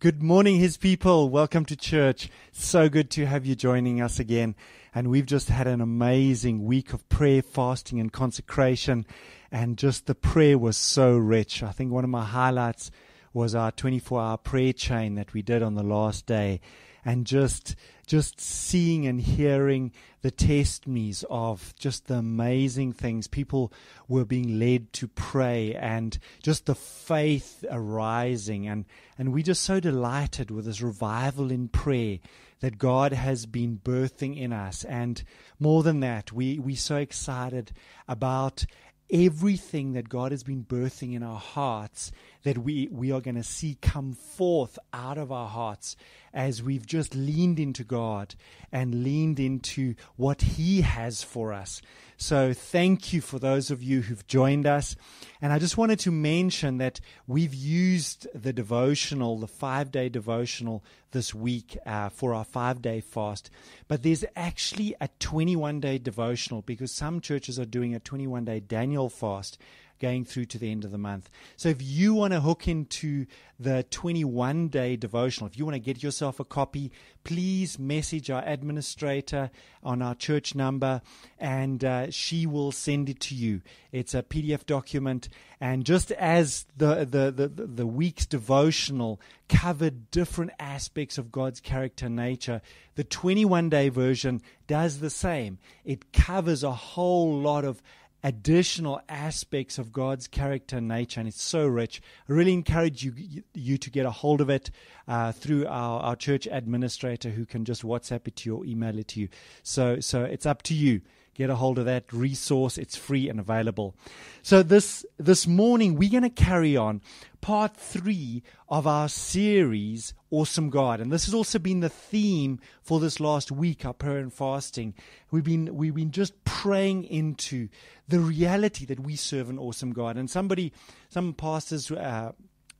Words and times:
Good 0.00 0.22
morning, 0.22 0.56
His 0.58 0.78
people. 0.78 1.28
Welcome 1.28 1.66
to 1.66 1.76
church. 1.76 2.30
So 2.52 2.88
good 2.88 3.10
to 3.10 3.26
have 3.26 3.44
you 3.44 3.54
joining 3.54 4.00
us 4.00 4.18
again. 4.18 4.54
And 4.94 5.10
we've 5.10 5.26
just 5.26 5.50
had 5.50 5.66
an 5.66 5.82
amazing 5.82 6.64
week 6.64 6.94
of 6.94 7.06
prayer, 7.10 7.42
fasting, 7.42 8.00
and 8.00 8.10
consecration. 8.10 9.04
And 9.52 9.76
just 9.76 10.06
the 10.06 10.14
prayer 10.14 10.56
was 10.56 10.78
so 10.78 11.18
rich. 11.18 11.62
I 11.62 11.72
think 11.72 11.92
one 11.92 12.04
of 12.04 12.08
my 12.08 12.24
highlights 12.24 12.90
was 13.34 13.54
our 13.54 13.70
24 13.72 14.22
hour 14.22 14.36
prayer 14.38 14.72
chain 14.72 15.16
that 15.16 15.34
we 15.34 15.42
did 15.42 15.62
on 15.62 15.74
the 15.74 15.82
last 15.82 16.24
day 16.24 16.62
and 17.04 17.26
just 17.26 17.76
just 18.06 18.40
seeing 18.40 19.06
and 19.06 19.20
hearing 19.20 19.92
the 20.22 20.32
testimonies 20.32 21.24
of 21.30 21.72
just 21.78 22.08
the 22.08 22.14
amazing 22.14 22.92
things. 22.92 23.28
People 23.28 23.72
were 24.08 24.24
being 24.24 24.58
led 24.58 24.92
to 24.92 25.06
pray 25.06 25.76
and 25.76 26.18
just 26.42 26.66
the 26.66 26.74
faith 26.74 27.64
arising. 27.70 28.66
And 28.66 28.84
and 29.16 29.32
we 29.32 29.42
just 29.42 29.62
so 29.62 29.78
delighted 29.78 30.50
with 30.50 30.64
this 30.64 30.82
revival 30.82 31.50
in 31.50 31.68
prayer 31.68 32.18
that 32.60 32.78
God 32.78 33.12
has 33.12 33.46
been 33.46 33.80
birthing 33.82 34.36
in 34.36 34.52
us. 34.52 34.84
And 34.84 35.22
more 35.58 35.82
than 35.82 36.00
that 36.00 36.32
we 36.32 36.58
we 36.58 36.74
so 36.74 36.96
excited 36.96 37.72
about 38.08 38.66
everything 39.12 39.92
that 39.92 40.08
God 40.08 40.30
has 40.30 40.42
been 40.42 40.64
birthing 40.64 41.14
in 41.14 41.22
our 41.22 41.38
hearts 41.38 42.12
that 42.42 42.58
we, 42.58 42.88
we 42.90 43.12
are 43.12 43.20
going 43.20 43.36
to 43.36 43.42
see 43.42 43.76
come 43.80 44.12
forth 44.12 44.78
out 44.92 45.18
of 45.18 45.30
our 45.30 45.48
hearts 45.48 45.96
as 46.32 46.62
we've 46.62 46.86
just 46.86 47.14
leaned 47.14 47.58
into 47.58 47.84
God 47.84 48.34
and 48.70 49.02
leaned 49.02 49.40
into 49.40 49.94
what 50.16 50.42
He 50.42 50.82
has 50.82 51.22
for 51.22 51.52
us. 51.52 51.82
So, 52.16 52.52
thank 52.52 53.12
you 53.12 53.20
for 53.20 53.38
those 53.38 53.70
of 53.70 53.82
you 53.82 54.02
who've 54.02 54.26
joined 54.26 54.66
us. 54.66 54.94
And 55.40 55.52
I 55.52 55.58
just 55.58 55.78
wanted 55.78 55.98
to 56.00 56.10
mention 56.10 56.78
that 56.78 57.00
we've 57.26 57.54
used 57.54 58.28
the 58.34 58.52
devotional, 58.52 59.38
the 59.38 59.48
five 59.48 59.90
day 59.90 60.08
devotional 60.08 60.84
this 61.12 61.34
week 61.34 61.76
uh, 61.86 62.10
for 62.10 62.34
our 62.34 62.44
five 62.44 62.82
day 62.82 63.00
fast. 63.00 63.50
But 63.88 64.02
there's 64.02 64.24
actually 64.36 64.94
a 65.00 65.08
21 65.18 65.80
day 65.80 65.98
devotional 65.98 66.62
because 66.62 66.92
some 66.92 67.20
churches 67.20 67.58
are 67.58 67.64
doing 67.64 67.94
a 67.94 68.00
21 68.00 68.44
day 68.44 68.60
Daniel 68.60 69.08
fast 69.08 69.58
going 70.00 70.24
through 70.24 70.46
to 70.46 70.58
the 70.58 70.70
end 70.70 70.84
of 70.84 70.90
the 70.90 70.98
month. 70.98 71.30
So 71.56 71.68
if 71.68 71.80
you 71.80 72.14
want 72.14 72.32
to 72.32 72.40
hook 72.40 72.66
into 72.66 73.26
the 73.58 73.84
21 73.90 74.68
day 74.68 74.96
devotional, 74.96 75.46
if 75.46 75.58
you 75.58 75.64
want 75.64 75.74
to 75.74 75.80
get 75.80 76.02
yourself 76.02 76.40
a 76.40 76.44
copy, 76.44 76.90
please 77.22 77.78
message 77.78 78.30
our 78.30 78.42
administrator 78.44 79.50
on 79.82 80.02
our 80.02 80.14
church 80.14 80.54
number 80.54 81.02
and 81.38 81.84
uh, 81.84 82.10
she 82.10 82.46
will 82.46 82.72
send 82.72 83.08
it 83.08 83.20
to 83.20 83.34
you. 83.34 83.60
It's 83.92 84.14
a 84.14 84.22
PDF 84.22 84.64
document. 84.64 85.28
And 85.60 85.84
just 85.84 86.10
as 86.12 86.66
the, 86.76 87.04
the, 87.04 87.30
the, 87.30 87.48
the 87.48 87.86
week's 87.86 88.24
devotional 88.24 89.20
covered 89.48 90.10
different 90.10 90.52
aspects 90.58 91.18
of 91.18 91.30
God's 91.30 91.60
character 91.60 92.08
nature, 92.08 92.62
the 92.94 93.04
21 93.04 93.68
day 93.68 93.90
version 93.90 94.40
does 94.66 95.00
the 95.00 95.10
same. 95.10 95.58
It 95.84 96.12
covers 96.12 96.64
a 96.64 96.72
whole 96.72 97.38
lot 97.38 97.64
of 97.64 97.82
additional 98.22 99.00
aspects 99.08 99.78
of 99.78 99.92
God's 99.92 100.28
character 100.28 100.76
and 100.76 100.88
nature, 100.88 101.20
and 101.20 101.28
it's 101.28 101.42
so 101.42 101.66
rich. 101.66 102.00
I 102.28 102.32
really 102.32 102.52
encourage 102.52 103.04
you 103.04 103.14
you 103.54 103.78
to 103.78 103.90
get 103.90 104.06
a 104.06 104.10
hold 104.10 104.40
of 104.40 104.50
it 104.50 104.70
uh, 105.08 105.32
through 105.32 105.66
our, 105.66 106.00
our 106.00 106.16
church 106.16 106.46
administrator, 106.50 107.30
who 107.30 107.46
can 107.46 107.64
just 107.64 107.82
WhatsApp 107.82 108.28
it 108.28 108.36
to 108.36 108.50
you 108.50 108.56
or 108.56 108.64
email 108.64 108.98
it 108.98 109.08
to 109.08 109.20
you. 109.20 109.28
So 109.62 110.00
so 110.00 110.24
it's 110.24 110.46
up 110.46 110.62
to 110.64 110.74
you 110.74 111.02
get 111.40 111.48
a 111.48 111.56
hold 111.56 111.78
of 111.78 111.86
that 111.86 112.12
resource. 112.12 112.76
It's 112.76 112.96
free 112.96 113.28
and 113.28 113.40
available. 113.40 113.94
So 114.42 114.62
this 114.62 115.06
this 115.18 115.46
morning 115.46 115.94
we're 115.96 116.10
going 116.10 116.22
to 116.22 116.30
carry 116.30 116.76
on 116.76 117.00
part 117.40 117.76
3 117.76 118.42
of 118.68 118.86
our 118.86 119.08
series 119.08 120.14
Awesome 120.32 120.70
God. 120.70 121.00
And 121.00 121.10
this 121.10 121.24
has 121.24 121.34
also 121.34 121.58
been 121.58 121.80
the 121.80 121.88
theme 121.88 122.60
for 122.82 123.00
this 123.00 123.18
last 123.18 123.50
week 123.50 123.84
our 123.84 123.92
prayer 123.92 124.18
and 124.18 124.32
fasting. 124.32 124.94
We've 125.32 125.42
been 125.42 125.74
we've 125.74 125.94
been 125.94 126.12
just 126.12 126.44
praying 126.44 127.02
into 127.04 127.68
the 128.06 128.20
reality 128.20 128.84
that 128.86 129.00
we 129.00 129.16
serve 129.16 129.50
an 129.50 129.58
awesome 129.58 129.92
God. 129.92 130.16
And 130.16 130.30
somebody 130.30 130.72
some 131.08 131.34
pastors 131.34 131.90
uh, 131.90 132.30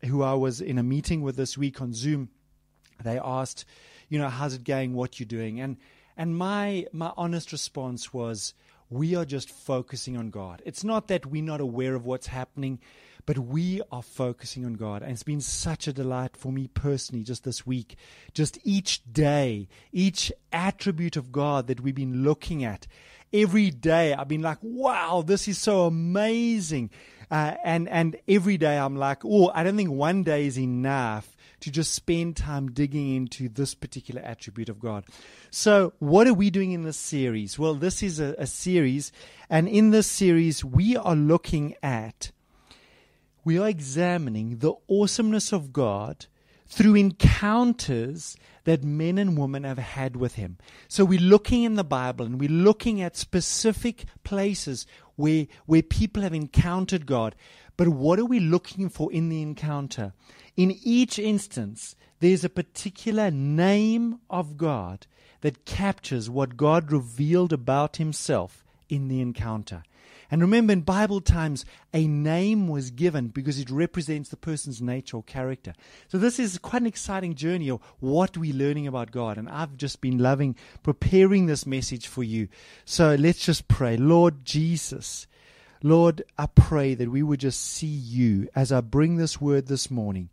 who 0.04 0.22
I 0.22 0.34
was 0.34 0.60
in 0.60 0.78
a 0.78 0.84
meeting 0.84 1.22
with 1.22 1.34
this 1.34 1.58
week 1.58 1.82
on 1.82 1.92
Zoom 1.92 2.28
they 3.02 3.18
asked, 3.18 3.64
you 4.08 4.18
know, 4.18 4.28
how's 4.28 4.54
it 4.54 4.64
going? 4.64 4.94
What 4.94 5.20
you 5.20 5.26
doing? 5.26 5.60
And 5.60 5.76
and 6.16 6.36
my, 6.36 6.86
my 6.92 7.12
honest 7.16 7.52
response 7.52 8.12
was, 8.12 8.52
we 8.90 9.14
are 9.14 9.24
just 9.24 9.48
focusing 9.48 10.16
on 10.16 10.30
God. 10.30 10.60
It's 10.66 10.84
not 10.84 11.08
that 11.08 11.24
we're 11.24 11.42
not 11.42 11.60
aware 11.60 11.94
of 11.94 12.04
what's 12.04 12.26
happening, 12.26 12.80
but 13.30 13.38
we 13.38 13.80
are 13.92 14.02
focusing 14.02 14.66
on 14.66 14.74
God. 14.74 15.02
And 15.02 15.12
it's 15.12 15.22
been 15.22 15.40
such 15.40 15.86
a 15.86 15.92
delight 15.92 16.36
for 16.36 16.50
me 16.50 16.66
personally 16.66 17.22
just 17.22 17.44
this 17.44 17.64
week. 17.64 17.94
Just 18.34 18.58
each 18.64 19.02
day, 19.12 19.68
each 19.92 20.32
attribute 20.52 21.16
of 21.16 21.30
God 21.30 21.68
that 21.68 21.80
we've 21.80 21.94
been 21.94 22.24
looking 22.24 22.64
at. 22.64 22.88
Every 23.32 23.70
day, 23.70 24.14
I've 24.14 24.26
been 24.26 24.42
like, 24.42 24.58
wow, 24.62 25.22
this 25.24 25.46
is 25.46 25.58
so 25.58 25.82
amazing. 25.82 26.90
Uh, 27.30 27.54
and, 27.62 27.88
and 27.88 28.16
every 28.26 28.58
day 28.58 28.76
I'm 28.76 28.96
like, 28.96 29.24
oh, 29.24 29.52
I 29.54 29.62
don't 29.62 29.76
think 29.76 29.92
one 29.92 30.24
day 30.24 30.46
is 30.46 30.58
enough 30.58 31.36
to 31.60 31.70
just 31.70 31.94
spend 31.94 32.36
time 32.36 32.72
digging 32.72 33.14
into 33.14 33.48
this 33.48 33.76
particular 33.76 34.22
attribute 34.22 34.68
of 34.68 34.80
God. 34.80 35.04
So, 35.52 35.92
what 36.00 36.26
are 36.26 36.34
we 36.34 36.50
doing 36.50 36.72
in 36.72 36.82
this 36.82 36.96
series? 36.96 37.60
Well, 37.60 37.74
this 37.74 38.02
is 38.02 38.18
a, 38.18 38.34
a 38.38 38.48
series, 38.48 39.12
and 39.48 39.68
in 39.68 39.90
this 39.90 40.08
series, 40.08 40.64
we 40.64 40.96
are 40.96 41.14
looking 41.14 41.76
at, 41.80 42.32
we 43.44 43.58
are 43.58 43.68
examining 43.68 44.58
the 44.58 44.74
awesomeness 44.88 45.52
of 45.52 45.72
God 45.72 46.26
through 46.66 46.94
encounters 46.94 48.36
that 48.64 48.84
men 48.84 49.18
and 49.18 49.36
women 49.36 49.64
have 49.64 49.78
had 49.78 50.16
with 50.16 50.34
him. 50.34 50.58
So 50.88 51.04
we're 51.04 51.18
looking 51.20 51.64
in 51.64 51.74
the 51.74 51.84
Bible 51.84 52.26
and 52.26 52.38
we're 52.38 52.48
looking 52.48 53.00
at 53.00 53.16
specific 53.16 54.04
places 54.22 54.86
where, 55.16 55.46
where 55.66 55.82
people 55.82 56.22
have 56.22 56.34
encountered 56.34 57.06
God. 57.06 57.34
But 57.76 57.88
what 57.88 58.18
are 58.18 58.24
we 58.24 58.40
looking 58.40 58.88
for 58.88 59.12
in 59.12 59.28
the 59.28 59.42
encounter? 59.42 60.12
In 60.56 60.76
each 60.82 61.18
instance, 61.18 61.96
there's 62.20 62.44
a 62.44 62.50
particular 62.50 63.30
name 63.30 64.20
of 64.28 64.56
God 64.56 65.06
that 65.40 65.64
captures 65.64 66.28
what 66.28 66.56
God 66.56 66.92
revealed 66.92 67.52
about 67.52 67.96
himself 67.96 68.64
in 68.88 69.08
the 69.08 69.20
encounter. 69.20 69.82
And 70.30 70.42
remember, 70.42 70.72
in 70.72 70.82
Bible 70.82 71.20
times, 71.20 71.64
a 71.92 72.06
name 72.06 72.68
was 72.68 72.90
given 72.90 73.28
because 73.28 73.58
it 73.58 73.68
represents 73.68 74.28
the 74.28 74.36
person's 74.36 74.80
nature 74.80 75.16
or 75.16 75.22
character. 75.24 75.74
So, 76.08 76.18
this 76.18 76.38
is 76.38 76.58
quite 76.58 76.82
an 76.82 76.86
exciting 76.86 77.34
journey 77.34 77.68
of 77.70 77.80
what 77.98 78.36
we're 78.36 78.54
learning 78.54 78.86
about 78.86 79.10
God. 79.10 79.38
And 79.38 79.48
I've 79.48 79.76
just 79.76 80.00
been 80.00 80.18
loving 80.18 80.54
preparing 80.82 81.46
this 81.46 81.66
message 81.66 82.06
for 82.06 82.22
you. 82.22 82.48
So, 82.84 83.16
let's 83.16 83.44
just 83.44 83.66
pray. 83.66 83.96
Lord 83.96 84.44
Jesus, 84.44 85.26
Lord, 85.82 86.22
I 86.38 86.46
pray 86.46 86.94
that 86.94 87.10
we 87.10 87.22
would 87.22 87.40
just 87.40 87.60
see 87.60 87.86
you 87.86 88.48
as 88.54 88.70
I 88.70 88.82
bring 88.82 89.16
this 89.16 89.40
word 89.40 89.66
this 89.66 89.90
morning. 89.90 90.28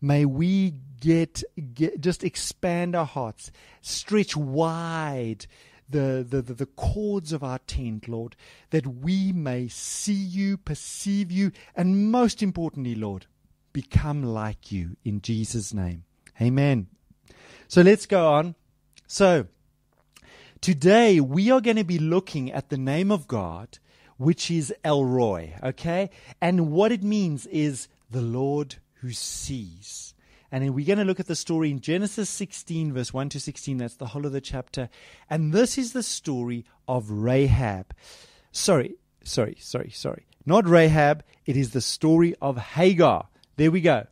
May 0.00 0.24
we 0.24 0.74
get, 1.00 1.42
get 1.74 2.00
just 2.00 2.24
expand 2.24 2.96
our 2.96 3.06
hearts, 3.06 3.50
stretch 3.82 4.36
wide 4.36 5.46
the, 5.88 6.26
the, 6.28 6.42
the, 6.42 6.54
the 6.54 6.66
cords 6.66 7.32
of 7.32 7.42
our 7.42 7.58
tent, 7.60 8.08
Lord, 8.08 8.36
that 8.70 8.86
we 8.86 9.32
may 9.32 9.68
see 9.68 10.12
you, 10.12 10.56
perceive 10.56 11.30
you, 11.30 11.52
and 11.74 12.10
most 12.10 12.42
importantly, 12.42 12.94
Lord, 12.94 13.26
become 13.72 14.22
like 14.22 14.70
you 14.70 14.96
in 15.04 15.20
Jesus' 15.20 15.72
name. 15.72 16.04
Amen. 16.40 16.88
So 17.68 17.82
let's 17.82 18.06
go 18.06 18.32
on. 18.32 18.54
So, 19.06 19.46
today 20.60 21.20
we 21.20 21.50
are 21.50 21.60
going 21.60 21.76
to 21.76 21.84
be 21.84 21.98
looking 21.98 22.52
at 22.52 22.68
the 22.68 22.78
name 22.78 23.10
of 23.10 23.26
God 23.26 23.78
which 24.18 24.50
is 24.50 24.74
El 24.84 25.04
Roi, 25.04 25.54
okay? 25.62 26.10
And 26.40 26.70
what 26.72 26.92
it 26.92 27.02
means 27.02 27.46
is 27.46 27.88
the 28.10 28.20
Lord 28.20 28.76
who 28.94 29.12
sees. 29.12 30.07
And 30.50 30.74
we're 30.74 30.86
going 30.86 30.98
to 30.98 31.04
look 31.04 31.20
at 31.20 31.26
the 31.26 31.36
story 31.36 31.70
in 31.70 31.80
Genesis 31.80 32.30
16, 32.30 32.92
verse 32.92 33.12
1 33.12 33.28
to 33.30 33.40
16. 33.40 33.78
That's 33.78 33.96
the 33.96 34.06
whole 34.06 34.24
of 34.24 34.32
the 34.32 34.40
chapter. 34.40 34.88
And 35.28 35.52
this 35.52 35.76
is 35.76 35.92
the 35.92 36.02
story 36.02 36.64
of 36.86 37.10
Rahab. 37.10 37.94
Sorry, 38.50 38.94
sorry, 39.22 39.56
sorry, 39.60 39.90
sorry. 39.90 40.26
Not 40.46 40.66
Rahab. 40.66 41.22
It 41.44 41.56
is 41.56 41.72
the 41.72 41.82
story 41.82 42.34
of 42.40 42.56
Hagar. 42.56 43.28
There 43.56 43.70
we 43.70 43.82
go. 43.82 44.06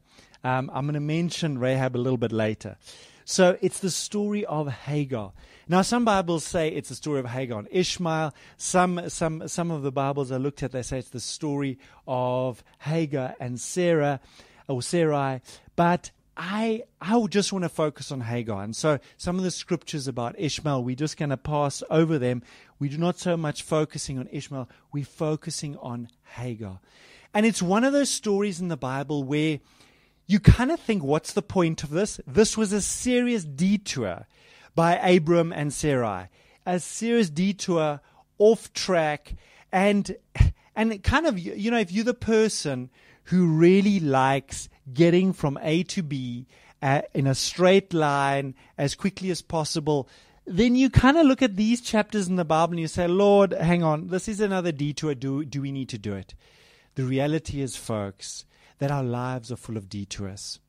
Um, 0.44 0.70
I'm 0.72 0.84
going 0.84 0.94
to 0.94 1.00
mention 1.00 1.58
Rahab 1.58 1.96
a 1.96 1.98
little 1.98 2.18
bit 2.18 2.32
later. 2.32 2.76
So 3.24 3.58
it's 3.60 3.80
the 3.80 3.90
story 3.90 4.44
of 4.44 4.68
Hagar. 4.68 5.32
Now, 5.68 5.82
some 5.82 6.04
Bibles 6.04 6.44
say 6.44 6.68
it's 6.68 6.90
the 6.90 6.94
story 6.94 7.18
of 7.18 7.26
Hagar 7.26 7.58
and 7.58 7.68
Ishmael. 7.72 8.32
Some, 8.56 9.08
some, 9.08 9.48
some 9.48 9.72
of 9.72 9.82
the 9.82 9.90
Bibles 9.90 10.30
I 10.30 10.36
looked 10.36 10.62
at, 10.62 10.70
they 10.70 10.82
say 10.82 10.98
it's 10.98 11.08
the 11.08 11.18
story 11.18 11.78
of 12.06 12.62
Hagar 12.78 13.34
and 13.40 13.58
Sarah 13.60 14.20
or 14.68 14.80
Sarai. 14.80 15.40
But 15.74 16.12
I 16.36 16.82
I 17.00 17.24
just 17.28 17.52
want 17.52 17.64
to 17.64 17.68
focus 17.68 18.12
on 18.12 18.20
Hagar. 18.20 18.62
And 18.62 18.76
so 18.76 18.98
some 19.16 19.36
of 19.36 19.44
the 19.44 19.50
scriptures 19.50 20.06
about 20.06 20.38
Ishmael, 20.38 20.84
we're 20.84 20.96
just 20.96 21.16
going 21.16 21.30
to 21.30 21.36
pass 21.36 21.82
over 21.90 22.18
them. 22.18 22.42
We're 22.78 22.98
not 22.98 23.18
so 23.18 23.36
much 23.36 23.62
focusing 23.62 24.18
on 24.18 24.28
Ishmael, 24.30 24.68
we're 24.92 25.04
focusing 25.04 25.76
on 25.78 26.08
Hagar. 26.34 26.80
And 27.32 27.46
it's 27.46 27.62
one 27.62 27.84
of 27.84 27.92
those 27.92 28.10
stories 28.10 28.60
in 28.60 28.68
the 28.68 28.76
Bible 28.76 29.22
where 29.22 29.60
you 30.26 30.40
kind 30.40 30.70
of 30.70 30.80
think, 30.80 31.02
what's 31.02 31.32
the 31.32 31.42
point 31.42 31.82
of 31.82 31.90
this? 31.90 32.20
This 32.26 32.56
was 32.56 32.72
a 32.72 32.80
serious 32.80 33.44
detour 33.44 34.26
by 34.74 34.96
Abram 34.96 35.52
and 35.52 35.72
Sarai, 35.72 36.28
a 36.66 36.80
serious 36.80 37.30
detour 37.30 38.00
off 38.38 38.72
track, 38.72 39.34
and 39.72 40.16
and 40.74 41.02
kind 41.02 41.26
of 41.26 41.38
you 41.38 41.70
know 41.70 41.78
if 41.78 41.92
you're 41.92 42.04
the 42.04 42.14
person 42.14 42.90
who 43.24 43.46
really 43.48 44.00
likes 44.00 44.68
getting 44.92 45.32
from 45.32 45.58
A 45.62 45.82
to 45.84 46.02
B 46.02 46.46
uh, 46.82 47.02
in 47.14 47.26
a 47.26 47.34
straight 47.34 47.92
line 47.92 48.54
as 48.78 48.94
quickly 48.94 49.30
as 49.30 49.42
possible, 49.42 50.08
then 50.46 50.76
you 50.76 50.90
kind 50.90 51.16
of 51.16 51.26
look 51.26 51.42
at 51.42 51.56
these 51.56 51.80
chapters 51.80 52.28
in 52.28 52.36
the 52.36 52.44
Bible 52.44 52.74
and 52.74 52.80
you 52.80 52.88
say, 52.88 53.08
Lord, 53.08 53.52
hang 53.52 53.82
on, 53.82 54.08
this 54.08 54.28
is 54.28 54.40
another 54.40 54.72
detour. 54.72 55.14
Do, 55.14 55.44
do 55.44 55.60
we 55.60 55.72
need 55.72 55.88
to 55.90 55.98
do 55.98 56.14
it? 56.14 56.34
The 56.94 57.04
reality 57.04 57.60
is, 57.60 57.76
folks, 57.76 58.44
that 58.78 58.90
our 58.90 59.04
lives 59.04 59.50
are 59.50 59.56
full 59.56 59.76
of 59.76 59.88
detours. 59.88 60.60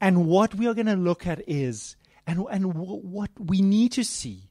And 0.00 0.26
what 0.26 0.54
we 0.54 0.66
are 0.66 0.74
going 0.74 0.86
to 0.86 0.96
look 0.96 1.26
at 1.26 1.42
is, 1.48 1.96
and, 2.26 2.44
and 2.50 2.74
w- 2.74 3.00
what 3.00 3.30
we 3.38 3.62
need 3.62 3.92
to 3.92 4.04
see 4.04 4.50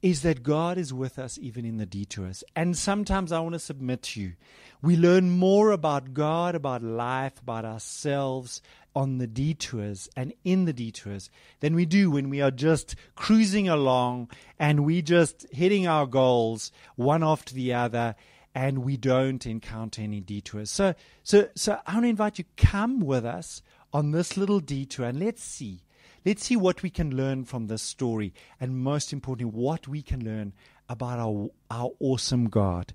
is 0.00 0.22
that 0.22 0.42
God 0.42 0.78
is 0.78 0.92
with 0.92 1.18
us 1.18 1.38
even 1.38 1.64
in 1.64 1.78
the 1.78 1.86
detours. 1.86 2.44
And 2.54 2.76
sometimes 2.76 3.32
I 3.32 3.40
want 3.40 3.54
to 3.54 3.58
submit 3.58 4.02
to 4.04 4.20
you, 4.20 4.32
we 4.80 4.96
learn 4.96 5.30
more 5.30 5.72
about 5.72 6.14
God, 6.14 6.54
about 6.54 6.82
life, 6.82 7.40
about 7.40 7.64
ourselves 7.64 8.62
on 8.94 9.18
the 9.18 9.26
detours 9.26 10.08
and 10.16 10.32
in 10.44 10.64
the 10.64 10.72
detours 10.72 11.30
than 11.60 11.74
we 11.74 11.84
do 11.84 12.10
when 12.10 12.30
we 12.30 12.40
are 12.40 12.50
just 12.50 12.94
cruising 13.16 13.68
along 13.68 14.30
and 14.58 14.84
we 14.84 15.02
just 15.02 15.46
hitting 15.52 15.86
our 15.86 16.06
goals 16.06 16.70
one 16.96 17.24
after 17.24 17.54
the 17.54 17.72
other 17.72 18.14
and 18.54 18.78
we 18.78 18.96
don't 18.96 19.46
encounter 19.46 20.02
any 20.02 20.20
detours. 20.20 20.70
So 20.70 20.94
so 21.22 21.48
so 21.54 21.78
I 21.86 21.94
want 21.94 22.04
to 22.04 22.10
invite 22.10 22.38
you 22.38 22.44
come 22.56 23.00
with 23.00 23.24
us 23.24 23.62
on 23.92 24.10
this 24.10 24.36
little 24.36 24.60
detour 24.60 25.06
and 25.06 25.18
let's 25.20 25.42
see 25.42 25.82
Let's 26.28 26.44
see 26.44 26.56
what 26.56 26.82
we 26.82 26.90
can 26.90 27.16
learn 27.16 27.46
from 27.46 27.68
this 27.68 27.80
story, 27.80 28.34
and 28.60 28.76
most 28.76 29.14
importantly, 29.14 29.50
what 29.50 29.88
we 29.88 30.02
can 30.02 30.22
learn 30.22 30.52
about 30.86 31.18
our, 31.18 31.48
our 31.70 31.92
awesome 32.00 32.50
God. 32.50 32.92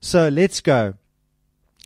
So 0.00 0.28
let's 0.28 0.60
go. 0.60 0.92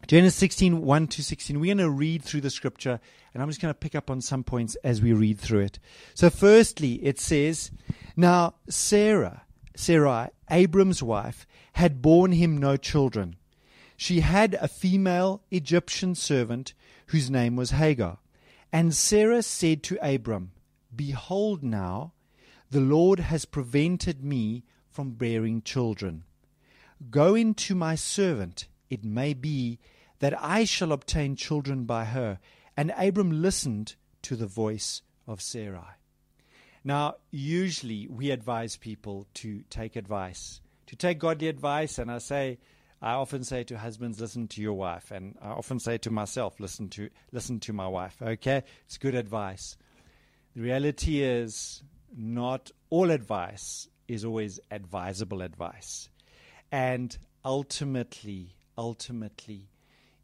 Genesis 0.08 0.34
16, 0.40 0.82
1 0.82 1.06
to 1.06 1.22
16. 1.22 1.60
We're 1.60 1.76
going 1.76 1.86
to 1.86 1.88
read 1.88 2.24
through 2.24 2.40
the 2.40 2.50
scripture, 2.50 2.98
and 3.32 3.40
I'm 3.40 3.48
just 3.48 3.60
going 3.60 3.72
to 3.72 3.78
pick 3.78 3.94
up 3.94 4.10
on 4.10 4.20
some 4.20 4.42
points 4.42 4.74
as 4.82 5.00
we 5.00 5.12
read 5.12 5.38
through 5.38 5.60
it. 5.60 5.78
So, 6.14 6.30
firstly, 6.30 6.94
it 6.94 7.20
says, 7.20 7.70
Now 8.16 8.56
Sarah, 8.68 9.42
Sarai, 9.76 10.30
Abram's 10.50 11.00
wife, 11.00 11.46
had 11.74 12.02
borne 12.02 12.32
him 12.32 12.58
no 12.58 12.76
children. 12.76 13.36
She 13.96 14.18
had 14.18 14.54
a 14.54 14.66
female 14.66 15.44
Egyptian 15.52 16.16
servant 16.16 16.74
whose 17.06 17.30
name 17.30 17.54
was 17.54 17.70
Hagar. 17.70 18.18
And 18.72 18.92
Sarah 18.92 19.44
said 19.44 19.84
to 19.84 19.98
Abram, 20.02 20.50
Behold, 20.94 21.62
now 21.62 22.12
the 22.70 22.80
Lord 22.80 23.20
has 23.20 23.44
prevented 23.44 24.22
me 24.22 24.64
from 24.90 25.12
bearing 25.12 25.62
children. 25.62 26.24
Go 27.10 27.34
in 27.34 27.54
to 27.54 27.74
my 27.74 27.94
servant, 27.94 28.68
it 28.90 29.04
may 29.04 29.32
be 29.34 29.78
that 30.18 30.34
I 30.42 30.64
shall 30.64 30.92
obtain 30.92 31.36
children 31.36 31.84
by 31.84 32.06
her. 32.06 32.40
And 32.76 32.92
Abram 32.96 33.42
listened 33.42 33.94
to 34.22 34.36
the 34.36 34.46
voice 34.46 35.02
of 35.26 35.40
Sarai. 35.40 35.96
Now, 36.84 37.16
usually 37.30 38.08
we 38.08 38.30
advise 38.30 38.76
people 38.76 39.26
to 39.34 39.62
take 39.70 39.96
advice, 39.96 40.60
to 40.86 40.96
take 40.96 41.18
godly 41.18 41.48
advice, 41.48 41.98
and 41.98 42.10
I 42.10 42.18
say, 42.18 42.58
I 43.00 43.12
often 43.12 43.44
say 43.44 43.62
to 43.64 43.78
husbands, 43.78 44.20
listen 44.20 44.48
to 44.48 44.62
your 44.62 44.74
wife, 44.74 45.10
and 45.10 45.36
I 45.40 45.50
often 45.50 45.78
say 45.78 45.98
to 45.98 46.10
myself, 46.10 46.58
listen 46.58 46.88
to 46.90 47.10
listen 47.30 47.60
to 47.60 47.72
my 47.72 47.86
wife. 47.86 48.16
Okay, 48.20 48.62
it's 48.86 48.98
good 48.98 49.14
advice. 49.14 49.76
The 50.54 50.62
reality 50.62 51.22
is, 51.22 51.82
not 52.16 52.70
all 52.90 53.10
advice 53.10 53.88
is 54.08 54.24
always 54.24 54.58
advisable 54.70 55.42
advice. 55.42 56.08
And 56.72 57.16
ultimately, 57.44 58.56
ultimately, 58.76 59.68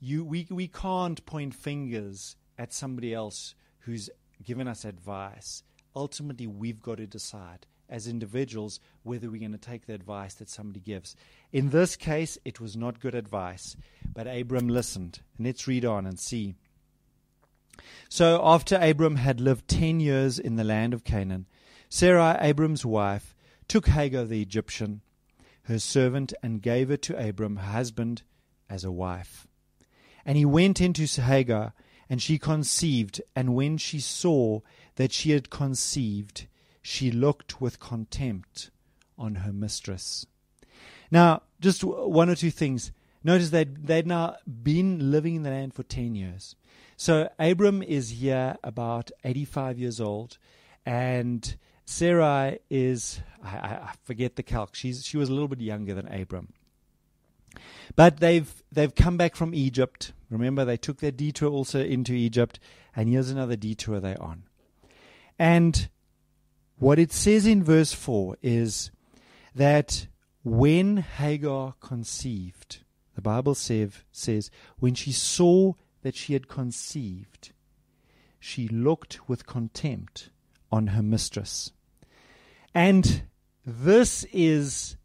you, 0.00 0.24
we, 0.24 0.46
we 0.50 0.68
can't 0.68 1.24
point 1.26 1.54
fingers 1.54 2.36
at 2.58 2.72
somebody 2.72 3.14
else 3.14 3.54
who's 3.80 4.10
given 4.42 4.68
us 4.68 4.84
advice. 4.84 5.62
Ultimately, 5.94 6.46
we've 6.46 6.82
got 6.82 6.96
to 6.96 7.06
decide 7.06 7.66
as 7.88 8.08
individuals 8.08 8.80
whether 9.02 9.30
we're 9.30 9.38
going 9.38 9.52
to 9.52 9.58
take 9.58 9.86
the 9.86 9.94
advice 9.94 10.34
that 10.34 10.48
somebody 10.48 10.80
gives. 10.80 11.14
In 11.52 11.70
this 11.70 11.96
case, 11.96 12.38
it 12.44 12.60
was 12.60 12.76
not 12.76 13.00
good 13.00 13.14
advice, 13.14 13.76
but 14.12 14.26
Abram 14.26 14.68
listened. 14.68 15.20
And 15.36 15.46
let's 15.46 15.68
read 15.68 15.84
on 15.84 16.06
and 16.06 16.18
see. 16.18 16.56
So 18.08 18.40
after 18.44 18.76
Abram 18.76 19.16
had 19.16 19.40
lived 19.40 19.68
ten 19.68 20.00
years 20.00 20.38
in 20.38 20.56
the 20.56 20.64
land 20.64 20.94
of 20.94 21.04
Canaan, 21.04 21.46
Sarai, 21.88 22.36
Abram's 22.40 22.84
wife, 22.84 23.34
took 23.68 23.88
Hagar 23.88 24.24
the 24.24 24.42
Egyptian, 24.42 25.00
her 25.64 25.78
servant, 25.78 26.32
and 26.42 26.62
gave 26.62 26.88
her 26.88 26.96
to 26.98 27.28
Abram, 27.28 27.56
her 27.56 27.72
husband, 27.72 28.22
as 28.68 28.84
a 28.84 28.92
wife. 28.92 29.46
And 30.24 30.36
he 30.36 30.44
went 30.44 30.80
into 30.80 31.06
Hagar, 31.20 31.72
and 32.08 32.20
she 32.20 32.38
conceived, 32.38 33.22
and 33.34 33.54
when 33.54 33.78
she 33.78 34.00
saw 34.00 34.60
that 34.96 35.12
she 35.12 35.30
had 35.30 35.50
conceived, 35.50 36.46
she 36.82 37.10
looked 37.10 37.60
with 37.60 37.80
contempt 37.80 38.70
on 39.16 39.36
her 39.36 39.52
mistress. 39.52 40.26
Now, 41.10 41.42
just 41.60 41.82
one 41.84 42.28
or 42.28 42.34
two 42.34 42.50
things. 42.50 42.92
Notice 43.22 43.50
that 43.50 43.86
they'd 43.86 44.06
now 44.06 44.36
been 44.62 45.10
living 45.10 45.36
in 45.36 45.42
the 45.44 45.50
land 45.50 45.72
for 45.72 45.82
10 45.82 46.14
years. 46.14 46.56
So 46.96 47.28
Abram 47.38 47.82
is 47.82 48.10
here 48.10 48.56
about 48.62 49.10
85 49.24 49.78
years 49.78 50.00
old, 50.00 50.38
and 50.86 51.56
Sarai 51.84 52.58
is, 52.70 53.20
I, 53.42 53.56
I 53.56 53.92
forget 54.04 54.36
the 54.36 54.42
calc, 54.42 54.74
She's, 54.74 55.04
she 55.04 55.16
was 55.16 55.28
a 55.28 55.32
little 55.32 55.48
bit 55.48 55.60
younger 55.60 55.94
than 55.94 56.08
Abram. 56.08 56.52
But 57.96 58.20
they've, 58.20 58.50
they've 58.72 58.94
come 58.94 59.16
back 59.16 59.36
from 59.36 59.54
Egypt. 59.54 60.12
Remember, 60.30 60.64
they 60.64 60.76
took 60.76 60.98
their 60.98 61.10
detour 61.10 61.50
also 61.50 61.80
into 61.80 62.12
Egypt, 62.12 62.58
and 62.96 63.08
here's 63.08 63.30
another 63.30 63.56
detour 63.56 64.00
they're 64.00 64.20
on. 64.20 64.44
And 65.38 65.88
what 66.78 66.98
it 66.98 67.12
says 67.12 67.46
in 67.46 67.62
verse 67.62 67.92
4 67.92 68.36
is 68.42 68.90
that 69.54 70.06
when 70.42 70.98
Hagar 70.98 71.74
conceived, 71.80 72.80
the 73.14 73.22
Bible 73.22 73.54
says, 73.54 73.92
says 74.10 74.50
when 74.78 74.94
she 74.94 75.12
saw 75.12 75.74
that 76.04 76.14
she 76.14 76.34
had 76.34 76.48
conceived, 76.48 77.52
she 78.38 78.68
looked 78.68 79.26
with 79.26 79.46
contempt 79.46 80.28
on 80.70 80.88
her 80.88 81.02
mistress. 81.02 81.72
And 82.74 83.22
this 83.64 84.24
is 84.30 84.96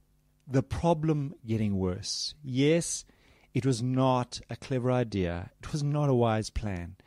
the 0.46 0.62
problem 0.62 1.34
getting 1.48 1.78
worse. 1.78 2.36
Yes, 2.44 3.06
it 3.54 3.66
was 3.66 3.82
not 3.82 4.42
a 4.50 4.58
clever 4.58 4.92
idea, 4.92 5.52
it 5.64 5.72
was 5.72 5.82
not 5.82 6.10
a 6.10 6.14
wise 6.14 6.50
plan. 6.50 6.98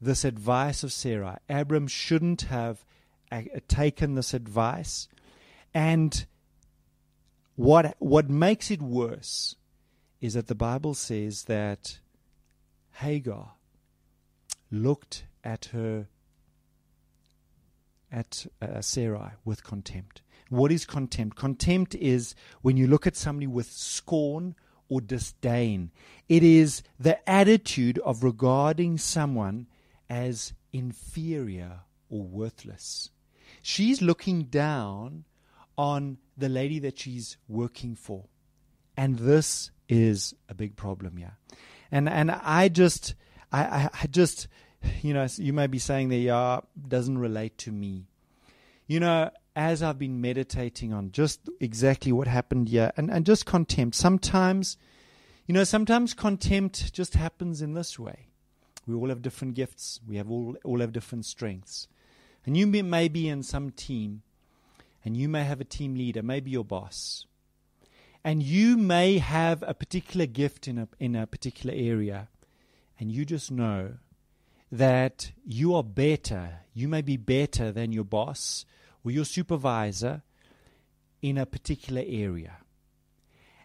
This 0.00 0.24
advice 0.24 0.84
of 0.84 0.92
Sarah, 0.92 1.40
Abram 1.48 1.88
shouldn't 1.88 2.42
have 2.42 2.84
uh, 3.32 3.42
taken 3.66 4.14
this 4.14 4.32
advice. 4.32 5.08
And 5.74 6.24
what, 7.56 7.96
what 7.98 8.30
makes 8.30 8.70
it 8.70 8.80
worse 8.80 9.56
is 10.20 10.34
that 10.34 10.46
the 10.46 10.54
Bible 10.54 10.94
says 10.94 11.44
that 11.44 11.99
Hagar 12.92 13.52
looked 14.70 15.24
at 15.42 15.66
her 15.66 16.06
at 18.12 18.46
uh, 18.60 18.80
Sarai 18.80 19.32
with 19.44 19.62
contempt. 19.64 20.22
What 20.48 20.72
is 20.72 20.84
contempt? 20.84 21.36
Contempt 21.36 21.94
is 21.94 22.34
when 22.60 22.76
you 22.76 22.86
look 22.86 23.06
at 23.06 23.16
somebody 23.16 23.46
with 23.46 23.70
scorn 23.70 24.56
or 24.88 25.00
disdain. 25.00 25.92
It 26.28 26.42
is 26.42 26.82
the 26.98 27.28
attitude 27.28 27.98
of 28.00 28.24
regarding 28.24 28.98
someone 28.98 29.68
as 30.08 30.52
inferior 30.72 31.80
or 32.08 32.24
worthless. 32.24 33.10
She's 33.62 34.02
looking 34.02 34.44
down 34.44 35.24
on 35.78 36.18
the 36.36 36.48
lady 36.48 36.80
that 36.80 36.98
she's 36.98 37.36
working 37.48 37.94
for. 37.94 38.24
And 38.96 39.18
this 39.18 39.70
is 39.88 40.34
a 40.48 40.54
big 40.54 40.76
problem 40.76 41.16
here. 41.16 41.36
And 41.92 42.08
and 42.08 42.30
I 42.30 42.68
just 42.68 43.14
I, 43.52 43.88
I 43.92 44.06
just 44.06 44.48
you 45.02 45.14
know 45.14 45.26
you 45.36 45.52
may 45.52 45.66
be 45.66 45.78
saying 45.78 46.08
that 46.10 46.16
yeah 46.16 46.60
doesn't 46.88 47.18
relate 47.18 47.58
to 47.58 47.72
me. 47.72 48.06
You 48.86 49.00
know, 49.00 49.30
as 49.54 49.82
I've 49.82 49.98
been 49.98 50.20
meditating 50.20 50.92
on 50.92 51.12
just 51.12 51.48
exactly 51.60 52.12
what 52.12 52.26
happened 52.26 52.68
here 52.68 52.92
and, 52.96 53.10
and 53.10 53.24
just 53.24 53.46
contempt. 53.46 53.96
Sometimes 53.96 54.76
you 55.46 55.54
know, 55.54 55.64
sometimes 55.64 56.14
contempt 56.14 56.92
just 56.92 57.14
happens 57.14 57.60
in 57.60 57.74
this 57.74 57.98
way. 57.98 58.28
We 58.86 58.94
all 58.94 59.08
have 59.08 59.20
different 59.20 59.54
gifts. 59.54 59.98
We 60.06 60.16
have 60.16 60.30
all 60.30 60.56
all 60.64 60.80
have 60.80 60.92
different 60.92 61.24
strengths. 61.24 61.88
And 62.46 62.56
you 62.56 62.66
may 62.66 63.08
be 63.08 63.28
in 63.28 63.42
some 63.42 63.70
team, 63.70 64.22
and 65.04 65.16
you 65.16 65.28
may 65.28 65.44
have 65.44 65.60
a 65.60 65.64
team 65.64 65.94
leader, 65.94 66.22
maybe 66.22 66.50
your 66.50 66.64
boss, 66.64 67.26
and 68.24 68.42
you 68.42 68.76
may 68.76 69.18
have 69.18 69.62
a 69.66 69.74
particular 69.74 70.26
gift 70.26 70.68
in 70.68 70.78
a, 70.78 70.88
in 70.98 71.16
a 71.16 71.26
particular 71.26 71.74
area, 71.74 72.28
and 72.98 73.10
you 73.10 73.24
just 73.24 73.50
know 73.50 73.94
that 74.70 75.32
you 75.44 75.74
are 75.74 75.82
better, 75.82 76.60
you 76.74 76.86
may 76.86 77.02
be 77.02 77.16
better 77.16 77.72
than 77.72 77.92
your 77.92 78.04
boss 78.04 78.64
or 79.04 79.10
your 79.10 79.24
supervisor 79.24 80.22
in 81.22 81.38
a 81.38 81.46
particular 81.46 82.02
area. 82.06 82.58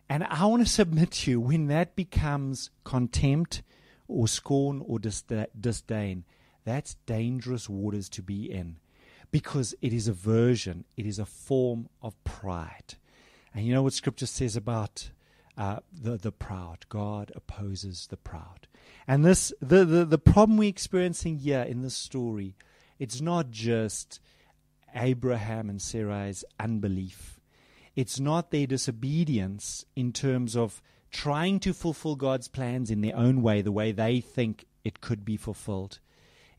And 0.10 0.24
I 0.24 0.46
want 0.46 0.66
to 0.66 0.70
submit 0.72 1.12
to 1.12 1.32
you 1.32 1.40
when 1.40 1.68
that 1.68 1.96
becomes 1.96 2.72
contempt 2.84 3.62
or 4.08 4.28
scorn 4.28 4.84
or 4.86 5.00
disdain, 5.00 6.24
that's 6.64 6.96
dangerous 7.06 7.70
waters 7.70 8.10
to 8.10 8.22
be 8.22 8.52
in 8.52 8.78
because 9.32 9.76
it 9.82 9.94
is 9.94 10.08
aversion, 10.08 10.86
it 10.96 11.06
is 11.06 11.20
a 11.20 11.26
form 11.26 11.90
of 12.02 12.22
pride. 12.24 12.96
And 13.56 13.66
you 13.66 13.74
know 13.74 13.84
what 13.84 13.94
Scripture 13.94 14.26
says 14.26 14.56
about 14.56 15.10
uh, 15.58 15.80
the, 15.92 16.18
the 16.18 16.32
proud? 16.32 16.86
God 16.90 17.32
opposes 17.36 18.08
the 18.08 18.18
proud. 18.18 18.68
And 19.08 19.26
this 19.26 19.54
the, 19.62 19.86
the, 19.86 20.06
the 20.06 20.18
problem 20.18 20.58
we're 20.58 20.70
experiencing 20.70 21.38
here 21.38 21.62
in 21.62 21.82
this 21.82 21.96
story, 21.96 22.56
it's 23.00 23.22
not 23.22 23.50
just 23.50 24.20
Abraham 24.94 25.70
and 25.70 25.80
Sarai's 25.82 26.44
unbelief 26.60 27.36
it's 27.96 28.20
not 28.20 28.52
their 28.52 28.68
disobedience 28.68 29.86
in 29.96 30.12
terms 30.12 30.56
of 30.56 30.82
trying 31.12 31.60
to 31.62 31.74
fulfill 31.74 32.16
God's 32.16 32.48
plans 32.48 32.92
in 32.92 33.02
their 33.02 33.16
own 33.16 33.42
way, 33.42 33.62
the 33.62 33.72
way 33.72 33.92
they 33.92 34.20
think 34.20 34.66
it 34.84 35.02
could 35.02 35.24
be 35.24 35.38
fulfilled. 35.38 36.00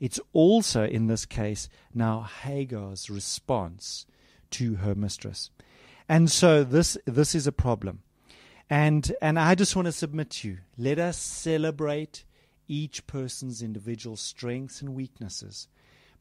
It's 0.00 0.20
also, 0.32 0.84
in 0.84 1.06
this 1.06 1.26
case, 1.26 1.68
now 1.94 2.22
Hagar's 2.22 3.10
response 3.10 4.06
to 4.52 4.76
her 4.76 4.94
mistress. 4.94 5.50
And 6.08 6.30
so 6.30 6.64
this, 6.64 6.96
this 7.04 7.34
is 7.34 7.46
a 7.46 7.52
problem. 7.52 8.02
And, 8.68 9.12
and 9.22 9.38
I 9.38 9.54
just 9.54 9.76
want 9.76 9.86
to 9.86 9.92
submit 9.92 10.30
to 10.30 10.48
you 10.48 10.58
let 10.76 10.98
us 10.98 11.16
celebrate 11.16 12.24
each 12.68 13.06
person's 13.06 13.62
individual 13.62 14.16
strengths 14.16 14.80
and 14.80 14.94
weaknesses. 14.94 15.68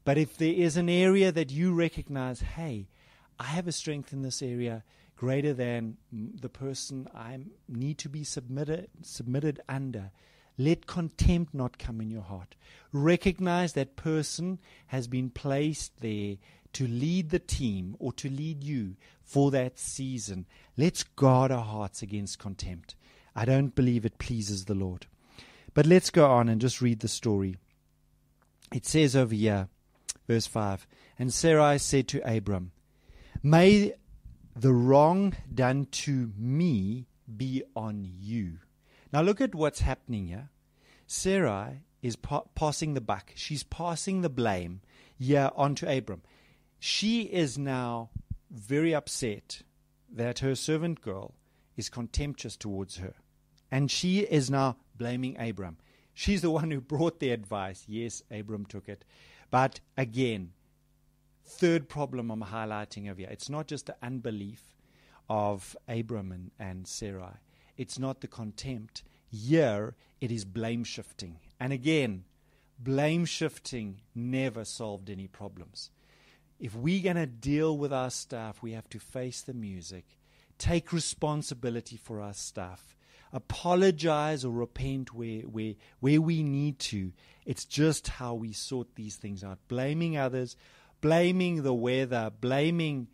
But 0.04 0.16
if 0.16 0.36
there 0.36 0.52
is 0.52 0.76
an 0.76 0.88
area 0.88 1.32
that 1.32 1.50
you 1.50 1.74
recognize, 1.74 2.40
hey, 2.40 2.86
I 3.40 3.44
have 3.44 3.66
a 3.66 3.72
strength 3.72 4.12
in 4.12 4.22
this 4.22 4.40
area, 4.40 4.84
greater 5.16 5.52
than 5.54 5.96
the 6.12 6.48
person 6.48 7.08
I 7.14 7.38
need 7.68 7.98
to 7.98 8.08
be 8.08 8.22
submitted 8.22 8.88
submitted 9.02 9.60
under. 9.68 10.10
Let 10.58 10.86
contempt 10.86 11.52
not 11.52 11.78
come 11.78 12.00
in 12.00 12.10
your 12.10 12.22
heart. 12.22 12.54
Recognize 12.92 13.74
that 13.74 13.96
person 13.96 14.58
has 14.86 15.06
been 15.06 15.28
placed 15.30 16.00
there 16.00 16.36
to 16.76 16.86
lead 16.86 17.30
the 17.30 17.38
team 17.38 17.96
or 17.98 18.12
to 18.12 18.28
lead 18.28 18.62
you 18.62 18.96
for 19.24 19.50
that 19.50 19.78
season. 19.78 20.44
Let's 20.76 21.04
guard 21.04 21.50
our 21.50 21.64
hearts 21.64 22.02
against 22.02 22.38
contempt. 22.38 22.94
I 23.34 23.46
don't 23.46 23.74
believe 23.74 24.04
it 24.04 24.18
pleases 24.18 24.66
the 24.66 24.74
Lord. 24.74 25.06
But 25.72 25.86
let's 25.86 26.10
go 26.10 26.30
on 26.30 26.50
and 26.50 26.60
just 26.60 26.82
read 26.82 27.00
the 27.00 27.08
story. 27.08 27.56
It 28.74 28.84
says 28.84 29.16
over 29.16 29.34
here, 29.34 29.68
verse 30.28 30.46
5 30.46 30.86
And 31.18 31.32
Sarai 31.32 31.78
said 31.78 32.08
to 32.08 32.20
Abram, 32.30 32.72
May 33.42 33.94
the 34.54 34.74
wrong 34.74 35.34
done 35.54 35.86
to 35.92 36.30
me 36.36 37.06
be 37.38 37.62
on 37.74 38.06
you. 38.20 38.58
Now 39.14 39.22
look 39.22 39.40
at 39.40 39.54
what's 39.54 39.80
happening 39.80 40.26
here. 40.26 40.50
Sarai 41.06 41.84
is 42.02 42.16
pa- 42.16 42.44
passing 42.54 42.92
the 42.92 43.00
buck. 43.00 43.32
She's 43.34 43.62
passing 43.62 44.20
the 44.20 44.28
blame 44.28 44.82
here 45.18 45.50
onto 45.56 45.88
Abram. 45.88 46.20
She 46.78 47.22
is 47.22 47.58
now 47.58 48.10
very 48.50 48.94
upset 48.94 49.62
that 50.12 50.40
her 50.40 50.54
servant 50.54 51.00
girl 51.00 51.34
is 51.76 51.88
contemptuous 51.88 52.56
towards 52.56 52.98
her. 52.98 53.14
And 53.70 53.90
she 53.90 54.20
is 54.20 54.50
now 54.50 54.76
blaming 54.96 55.38
Abram. 55.38 55.78
She's 56.14 56.42
the 56.42 56.50
one 56.50 56.70
who 56.70 56.80
brought 56.80 57.20
the 57.20 57.30
advice. 57.30 57.84
Yes, 57.86 58.22
Abram 58.30 58.64
took 58.64 58.88
it. 58.88 59.04
But 59.50 59.80
again, 59.96 60.52
third 61.44 61.88
problem 61.88 62.30
I'm 62.30 62.42
highlighting 62.42 63.10
over 63.10 63.20
here. 63.20 63.28
It's 63.30 63.50
not 63.50 63.66
just 63.66 63.86
the 63.86 63.96
unbelief 64.02 64.62
of 65.28 65.76
Abram 65.88 66.32
and, 66.32 66.50
and 66.58 66.86
Sarai. 66.86 67.34
It's 67.76 67.98
not 67.98 68.20
the 68.20 68.28
contempt. 68.28 69.02
Here, 69.28 69.94
it 70.20 70.32
is 70.32 70.44
blame 70.44 70.84
shifting. 70.84 71.38
And 71.60 71.72
again, 71.72 72.24
blame 72.78 73.24
shifting 73.24 74.00
never 74.14 74.64
solved 74.64 75.10
any 75.10 75.26
problems. 75.26 75.90
If 76.58 76.74
we're 76.74 77.02
going 77.02 77.16
to 77.16 77.26
deal 77.26 77.76
with 77.76 77.92
our 77.92 78.10
stuff, 78.10 78.62
we 78.62 78.72
have 78.72 78.88
to 78.90 78.98
face 78.98 79.42
the 79.42 79.54
music, 79.54 80.04
take 80.58 80.92
responsibility 80.92 81.96
for 81.96 82.20
our 82.20 82.32
stuff, 82.32 82.96
apologize 83.32 84.44
or 84.44 84.52
repent 84.52 85.12
where, 85.12 85.42
where, 85.42 85.74
where 86.00 86.20
we 86.20 86.42
need 86.42 86.78
to. 86.78 87.12
It's 87.44 87.64
just 87.64 88.08
how 88.08 88.34
we 88.34 88.52
sort 88.52 88.94
these 88.94 89.16
things 89.16 89.44
out. 89.44 89.58
Blaming 89.68 90.16
others 90.16 90.56
blaming 91.00 91.62
the 91.62 91.74
weather, 91.74 92.30
blaming 92.40 93.08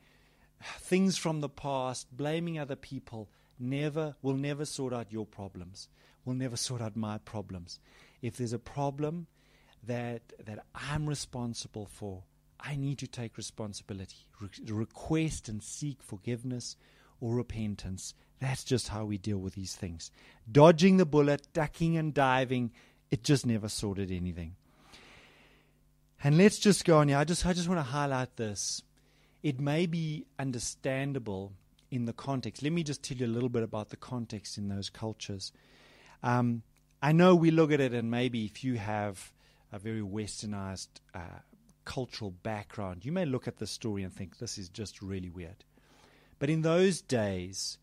things 0.78 1.16
from 1.16 1.40
the 1.40 1.48
past, 1.48 2.14
blaming 2.16 2.58
other 2.58 2.76
people, 2.76 3.28
never 3.58 4.16
will 4.22 4.34
never 4.34 4.64
sort 4.64 4.92
out 4.92 5.12
your 5.12 5.26
problems. 5.26 5.88
Will 6.24 6.34
never 6.34 6.56
sort 6.56 6.80
out 6.80 6.96
my 6.96 7.18
problems. 7.18 7.80
If 8.20 8.36
there's 8.36 8.52
a 8.52 8.58
problem 8.58 9.26
that 9.82 10.22
that 10.44 10.64
I'm 10.74 11.08
responsible 11.08 11.86
for, 11.86 12.22
I 12.64 12.76
need 12.76 12.98
to 12.98 13.06
take 13.06 13.36
responsibility. 13.36 14.26
Re- 14.40 14.48
request 14.72 15.48
and 15.48 15.62
seek 15.62 16.02
forgiveness 16.02 16.76
or 17.20 17.34
repentance. 17.34 18.14
That's 18.40 18.64
just 18.64 18.88
how 18.88 19.04
we 19.04 19.18
deal 19.18 19.38
with 19.38 19.54
these 19.54 19.74
things. 19.74 20.10
Dodging 20.50 20.96
the 20.96 21.06
bullet, 21.06 21.48
ducking 21.52 21.96
and 21.96 22.14
diving, 22.14 22.72
it 23.10 23.24
just 23.24 23.46
never 23.46 23.68
sorted 23.68 24.10
anything. 24.10 24.54
And 26.24 26.38
let's 26.38 26.58
just 26.58 26.84
go 26.84 26.98
on 26.98 27.08
here. 27.08 27.18
I 27.18 27.24
just, 27.24 27.44
I 27.44 27.52
just 27.52 27.68
want 27.68 27.78
to 27.78 27.90
highlight 27.90 28.36
this. 28.36 28.82
It 29.42 29.60
may 29.60 29.86
be 29.86 30.26
understandable 30.38 31.52
in 31.90 32.04
the 32.04 32.12
context. 32.12 32.62
Let 32.62 32.72
me 32.72 32.84
just 32.84 33.02
tell 33.02 33.16
you 33.16 33.26
a 33.26 33.28
little 33.28 33.48
bit 33.48 33.64
about 33.64 33.90
the 33.90 33.96
context 33.96 34.56
in 34.56 34.68
those 34.68 34.88
cultures. 34.88 35.52
Um, 36.22 36.62
I 37.02 37.10
know 37.10 37.34
we 37.34 37.50
look 37.50 37.72
at 37.72 37.80
it, 37.80 37.92
and 37.92 38.08
maybe 38.08 38.44
if 38.44 38.62
you 38.62 38.76
have 38.76 39.32
a 39.72 39.78
very 39.80 40.00
westernized 40.00 40.88
uh, 41.12 41.40
cultural 41.84 42.30
background, 42.30 43.04
you 43.04 43.12
may 43.12 43.24
look 43.24 43.48
at 43.48 43.58
the 43.58 43.66
story 43.66 44.02
and 44.02 44.12
think 44.12 44.38
this 44.38 44.58
is 44.58 44.68
just 44.68 45.02
really 45.02 45.30
weird. 45.30 45.64
But 46.38 46.50
in 46.50 46.62
those 46.62 47.00
days, 47.00 47.78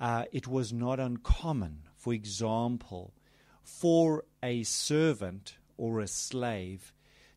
uh, 0.00 0.24
it 0.32 0.46
was 0.46 0.72
not 0.72 1.00
uncommon, 1.00 1.84
for 1.96 2.12
example, 2.12 3.14
for 3.62 4.24
a 4.42 4.64
servant 4.64 5.56
or 5.76 6.00
a 6.00 6.08
slave 6.08 6.92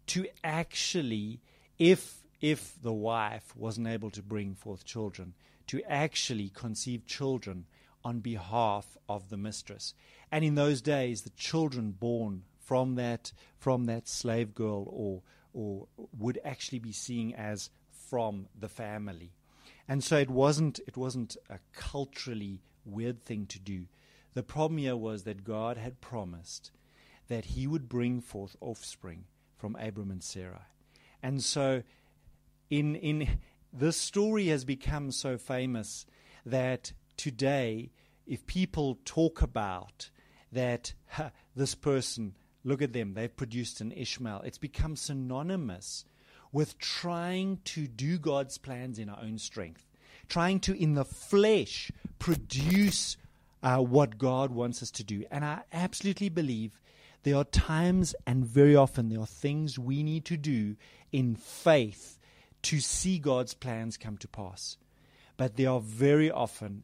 to 0.07 0.27
actually, 0.43 1.41
if 1.79 2.23
if 2.41 2.75
the 2.81 2.93
wife 2.93 3.55
wasn't 3.55 3.87
able 3.87 4.11
to 4.11 4.21
bring 4.21 4.53
forth 4.53 4.85
children, 4.85 5.33
to 5.67 5.81
actually 5.83 6.49
conceive 6.49 7.05
children 7.07 7.65
on 8.03 8.19
behalf 8.19 8.97
of 9.09 9.29
the 9.29 9.37
mistress. 9.37 9.95
And 10.31 10.45
in 10.45 10.55
those 10.55 10.81
days, 10.81 11.21
the 11.21 11.31
children 11.31 11.91
born 11.91 12.43
from 12.59 12.95
that 12.95 13.31
from 13.57 13.85
that 13.85 14.07
slave 14.07 14.53
girl 14.53 14.87
or 14.89 15.21
or 15.55 15.87
would 16.17 16.37
actually 16.43 16.79
be 16.79 16.91
seen 16.91 17.33
as 17.33 17.69
from 18.09 18.47
the 18.59 18.67
family. 18.67 19.31
And 19.87 20.03
so 20.03 20.17
it 20.17 20.29
wasn't 20.29 20.79
it 20.85 20.97
wasn't 20.97 21.37
a 21.49 21.59
culturally 21.73 22.61
weird 22.83 23.23
thing 23.23 23.45
to 23.47 23.59
do. 23.59 23.85
The 24.33 24.43
problem 24.43 24.77
here 24.79 24.97
was 24.97 25.23
that 25.23 25.45
God 25.45 25.77
had 25.77 26.01
promised 26.01 26.71
that 27.29 27.45
he 27.45 27.65
would 27.65 27.87
bring 27.87 28.19
forth 28.19 28.55
offspring 28.59 29.23
from 29.57 29.77
Abram 29.77 30.11
and 30.11 30.23
Sarah. 30.23 30.67
And 31.23 31.41
so 31.41 31.83
in 32.69 32.95
in 32.95 33.39
this 33.71 33.97
story 33.97 34.47
has 34.47 34.65
become 34.65 35.11
so 35.11 35.37
famous 35.37 36.05
that 36.45 36.91
today 37.15 37.91
if 38.27 38.45
people 38.45 38.99
talk 39.05 39.41
about 39.41 40.09
that 40.51 40.93
ha, 41.07 41.31
this 41.55 41.75
person 41.75 42.35
look 42.65 42.81
at 42.81 42.91
them. 42.91 43.13
They've 43.13 43.35
produced 43.35 43.79
an 43.79 43.93
Ishmael. 43.93 44.41
It's 44.43 44.57
become 44.57 44.97
synonymous 44.97 46.03
with 46.51 46.77
trying 46.77 47.59
to 47.65 47.87
do 47.87 48.17
God's 48.17 48.57
plans 48.57 48.99
in 48.99 49.09
our 49.09 49.19
own 49.21 49.37
strength 49.37 49.85
trying 50.27 50.59
to 50.61 50.81
in 50.81 50.93
the 50.93 51.05
flesh 51.05 51.91
produce 52.19 53.17
uh, 53.63 53.77
what 53.77 54.17
God 54.17 54.51
wants 54.51 54.81
us 54.83 54.91
to 54.91 55.03
do. 55.03 55.25
And 55.31 55.43
I 55.43 55.61
absolutely 55.73 56.29
believe 56.29 56.81
there 57.23 57.35
are 57.35 57.43
times 57.45 58.15
and 58.27 58.45
very 58.45 58.75
often 58.75 59.09
there 59.09 59.19
are 59.19 59.25
things 59.25 59.79
we 59.79 60.03
need 60.03 60.25
to 60.25 60.37
do 60.37 60.75
in 61.11 61.35
faith 61.35 62.19
to 62.63 62.79
see 62.79 63.19
God's 63.19 63.53
plans 63.53 63.97
come 63.97 64.17
to 64.17 64.27
pass. 64.27 64.77
But 65.37 65.57
there 65.57 65.69
are 65.69 65.79
very 65.79 66.31
often 66.31 66.83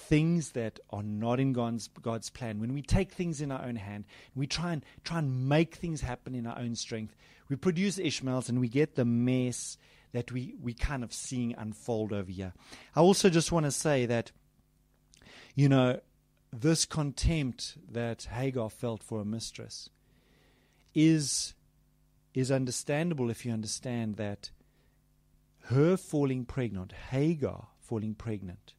things 0.00 0.52
that 0.52 0.80
are 0.90 1.02
not 1.02 1.38
in 1.40 1.52
God's, 1.52 1.88
God's 1.88 2.30
plan. 2.30 2.58
When 2.60 2.72
we 2.72 2.82
take 2.82 3.12
things 3.12 3.40
in 3.40 3.52
our 3.52 3.64
own 3.64 3.76
hand, 3.76 4.04
we 4.34 4.46
try 4.46 4.72
and 4.72 4.84
try 5.04 5.18
and 5.18 5.48
make 5.48 5.76
things 5.76 6.00
happen 6.00 6.34
in 6.34 6.46
our 6.46 6.58
own 6.58 6.74
strength. 6.74 7.14
We 7.48 7.56
produce 7.56 7.98
Ishmaels 7.98 8.48
and 8.48 8.60
we 8.60 8.68
get 8.68 8.94
the 8.94 9.04
mess 9.04 9.76
that 10.12 10.32
we, 10.32 10.54
we 10.60 10.74
kind 10.74 11.04
of 11.04 11.12
seeing 11.12 11.54
unfold 11.56 12.12
over 12.12 12.30
here. 12.30 12.52
I 12.96 13.00
also 13.00 13.30
just 13.30 13.52
want 13.52 13.66
to 13.66 13.70
say 13.70 14.06
that, 14.06 14.32
you 15.54 15.68
know, 15.68 16.00
this 16.52 16.84
contempt 16.84 17.76
that 17.90 18.24
Hagar 18.24 18.70
felt 18.70 19.02
for 19.02 19.20
a 19.20 19.24
mistress 19.24 19.88
is 20.94 21.54
is 22.32 22.50
understandable 22.50 23.28
if 23.28 23.44
you 23.44 23.52
understand 23.52 24.16
that 24.16 24.50
her 25.64 25.96
falling 25.96 26.44
pregnant, 26.44 26.92
Hagar 27.10 27.68
falling 27.80 28.14
pregnant, 28.14 28.74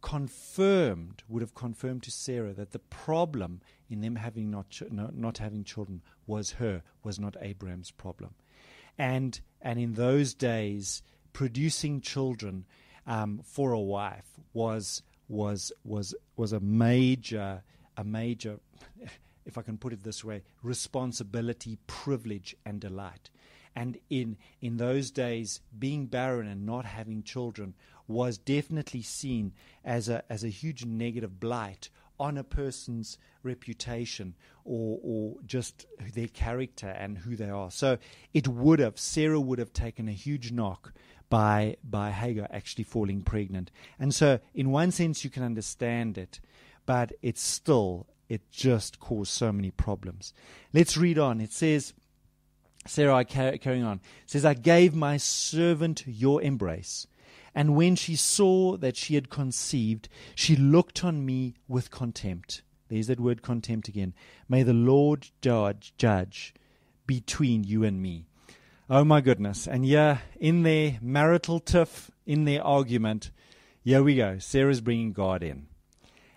confirmed, 0.00 1.22
would 1.28 1.42
have 1.42 1.54
confirmed 1.54 2.02
to 2.04 2.10
Sarah 2.10 2.52
that 2.54 2.72
the 2.72 2.78
problem 2.78 3.60
in 3.90 4.00
them 4.00 4.16
having 4.16 4.50
not, 4.50 4.70
ch- 4.70 4.90
not, 4.90 5.16
not 5.16 5.38
having 5.38 5.64
children 5.64 6.02
was 6.26 6.52
her, 6.52 6.82
was 7.02 7.18
not 7.18 7.36
Abraham's 7.40 7.90
problem. 7.90 8.34
And, 8.96 9.40
and 9.60 9.78
in 9.78 9.94
those 9.94 10.34
days, 10.34 11.02
producing 11.32 12.00
children 12.00 12.64
um, 13.06 13.40
for 13.44 13.72
a 13.72 13.80
wife 13.80 14.28
was, 14.52 15.02
was, 15.28 15.72
was, 15.84 16.14
was 16.36 16.52
a 16.52 16.60
major, 16.60 17.62
a 17.96 18.04
major, 18.04 18.58
if 19.46 19.56
I 19.56 19.62
can 19.62 19.78
put 19.78 19.92
it 19.92 20.02
this 20.02 20.24
way, 20.24 20.42
responsibility, 20.62 21.78
privilege, 21.86 22.56
and 22.64 22.80
delight. 22.80 23.30
And 23.74 23.98
in, 24.10 24.36
in 24.60 24.76
those 24.76 25.10
days, 25.10 25.60
being 25.78 26.06
barren 26.06 26.48
and 26.48 26.66
not 26.66 26.84
having 26.84 27.22
children 27.22 27.74
was 28.08 28.38
definitely 28.38 29.02
seen 29.02 29.52
as 29.84 30.08
a, 30.08 30.24
as 30.30 30.42
a 30.42 30.48
huge 30.48 30.84
negative 30.84 31.38
blight 31.38 31.90
on 32.18 32.36
a 32.36 32.44
person's 32.44 33.18
reputation 33.42 34.34
or, 34.64 34.98
or 35.02 35.36
just 35.46 35.86
their 36.14 36.26
character 36.28 36.88
and 36.88 37.18
who 37.18 37.36
they 37.36 37.48
are. 37.48 37.70
So 37.70 37.98
it 38.34 38.48
would 38.48 38.80
have, 38.80 38.98
Sarah 38.98 39.40
would 39.40 39.58
have 39.58 39.72
taken 39.72 40.08
a 40.08 40.12
huge 40.12 40.50
knock 40.50 40.92
by, 41.30 41.76
by 41.84 42.10
Hagar 42.10 42.48
actually 42.50 42.84
falling 42.84 43.22
pregnant. 43.22 43.70
And 43.98 44.14
so, 44.14 44.40
in 44.54 44.70
one 44.70 44.90
sense, 44.90 45.24
you 45.24 45.30
can 45.30 45.42
understand 45.42 46.18
it, 46.18 46.40
but 46.86 47.12
it's 47.22 47.42
still, 47.42 48.06
it 48.28 48.50
just 48.50 48.98
caused 48.98 49.30
so 49.30 49.52
many 49.52 49.70
problems. 49.70 50.32
Let's 50.72 50.96
read 50.96 51.18
on. 51.18 51.40
It 51.40 51.52
says, 51.52 51.92
Sarah 52.86 53.24
carrying 53.24 53.84
on, 53.84 54.00
says, 54.26 54.44
I 54.44 54.54
gave 54.54 54.94
my 54.94 55.18
servant 55.18 56.04
your 56.06 56.40
embrace 56.42 57.06
and 57.58 57.74
when 57.74 57.96
she 57.96 58.14
saw 58.14 58.76
that 58.76 58.96
she 58.96 59.16
had 59.16 59.30
conceived, 59.30 60.08
she 60.36 60.54
looked 60.54 61.02
on 61.02 61.26
me 61.26 61.56
with 61.66 61.90
contempt. 61.90 62.62
There's 62.86 63.08
that 63.08 63.18
word 63.18 63.42
contempt 63.42 63.88
again. 63.88 64.14
May 64.48 64.62
the 64.62 64.72
Lord 64.72 65.30
judge, 65.40 65.92
judge 65.98 66.54
between 67.04 67.64
you 67.64 67.82
and 67.82 68.00
me. 68.00 68.26
Oh 68.88 69.02
my 69.02 69.20
goodness. 69.20 69.66
And 69.66 69.84
yeah, 69.84 70.18
in 70.38 70.62
their 70.62 70.98
marital 71.02 71.58
tiff, 71.58 72.12
in 72.24 72.44
their 72.44 72.62
argument, 72.62 73.32
here 73.82 74.04
we 74.04 74.14
go. 74.14 74.38
Sarah's 74.38 74.80
bringing 74.80 75.12
God 75.12 75.42
in. 75.42 75.66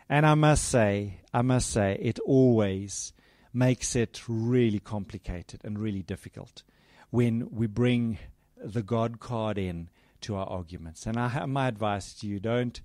And 0.09 0.25
I 0.25 0.33
must 0.33 0.67
say, 0.69 1.19
I 1.31 1.43
must 1.43 1.69
say, 1.69 1.99
it 2.01 2.17
always 2.21 3.13
makes 3.53 3.95
it 3.95 4.23
really 4.27 4.79
complicated 4.79 5.61
and 5.63 5.77
really 5.77 6.01
difficult 6.01 6.63
when 7.11 7.47
we 7.51 7.67
bring 7.67 8.17
the 8.57 8.81
God 8.81 9.19
card 9.19 9.59
in 9.59 9.89
to 10.21 10.35
our 10.35 10.45
arguments. 10.45 11.05
And 11.05 11.17
I, 11.17 11.45
my 11.45 11.67
advice 11.67 12.13
to 12.15 12.27
you: 12.27 12.39
don't, 12.39 12.81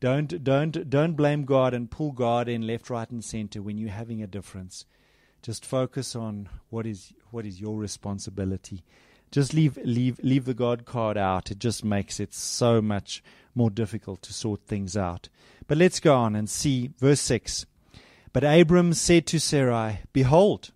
don't, 0.00 0.42
don't, 0.42 0.90
don't 0.90 1.14
blame 1.14 1.44
God 1.44 1.74
and 1.74 1.90
pull 1.90 2.12
God 2.12 2.48
in 2.48 2.66
left, 2.66 2.90
right, 2.90 3.10
and 3.10 3.24
center 3.24 3.62
when 3.62 3.78
you're 3.78 3.90
having 3.90 4.22
a 4.22 4.26
difference. 4.26 4.84
Just 5.42 5.64
focus 5.64 6.14
on 6.14 6.48
what 6.70 6.86
is 6.86 7.12
what 7.30 7.46
is 7.46 7.60
your 7.60 7.76
responsibility. 7.76 8.84
Just 9.30 9.54
leave 9.54 9.78
leave 9.84 10.20
leave 10.22 10.44
the 10.44 10.54
God 10.54 10.84
card 10.84 11.16
out. 11.16 11.50
It 11.50 11.58
just 11.58 11.84
makes 11.84 12.20
it 12.20 12.34
so 12.34 12.82
much 12.82 13.22
more 13.54 13.70
difficult 13.70 14.22
to 14.22 14.32
sort 14.32 14.66
things 14.66 14.96
out. 14.96 15.28
But 15.66 15.78
let's 15.78 16.00
go 16.00 16.16
on 16.16 16.36
and 16.36 16.48
see 16.48 16.90
verse 16.98 17.20
six. 17.20 17.66
But 18.32 18.44
Abram 18.44 18.94
said 18.94 19.26
to 19.28 19.38
Sarai, 19.38 20.00
Behold, 20.12 20.70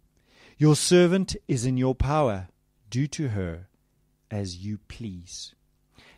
your 0.58 0.76
servant 0.76 1.36
is 1.48 1.64
in 1.64 1.76
your 1.76 1.94
power. 1.94 2.48
Do 2.90 3.06
to 3.08 3.28
her 3.28 3.68
as 4.30 4.58
you 4.58 4.78
please. 4.88 5.54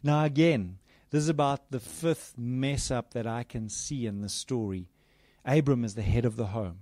Now, 0.03 0.25
again, 0.25 0.79
this 1.11 1.23
is 1.23 1.29
about 1.29 1.71
the 1.71 1.81
fifth 1.81 2.35
mess 2.37 2.91
up 2.91 3.15
that 3.15 3.27
I 3.27 3.43
can 3.43 3.69
see 3.69 4.07
in 4.07 4.21
the 4.21 4.29
story. 4.29 4.89
Abram 5.45 5.85
is 5.85 5.95
the 5.95 6.03
head 6.03 6.25
of 6.25 6.37
the 6.37 6.49
home. 6.49 6.81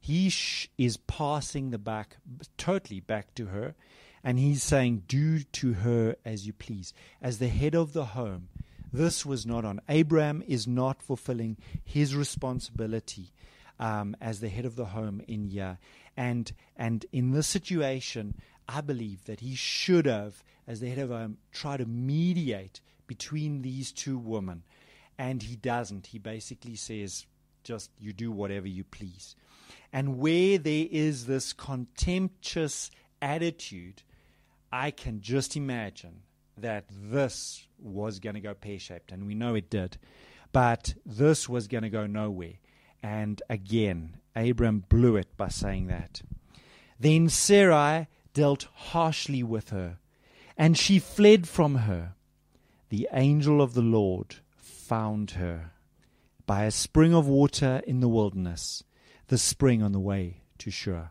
He 0.00 0.28
sh- 0.30 0.68
is 0.76 0.96
passing 0.96 1.70
the 1.70 1.78
back 1.78 2.16
totally 2.56 3.00
back 3.00 3.34
to 3.36 3.46
her, 3.46 3.74
and 4.22 4.38
he's 4.38 4.62
saying, 4.62 5.04
Do 5.08 5.40
to 5.40 5.72
her 5.74 6.16
as 6.24 6.46
you 6.46 6.52
please. 6.52 6.92
As 7.22 7.38
the 7.38 7.48
head 7.48 7.74
of 7.74 7.92
the 7.92 8.06
home, 8.06 8.48
this 8.92 9.26
was 9.26 9.46
not 9.46 9.64
on. 9.64 9.80
Abraham 9.88 10.42
is 10.46 10.66
not 10.66 11.02
fulfilling 11.02 11.56
his 11.84 12.14
responsibility 12.14 13.32
um, 13.78 14.16
as 14.20 14.40
the 14.40 14.48
head 14.48 14.64
of 14.64 14.76
the 14.76 14.86
home 14.86 15.22
in 15.28 15.48
here. 15.48 15.78
And, 16.16 16.52
and 16.76 17.04
in 17.12 17.32
this 17.32 17.46
situation, 17.46 18.34
I 18.68 18.80
believe 18.80 19.24
that 19.24 19.40
he 19.40 19.54
should 19.54 20.06
have 20.06 20.42
as 20.66 20.80
the 20.80 20.88
head 20.88 20.98
of 20.98 21.10
home, 21.10 21.38
try 21.52 21.76
to 21.76 21.86
mediate 21.86 22.80
between 23.06 23.62
these 23.62 23.92
two 23.92 24.18
women. 24.18 24.64
And 25.18 25.42
he 25.42 25.56
doesn't. 25.56 26.08
He 26.08 26.18
basically 26.18 26.76
says, 26.76 27.26
just 27.62 27.90
you 27.98 28.12
do 28.12 28.30
whatever 28.30 28.68
you 28.68 28.84
please. 28.84 29.36
And 29.92 30.18
where 30.18 30.58
there 30.58 30.86
is 30.90 31.26
this 31.26 31.52
contemptuous 31.52 32.90
attitude, 33.22 34.02
I 34.72 34.90
can 34.90 35.20
just 35.20 35.56
imagine 35.56 36.22
that 36.58 36.84
this 36.90 37.66
was 37.78 38.18
going 38.18 38.34
to 38.34 38.40
go 38.40 38.54
pear 38.54 38.78
shaped. 38.78 39.12
And 39.12 39.26
we 39.26 39.34
know 39.34 39.54
it 39.54 39.70
did. 39.70 39.98
But 40.52 40.94
this 41.04 41.48
was 41.48 41.68
going 41.68 41.82
to 41.82 41.90
go 41.90 42.06
nowhere. 42.06 42.54
And 43.02 43.40
again, 43.48 44.16
Abram 44.34 44.84
blew 44.88 45.16
it 45.16 45.28
by 45.36 45.48
saying 45.48 45.86
that. 45.86 46.22
Then 46.98 47.28
Sarai 47.28 48.08
dealt 48.36 48.68
harshly 48.74 49.42
with 49.42 49.70
her 49.70 49.96
and 50.58 50.76
she 50.76 50.98
fled 50.98 51.48
from 51.48 51.74
her. 51.74 52.12
The 52.90 53.08
angel 53.10 53.62
of 53.62 53.72
the 53.72 53.80
Lord 53.80 54.36
found 54.58 55.32
her 55.32 55.72
by 56.44 56.64
a 56.64 56.70
spring 56.70 57.14
of 57.14 57.26
water 57.26 57.80
in 57.86 58.00
the 58.00 58.10
wilderness, 58.10 58.84
the 59.28 59.38
spring 59.38 59.82
on 59.82 59.92
the 59.92 59.98
way 59.98 60.42
to 60.58 60.70
Shur. 60.70 61.08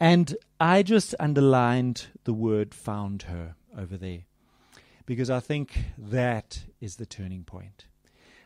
And 0.00 0.38
I 0.58 0.82
just 0.82 1.14
underlined 1.20 2.06
the 2.24 2.32
word 2.32 2.74
found 2.74 3.22
her 3.24 3.54
over 3.76 3.98
there 3.98 4.22
because 5.04 5.28
I 5.28 5.40
think 5.40 5.78
that 5.98 6.60
is 6.80 6.96
the 6.96 7.06
turning 7.06 7.44
point. 7.44 7.84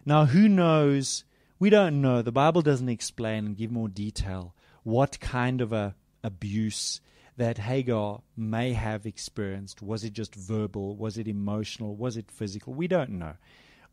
Now, 0.04 0.24
who 0.24 0.48
knows? 0.48 1.22
We 1.60 1.70
don't 1.70 2.00
know. 2.00 2.20
The 2.20 2.32
Bible 2.32 2.62
doesn't 2.62 2.88
explain 2.88 3.46
and 3.46 3.56
give 3.56 3.70
more 3.70 3.88
detail 3.88 4.56
what 4.82 5.20
kind 5.20 5.60
of 5.60 5.72
a 5.72 5.94
abuse 6.24 7.00
that 7.36 7.58
Hagar 7.58 8.22
may 8.36 8.72
have 8.72 9.06
experienced. 9.06 9.82
Was 9.82 10.04
it 10.04 10.12
just 10.12 10.34
verbal? 10.34 10.96
Was 10.96 11.18
it 11.18 11.28
emotional? 11.28 11.96
Was 11.96 12.16
it 12.16 12.30
physical? 12.30 12.74
We 12.74 12.86
don't 12.86 13.10
know. 13.10 13.34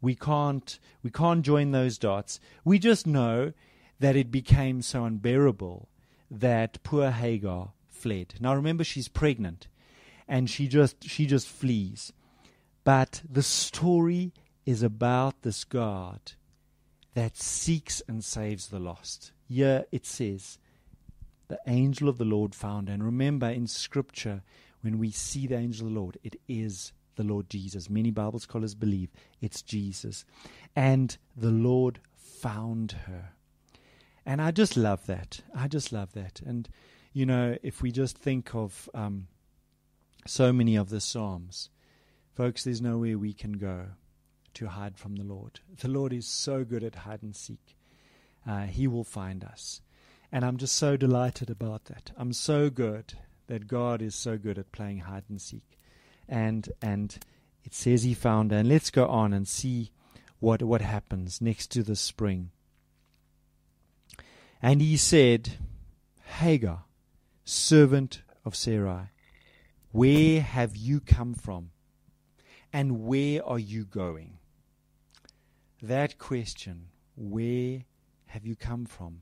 We 0.02 0.16
can't 0.16 0.80
we 1.04 1.10
can't 1.10 1.46
join 1.46 1.72
those 1.72 1.98
dots. 1.98 2.40
We 2.64 2.80
just 2.80 3.06
know 3.08 3.54
that 4.00 4.16
it 4.16 4.32
became 4.32 4.82
so 4.82 5.06
unbearable 5.06 5.90
that 6.32 6.82
poor 6.84 7.12
Hagar 7.12 7.74
fled. 7.88 8.36
Now 8.40 8.56
remember 8.56 8.84
she's 8.84 9.08
pregnant 9.08 9.68
and 10.28 10.50
she 10.50 10.68
just 10.68 11.04
she 11.04 11.26
just 11.26 11.48
flees. 11.48 12.14
But 12.84 13.22
the 13.30 13.44
story 13.44 14.32
is 14.66 14.84
about 14.84 15.42
this 15.42 15.64
God 15.64 16.34
that 17.14 17.38
seeks 17.38 18.02
and 18.08 18.24
saves 18.24 18.68
the 18.68 18.80
lost. 18.80 19.32
Here 19.48 19.86
it 19.92 20.06
says 20.06 20.60
the 21.50 21.60
angel 21.68 22.08
of 22.08 22.18
the 22.18 22.26
Lord 22.26 22.56
found. 22.56 22.88
And 22.88 23.04
remember, 23.04 23.50
in 23.50 23.68
Scripture, 23.68 24.44
when 24.82 24.98
we 24.98 25.12
see 25.12 25.46
the 25.46 25.58
angel 25.58 25.88
of 25.88 25.94
the 25.94 26.00
Lord, 26.00 26.18
it 26.24 26.38
is 26.48 26.94
the 27.16 27.24
Lord 27.24 27.50
Jesus. 27.50 27.90
Many 27.90 28.12
Bible 28.12 28.40
scholars 28.40 28.76
believe 28.76 29.10
it's 29.42 29.62
Jesus. 29.62 30.24
And 30.76 31.18
the 31.36 31.52
Lord 31.52 32.00
found 32.16 32.94
her. 33.08 33.34
And 34.26 34.42
I 34.42 34.52
just 34.52 34.78
love 34.78 35.06
that. 35.08 35.42
I 35.54 35.68
just 35.68 35.92
love 35.92 36.14
that. 36.14 36.40
And, 36.46 36.70
you 37.12 37.26
know, 37.26 37.58
if 37.62 37.82
we 37.82 37.92
just 37.92 38.18
think 38.18 38.56
of 38.56 38.88
um, 38.94 39.28
so 40.26 40.54
many 40.54 40.76
of 40.76 40.90
the 40.90 41.02
Psalms, 41.02 41.70
folks, 42.36 42.64
there's 42.64 42.82
nowhere 42.82 43.18
we 43.18 43.34
can 43.34 43.54
go 43.54 43.88
to 44.54 44.68
hide 44.68 44.98
from 44.98 45.16
the 45.16 45.24
Lord. 45.24 45.60
The 45.82 45.88
Lord 45.88 46.14
is 46.14 46.28
so 46.28 46.64
good 46.64 46.84
at 46.84 46.96
hide 46.96 47.24
and 47.24 47.36
seek. 47.36 47.76
Uh, 48.48 48.64
he 48.64 48.88
will 48.88 49.04
find 49.04 49.44
us. 49.44 49.82
And 50.32 50.46
I'm 50.46 50.58
just 50.58 50.76
so 50.76 50.96
delighted 50.96 51.50
about 51.50 51.86
that. 51.86 52.12
I'm 52.18 52.34
so 52.34 52.70
good 52.70 53.14
that 53.48 53.68
God 53.68 54.02
is 54.02 54.14
so 54.14 54.38
good 54.38 54.60
at 54.60 54.72
playing 54.72 55.00
hide 55.00 55.24
and 55.28 55.42
seek. 55.42 55.80
And 56.28 56.70
and 56.82 57.18
it 57.64 57.74
says 57.74 58.04
he 58.04 58.14
found 58.14 58.52
her. 58.52 58.58
And 58.58 58.70
let's 58.70 58.92
go 58.92 59.08
on 59.08 59.34
and 59.34 59.48
see 59.48 59.92
what 60.40 60.62
what 60.62 60.82
happens 60.82 61.42
next 61.42 61.68
to 61.72 61.84
the 61.84 61.96
spring. 61.96 62.52
And 64.62 64.82
he 64.82 64.98
said, 64.98 65.54
Hagar, 66.40 66.84
servant 67.44 68.22
of 68.46 68.56
Sarai, 68.56 69.10
where 69.92 70.42
have 70.42 70.76
you 70.76 71.00
come 71.00 71.34
from? 71.34 71.72
And 72.72 73.06
where 73.06 73.44
are 73.44 73.58
you 73.58 73.86
going? 73.86 74.38
That 75.82 76.20
question, 76.20 76.90
where 77.16 77.86
have 78.28 78.46
you 78.46 78.56
come 78.56 78.86
from? 78.86 79.22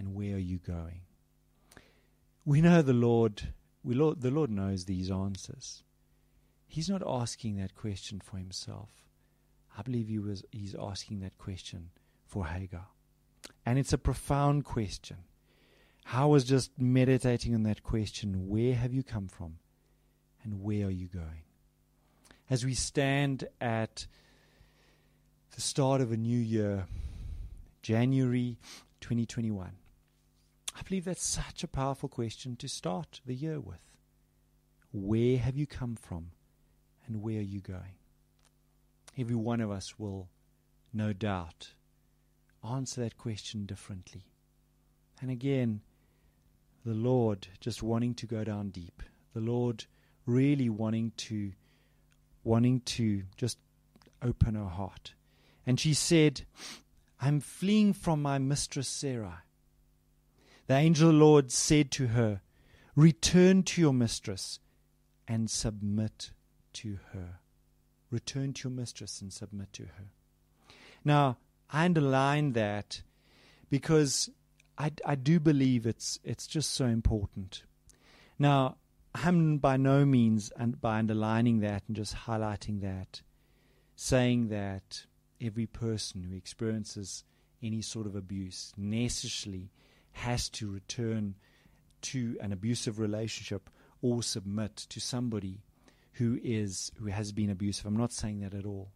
And 0.00 0.14
where 0.14 0.34
are 0.34 0.38
you 0.38 0.58
going? 0.58 1.02
we 2.44 2.60
know 2.60 2.82
the 2.82 2.92
Lord, 2.92 3.52
we 3.84 3.94
the 3.94 4.30
Lord 4.30 4.50
knows 4.50 4.84
these 4.84 5.10
answers. 5.10 5.84
He's 6.66 6.88
not 6.88 7.02
asking 7.06 7.56
that 7.56 7.74
question 7.74 8.20
for 8.20 8.38
himself. 8.38 8.90
I 9.76 9.82
believe 9.82 10.08
he 10.08 10.18
was, 10.18 10.42
he's 10.50 10.74
asking 10.74 11.20
that 11.20 11.38
question 11.38 11.90
for 12.26 12.46
Hagar. 12.46 12.86
And 13.66 13.78
it's 13.78 13.92
a 13.92 13.98
profound 13.98 14.64
question. 14.64 15.18
I 16.12 16.24
was 16.24 16.44
just 16.44 16.72
meditating 16.78 17.54
on 17.54 17.62
that 17.64 17.82
question 17.82 18.48
where 18.48 18.74
have 18.74 18.92
you 18.92 19.02
come 19.02 19.28
from 19.28 19.58
and 20.42 20.62
where 20.62 20.86
are 20.86 20.90
you 20.90 21.06
going? 21.06 21.44
As 22.48 22.64
we 22.64 22.74
stand 22.74 23.44
at 23.60 24.06
the 25.54 25.60
start 25.60 26.00
of 26.00 26.10
a 26.10 26.16
new 26.16 26.38
year, 26.38 26.86
January 27.82 28.58
2021, 29.00 29.70
I 30.80 30.82
believe 30.82 31.04
that's 31.04 31.22
such 31.22 31.62
a 31.62 31.68
powerful 31.68 32.08
question 32.08 32.56
to 32.56 32.66
start 32.66 33.20
the 33.26 33.34
year 33.34 33.60
with. 33.60 33.82
Where 34.92 35.36
have 35.36 35.54
you 35.54 35.66
come 35.66 35.94
from 35.94 36.30
and 37.06 37.20
where 37.20 37.38
are 37.38 37.42
you 37.42 37.60
going? 37.60 37.98
Every 39.18 39.36
one 39.36 39.60
of 39.60 39.70
us 39.70 39.98
will, 39.98 40.30
no 40.90 41.12
doubt, 41.12 41.74
answer 42.66 43.02
that 43.02 43.18
question 43.18 43.66
differently. 43.66 44.24
And 45.20 45.30
again, 45.30 45.82
the 46.86 46.94
Lord 46.94 47.48
just 47.60 47.82
wanting 47.82 48.14
to 48.14 48.26
go 48.26 48.42
down 48.42 48.70
deep. 48.70 49.02
The 49.34 49.40
Lord 49.40 49.84
really 50.24 50.70
wanting 50.70 51.12
to 51.18 51.52
wanting 52.42 52.80
to 52.80 53.24
just 53.36 53.58
open 54.22 54.54
her 54.54 54.64
heart. 54.64 55.12
And 55.66 55.78
she 55.78 55.92
said, 55.92 56.46
I'm 57.20 57.40
fleeing 57.40 57.92
from 57.92 58.22
my 58.22 58.38
mistress 58.38 58.88
Sarah. 58.88 59.42
The 60.70 60.76
angel 60.76 61.08
of 61.08 61.14
the 61.16 61.18
Lord 61.18 61.50
said 61.50 61.90
to 61.90 62.06
her, 62.06 62.42
Return 62.94 63.64
to 63.64 63.80
your 63.80 63.92
mistress 63.92 64.60
and 65.26 65.50
submit 65.50 66.30
to 66.74 67.00
her. 67.12 67.40
Return 68.08 68.52
to 68.52 68.68
your 68.68 68.76
mistress 68.76 69.20
and 69.20 69.32
submit 69.32 69.72
to 69.72 69.82
her. 69.82 70.12
Now, 71.04 71.38
I 71.70 71.86
underline 71.86 72.52
that 72.52 73.02
because 73.68 74.30
I, 74.78 74.92
I 75.04 75.16
do 75.16 75.40
believe 75.40 75.86
it's 75.86 76.20
it's 76.22 76.46
just 76.46 76.70
so 76.70 76.84
important. 76.84 77.64
Now, 78.38 78.76
I'm 79.12 79.58
by 79.58 79.76
no 79.76 80.06
means 80.06 80.52
and 80.56 80.80
by 80.80 81.00
underlining 81.00 81.58
that 81.62 81.82
and 81.88 81.96
just 81.96 82.14
highlighting 82.14 82.80
that, 82.82 83.22
saying 83.96 84.50
that 84.50 85.06
every 85.40 85.66
person 85.66 86.22
who 86.22 86.36
experiences 86.36 87.24
any 87.60 87.82
sort 87.82 88.06
of 88.06 88.14
abuse 88.14 88.72
necessarily 88.76 89.72
has 90.12 90.48
to 90.50 90.70
return 90.70 91.34
to 92.02 92.36
an 92.40 92.52
abusive 92.52 92.98
relationship 92.98 93.70
or 94.02 94.22
submit 94.22 94.76
to 94.76 95.00
somebody 95.00 95.62
who 96.12 96.38
is 96.42 96.92
who 96.98 97.06
has 97.06 97.32
been 97.32 97.50
abusive. 97.50 97.86
I'm 97.86 97.96
not 97.96 98.12
saying 98.12 98.40
that 98.40 98.54
at 98.54 98.66
all. 98.66 98.92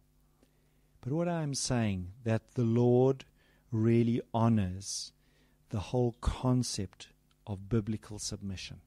But 1.01 1.13
what 1.13 1.27
I'm 1.27 1.53
saying 1.53 2.13
that 2.23 2.55
the 2.55 2.63
Lord 2.63 3.25
really 3.71 4.21
honors 4.33 5.11
the 5.69 5.79
whole 5.79 6.15
concept 6.21 7.09
of 7.45 7.69
biblical 7.69 8.19
submission. 8.19 8.81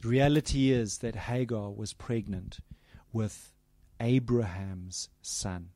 The 0.00 0.08
reality 0.08 0.70
is 0.70 0.98
that 0.98 1.16
Hagar 1.16 1.70
was 1.70 1.92
pregnant 1.92 2.58
with 3.12 3.52
Abraham's 4.00 5.08
son. 5.22 5.70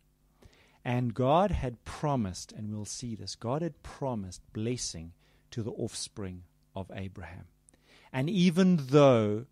And 0.85 1.15
God 1.15 1.51
had 1.51 1.85
promised, 1.85 2.53
and 2.53 2.71
we'll 2.71 2.85
see 2.85 3.15
this, 3.15 3.35
God 3.35 3.63
had 3.63 3.83
promised 3.83 4.41
blessing 4.53 5.13
to 5.51 5.63
the 5.63 5.73
offspring 5.73 6.43
of 6.75 6.91
Abraham. 6.95 7.47
And 8.13 8.29
even 8.29 8.87
though 8.89 9.47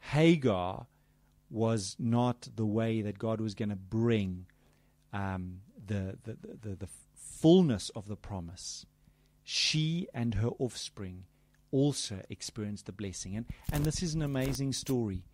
Hagar 0.00 0.86
was 1.50 1.96
not 1.98 2.48
the 2.54 2.66
way 2.66 3.00
that 3.02 3.18
God 3.18 3.40
was 3.40 3.54
going 3.54 3.70
to 3.70 3.76
bring 3.76 4.46
um, 5.12 5.60
the, 5.86 6.18
the, 6.24 6.36
the, 6.62 6.76
the 6.76 6.88
fullness 7.14 7.90
of 7.90 8.08
the 8.08 8.16
promise, 8.16 8.86
she 9.44 10.06
and 10.12 10.34
her 10.34 10.50
offspring 10.58 11.24
also 11.70 12.22
experienced 12.28 12.86
the 12.86 12.92
blessing. 12.92 13.36
And, 13.36 13.46
and 13.72 13.84
this 13.84 14.02
is 14.02 14.14
an 14.14 14.22
amazing 14.22 14.72
story 14.72 15.24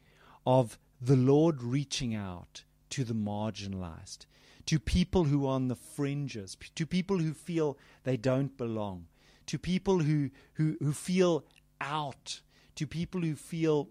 of 0.46 0.78
the 1.00 1.16
Lord 1.16 1.62
reaching 1.62 2.14
out 2.14 2.64
to 2.90 3.04
the 3.04 3.14
marginalized, 3.14 4.26
to 4.66 4.78
people 4.78 5.24
who 5.24 5.46
are 5.46 5.54
on 5.54 5.68
the 5.68 5.76
fringes, 5.76 6.56
to 6.74 6.86
people 6.86 7.18
who 7.18 7.32
feel 7.32 7.76
they 8.04 8.16
don't 8.16 8.56
belong, 8.56 9.06
to 9.46 9.58
people 9.58 9.98
who, 10.00 10.30
who, 10.54 10.76
who 10.80 10.92
feel 10.92 11.44
out, 11.80 12.40
to 12.76 12.86
people 12.86 13.20
who 13.20 13.34
feel 13.34 13.88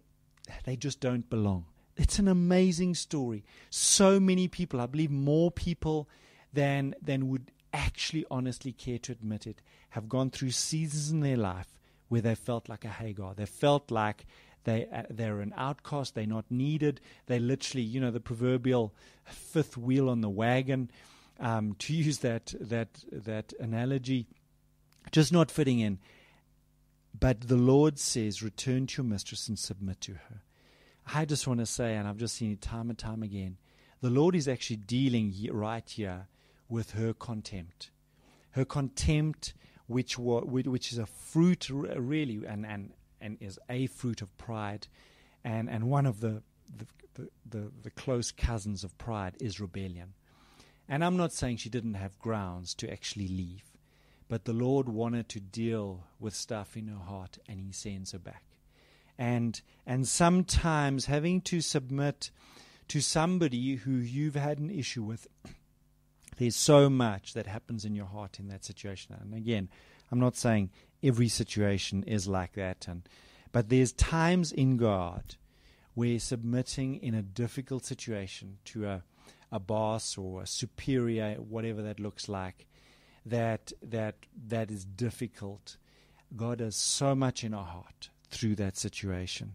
they 0.66 0.76
just 0.76 1.00
don't 1.00 1.30
belong. 1.30 1.66
It's 1.96 2.20
an 2.20 2.28
amazing 2.28 2.96
story. 2.96 3.44
So 3.70 4.20
many 4.20 4.48
people, 4.48 4.82
I 4.82 4.88
believe 4.88 5.12
more 5.12 5.52
people 5.52 6.10
than, 6.52 6.96
than 7.02 7.30
would 7.30 7.52
actually 7.72 8.26
honestly 8.30 8.72
care 8.72 9.00
to 9.00 9.12
admit 9.12 9.48
it, 9.48 9.62
have 9.90 10.10
gone 10.10 10.30
through 10.30 10.52
seasons 10.52 11.12
in 11.12 11.20
their 11.20 11.38
life 11.38 11.68
where 12.10 12.22
they 12.22 12.36
felt 12.36 12.70
like 12.70 12.86
a 12.86 12.90
Hagar. 12.90 13.34
They 13.34 13.46
felt 13.46 13.92
like 13.92 14.26
they 14.64 14.88
uh, 14.94 15.04
they're 15.10 15.42
an 15.42 15.54
outcast. 15.58 16.16
They're 16.16 16.26
not 16.26 16.46
needed. 16.50 17.02
They 17.26 17.40
literally, 17.40 17.84
you 17.84 18.00
know, 18.00 18.12
the 18.12 18.20
proverbial 18.20 18.94
fifth 19.26 19.78
wheel 19.78 20.10
on 20.10 20.22
the 20.22 20.30
wagon, 20.30 20.90
um, 21.40 21.76
to 21.80 21.94
use 21.94 22.20
that 22.20 22.54
that 22.60 23.04
that 23.12 23.54
analogy, 23.60 24.28
just 25.14 25.32
not 25.32 25.50
fitting 25.50 25.80
in. 25.80 26.00
But 27.18 27.48
the 27.48 27.56
Lord 27.56 27.98
says, 28.00 28.44
"Return 28.44 28.88
to 28.88 29.02
your 29.02 29.10
mistress 29.10 29.48
and 29.48 29.58
submit 29.58 30.02
to 30.02 30.16
her." 30.16 30.42
I 31.06 31.26
just 31.26 31.48
want 31.48 31.60
to 31.60 31.66
say, 31.66 31.96
and 31.96 32.08
I've 32.08 32.18
just 32.18 32.36
seen 32.36 32.52
it 32.52 32.62
time 32.62 32.90
and 32.90 32.98
time 32.98 33.24
again, 33.24 33.58
the 34.02 34.10
Lord 34.10 34.36
is 34.36 34.48
actually 34.48 34.78
dealing 34.78 35.34
right 35.52 35.88
here 35.90 36.28
with 36.70 36.92
her 36.92 37.14
contempt. 37.14 37.92
Her 38.52 38.66
contempt, 38.66 39.54
which, 39.88 40.18
which 40.18 40.92
is 40.92 40.98
a 40.98 41.06
fruit, 41.06 41.70
really, 41.70 42.46
and, 42.46 42.66
and, 42.66 42.94
and 43.20 43.38
is 43.42 43.60
a 43.70 43.88
fruit 43.88 44.22
of 44.22 44.36
pride, 44.38 44.88
and, 45.44 45.70
and 45.70 45.90
one 45.90 46.06
of 46.06 46.22
the, 46.22 46.42
the, 47.16 47.30
the, 47.50 47.72
the 47.82 47.92
close 47.92 48.32
cousins 48.32 48.84
of 48.84 48.98
pride 48.98 49.36
is 49.40 49.60
rebellion. 49.60 50.14
And 50.88 51.04
I'm 51.04 51.18
not 51.18 51.34
saying 51.34 51.58
she 51.58 51.70
didn't 51.70 51.96
have 51.96 52.18
grounds 52.20 52.74
to 52.76 52.92
actually 52.92 53.28
leave, 53.28 53.73
but 54.28 54.46
the 54.46 54.54
Lord 54.54 54.90
wanted 54.90 55.30
to 55.30 55.40
deal 55.40 56.06
with 56.20 56.34
stuff 56.34 56.76
in 56.78 56.88
her 56.88 57.04
heart, 57.04 57.38
and 57.48 57.60
He 57.60 57.72
sends 57.72 58.12
her 58.12 58.20
back. 58.20 58.44
And 59.18 59.62
and 59.86 60.08
sometimes 60.08 61.06
having 61.06 61.42
to 61.42 61.62
submit 61.62 62.32
to 62.88 63.02
somebody 63.02 63.76
who 63.76 63.92
you've 63.92 64.36
had 64.36 64.60
an 64.60 64.70
issue 64.70 65.04
with 65.04 65.28
there's 66.38 66.56
so 66.56 66.90
much 66.90 67.34
that 67.34 67.48
happens 67.48 67.86
in 67.86 67.96
your 67.96 68.08
heart 68.08 68.40
in 68.40 68.48
that 68.48 68.66
situation. 68.66 69.16
And 69.20 69.34
again, 69.34 69.70
I'm 70.12 70.20
not 70.20 70.36
saying 70.36 70.72
every 71.04 71.28
situation 71.28 72.04
is 72.04 72.28
like 72.28 72.54
that, 72.54 72.88
and 72.88 73.08
but 73.52 73.70
there's 73.70 73.92
times 73.94 74.52
in 74.52 74.78
God 74.78 75.36
where 75.94 76.20
submitting 76.20 76.96
in 76.96 77.14
a 77.14 77.22
difficult 77.22 77.86
situation 77.86 78.58
to 78.66 78.88
a, 78.88 79.04
a 79.52 79.60
boss 79.60 80.18
or 80.18 80.42
a 80.42 80.48
superior, 80.48 81.36
whatever 81.36 81.82
that 81.84 82.00
looks 82.00 82.28
like, 82.28 82.66
that 83.26 83.72
that 83.82 84.16
that 84.48 84.72
is 84.72 84.86
difficult. 84.86 85.78
God 86.36 86.58
does 86.60 86.76
so 86.76 87.16
much 87.16 87.44
in 87.44 87.54
our 87.54 87.66
heart 87.66 88.10
through 88.30 88.56
that 88.56 88.78
situation. 88.78 89.54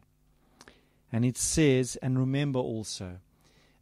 And 1.13 1.25
it 1.25 1.37
says, 1.37 1.97
and 1.97 2.19
remember 2.19 2.59
also 2.59 3.19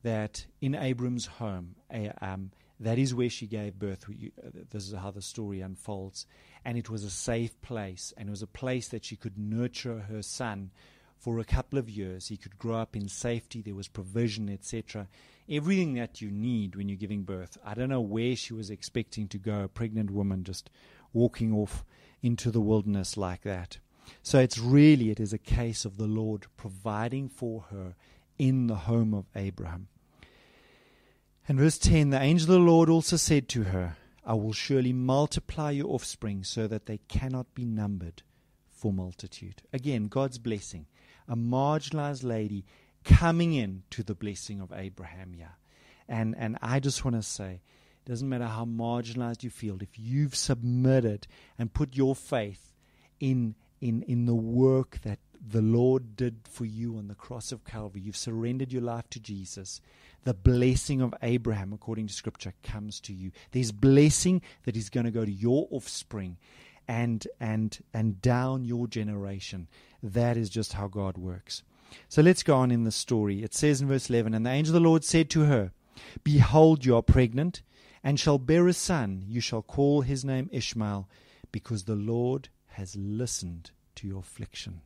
that 0.03 0.47
in 0.61 0.75
Abram's 0.75 1.27
home, 1.27 1.75
um, 2.21 2.53
that 2.79 2.99
is 2.99 3.15
where 3.15 3.31
she 3.31 3.47
gave 3.47 3.79
birth. 3.79 4.05
Uh, 4.09 4.51
this 4.71 4.87
is 4.87 4.95
how 4.95 5.11
the 5.11 5.23
story 5.23 5.61
unfolds. 5.61 6.27
And 6.65 6.79
it 6.79 6.89
was 6.91 7.05
a 7.05 7.11
safe 7.11 7.61
place, 7.63 8.13
and 8.17 8.29
it 8.29 8.31
was 8.31 8.43
a 8.43 8.47
place 8.47 8.89
that 8.89 9.05
she 9.05 9.17
could 9.17 9.39
nurture 9.39 10.01
her 10.09 10.23
son 10.23 10.71
for 11.19 11.39
a 11.39 11.45
couple 11.45 11.79
of 11.79 11.89
years. 11.89 12.29
He 12.29 12.37
could 12.37 12.59
grow 12.59 12.77
up 12.77 12.97
in 12.97 13.09
safety, 13.09 13.63
there 13.63 13.75
was 13.75 13.89
provision, 13.89 14.49
etc. 14.49 15.09
Everything 15.49 15.95
that 15.95 16.21
you 16.21 16.31
need 16.31 16.75
when 16.75 16.89
you're 16.89 16.97
giving 16.97 17.23
birth. 17.23 17.57
I 17.65 17.75
don't 17.75 17.89
know 17.89 18.01
where 18.01 18.35
she 18.35 18.53
was 18.53 18.71
expecting 18.71 19.29
to 19.29 19.39
go, 19.39 19.61
a 19.63 19.69
pregnant 19.69 20.11
woman 20.11 20.45
just 20.45 20.71
walking 21.13 21.53
off 21.53 21.85
into 22.23 22.51
the 22.51 22.61
wilderness 22.61 23.17
like 23.17 23.43
that. 23.43 23.79
So 24.23 24.39
it's 24.39 24.59
really, 24.59 25.11
it 25.11 25.21
is 25.21 25.33
a 25.33 25.39
case 25.39 25.85
of 25.85 25.97
the 25.97 26.07
Lord 26.07 26.47
providing 26.57 27.29
for 27.29 27.67
her 27.71 27.95
in 28.39 28.67
the 28.67 28.75
home 28.75 29.15
of 29.15 29.27
Abraham. 29.35 29.89
And 31.49 31.59
verse 31.59 31.79
10 31.79 32.11
The 32.11 32.21
angel 32.21 32.55
of 32.55 32.61
the 32.61 32.71
Lord 32.71 32.89
also 32.89 33.17
said 33.17 33.49
to 33.51 33.65
her, 33.65 33.97
I 34.25 34.35
will 34.35 34.53
surely 34.53 34.93
multiply 34.93 35.71
your 35.71 35.89
offspring 35.89 36.43
so 36.43 36.67
that 36.67 36.87
they 36.87 36.99
cannot 37.09 37.55
be 37.55 37.65
numbered 37.65 38.23
for 38.69 38.93
multitude. 38.93 39.63
Again, 39.73 40.09
God's 40.09 40.39
blessing. 40.39 40.87
A 41.29 41.37
marginalized 41.37 42.25
lady 42.25 42.65
coming 43.07 43.55
in 43.55 43.85
to 43.91 44.03
the 44.03 44.15
blessing 44.15 44.61
of 44.61 44.73
Abraham 44.75 45.35
yeah. 45.35 45.55
And, 46.09 46.35
and 46.37 46.59
I 46.61 46.81
just 46.81 47.05
want 47.05 47.17
to 47.17 47.23
say, 47.23 47.61
it 48.05 48.09
doesn't 48.09 48.29
matter 48.29 48.47
how 48.47 48.65
marginalized 48.65 49.43
you 49.43 49.51
feel, 49.51 49.79
if 49.81 49.99
you've 49.99 50.37
submitted 50.37 51.27
and 51.59 51.73
put 51.73 51.97
your 51.97 52.15
faith 52.15 52.75
in, 53.19 53.55
in, 53.81 54.03
in 54.03 54.27
the 54.27 54.35
work 54.35 54.99
that 55.03 55.19
the 55.49 55.63
Lord 55.63 56.17
did 56.17 56.41
for 56.49 56.65
you 56.65 56.97
on 56.97 57.09
the 57.09 57.15
cross 57.15 57.53
of 57.53 57.65
Calvary. 57.65 58.01
You've 58.01 58.17
surrendered 58.17 58.73
your 58.73 58.83
life 58.83 59.09
to 59.11 59.21
Jesus. 59.21 59.81
The 60.25 60.35
blessing 60.35 61.01
of 61.01 61.15
Abraham, 61.23 61.73
according 61.73 62.09
to 62.09 62.15
Scripture, 62.15 62.55
comes 62.63 63.01
to 63.03 63.13
you. 63.13 63.31
There's 63.53 63.73
blessing 63.73 64.43
that 64.65 64.77
is 64.77 64.91
going 64.91 65.07
to 65.07 65.13
go 65.13 65.25
to 65.25 65.31
your 65.31 65.69
offspring 65.71 66.37
and 66.89 67.27
and 67.41 67.79
and 67.93 68.21
down 68.23 68.65
your 68.65 68.87
generation. 68.87 69.69
That 70.03 70.37
is 70.37 70.49
just 70.49 70.73
how 70.73 70.89
God 70.89 71.19
works. 71.19 71.63
So 72.09 72.23
let's 72.23 72.43
go 72.43 72.57
on 72.57 72.71
in 72.71 72.85
the 72.85 72.93
story. 72.93 73.43
It 73.43 73.55
says 73.55 73.81
in 73.81 73.89
verse 73.89 74.09
11, 74.09 74.35
And 74.35 74.47
the 74.47 74.51
angel 74.51 74.77
of 74.77 74.83
the 74.83 74.89
Lord 74.89 75.05
said 75.05 75.31
to 75.31 75.43
her, 75.43 75.73
Behold, 76.23 76.85
you 76.85 76.97
are 76.97 77.03
pregnant, 77.03 77.63
and 78.03 78.21
shall 78.21 78.39
bear 78.39 78.69
a 78.69 78.73
son. 78.73 79.25
You 79.27 79.41
shall 79.41 79.63
call 79.63 80.03
his 80.03 80.25
name 80.25 80.49
Ishmael, 80.53 81.09
because 81.51 81.85
the 81.85 81.97
Lord 81.97 82.49
has 82.69 82.95
listened 82.97 83.71
to 83.97 84.07
your 84.07 84.21
affliction. 84.21 84.83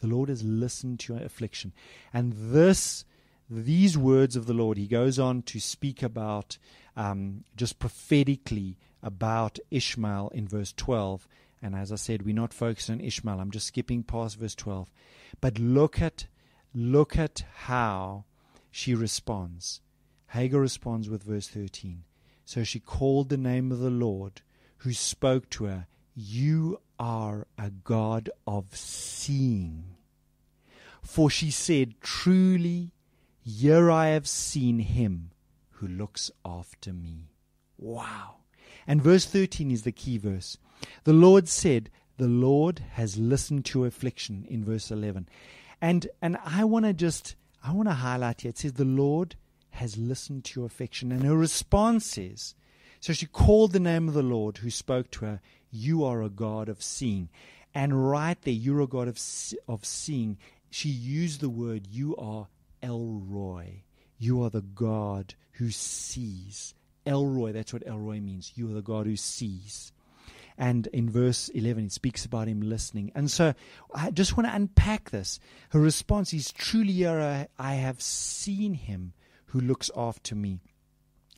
The 0.00 0.06
Lord 0.08 0.28
has 0.28 0.42
listened 0.42 1.00
to 1.00 1.14
your 1.14 1.22
affliction. 1.22 1.72
And 2.12 2.34
this, 2.36 3.04
these 3.48 3.96
words 3.96 4.36
of 4.36 4.46
the 4.46 4.52
Lord, 4.54 4.76
he 4.76 4.86
goes 4.86 5.18
on 5.18 5.42
to 5.42 5.60
speak 5.60 6.02
about 6.02 6.58
um, 6.96 7.44
just 7.56 7.78
prophetically 7.78 8.76
about 9.02 9.58
Ishmael 9.70 10.30
in 10.34 10.48
verse 10.48 10.72
12. 10.76 11.26
And 11.64 11.74
as 11.74 11.90
I 11.90 11.94
said, 11.94 12.26
we're 12.26 12.34
not 12.34 12.52
focused 12.52 12.90
on 12.90 13.00
Ishmael. 13.00 13.40
I'm 13.40 13.50
just 13.50 13.68
skipping 13.68 14.02
past 14.02 14.38
verse 14.38 14.54
12. 14.54 14.92
But 15.40 15.58
look 15.58 16.02
at 16.02 16.26
look 16.74 17.16
at 17.16 17.44
how 17.54 18.26
she 18.70 18.94
responds. 18.94 19.80
Hagar 20.28 20.60
responds 20.60 21.08
with 21.08 21.22
verse 21.22 21.48
13. 21.48 22.04
So 22.44 22.64
she 22.64 22.80
called 22.80 23.30
the 23.30 23.38
name 23.38 23.72
of 23.72 23.78
the 23.78 23.88
Lord 23.88 24.42
who 24.78 24.92
spoke 24.92 25.48
to 25.50 25.64
her, 25.64 25.86
You 26.14 26.82
are 26.98 27.46
a 27.56 27.70
God 27.70 28.28
of 28.46 28.76
seeing. 28.76 29.84
For 31.00 31.30
she 31.30 31.50
said, 31.50 31.94
Truly, 32.02 32.92
here 33.40 33.90
I 33.90 34.08
have 34.08 34.28
seen 34.28 34.80
him 34.80 35.30
who 35.70 35.88
looks 35.88 36.30
after 36.44 36.92
me. 36.92 37.30
Wow. 37.78 38.34
And 38.86 39.00
verse 39.00 39.24
13 39.24 39.70
is 39.70 39.84
the 39.84 39.92
key 39.92 40.18
verse. 40.18 40.58
The 41.04 41.12
Lord 41.12 41.48
said, 41.48 41.90
The 42.16 42.28
Lord 42.28 42.80
has 42.92 43.16
listened 43.16 43.64
to 43.66 43.84
affliction 43.84 44.46
in 44.48 44.64
verse 44.64 44.90
11. 44.90 45.28
And, 45.80 46.06
and 46.22 46.38
I 46.44 46.64
want 46.64 46.86
to 46.86 46.92
just, 46.92 47.36
I 47.62 47.72
want 47.72 47.88
to 47.88 47.94
highlight 47.94 48.42
here. 48.42 48.50
It 48.50 48.58
says, 48.58 48.74
The 48.74 48.84
Lord 48.84 49.36
has 49.70 49.96
listened 49.98 50.44
to 50.44 50.60
your 50.60 50.66
affliction. 50.66 51.12
And 51.12 51.24
her 51.24 51.36
response 51.36 52.16
is, 52.16 52.54
so 53.00 53.12
she 53.12 53.26
called 53.26 53.72
the 53.72 53.80
name 53.80 54.08
of 54.08 54.14
the 54.14 54.22
Lord 54.22 54.58
who 54.58 54.70
spoke 54.70 55.10
to 55.10 55.26
her, 55.26 55.40
You 55.70 56.04
are 56.04 56.22
a 56.22 56.30
God 56.30 56.70
of 56.70 56.82
seeing. 56.82 57.28
And 57.74 58.08
right 58.08 58.40
there, 58.40 58.54
you're 58.54 58.80
a 58.80 58.86
God 58.86 59.08
of, 59.08 59.20
of 59.68 59.84
seeing. 59.84 60.38
She 60.70 60.88
used 60.88 61.40
the 61.40 61.50
word, 61.50 61.86
You 61.90 62.16
are 62.16 62.48
El 62.82 63.20
Roi. 63.26 63.82
You 64.18 64.42
are 64.42 64.48
the 64.48 64.62
God 64.62 65.34
who 65.52 65.70
sees. 65.70 66.74
El 67.04 67.26
Roi, 67.26 67.52
that's 67.52 67.74
what 67.74 67.86
El 67.86 67.98
Roi 67.98 68.20
means. 68.20 68.52
You 68.54 68.70
are 68.70 68.74
the 68.74 68.80
God 68.80 69.04
who 69.04 69.16
sees. 69.16 69.92
And 70.56 70.86
in 70.88 71.10
verse 71.10 71.48
11, 71.48 71.86
it 71.86 71.92
speaks 71.92 72.24
about 72.24 72.46
him 72.46 72.60
listening. 72.60 73.10
And 73.14 73.30
so 73.30 73.54
I 73.94 74.10
just 74.10 74.36
want 74.36 74.48
to 74.48 74.54
unpack 74.54 75.10
this. 75.10 75.40
Her 75.70 75.80
response 75.80 76.32
is 76.32 76.52
Truly, 76.52 77.06
I 77.06 77.46
have 77.58 78.00
seen 78.00 78.74
him 78.74 79.14
who 79.46 79.60
looks 79.60 79.90
after 79.96 80.34
me. 80.34 80.60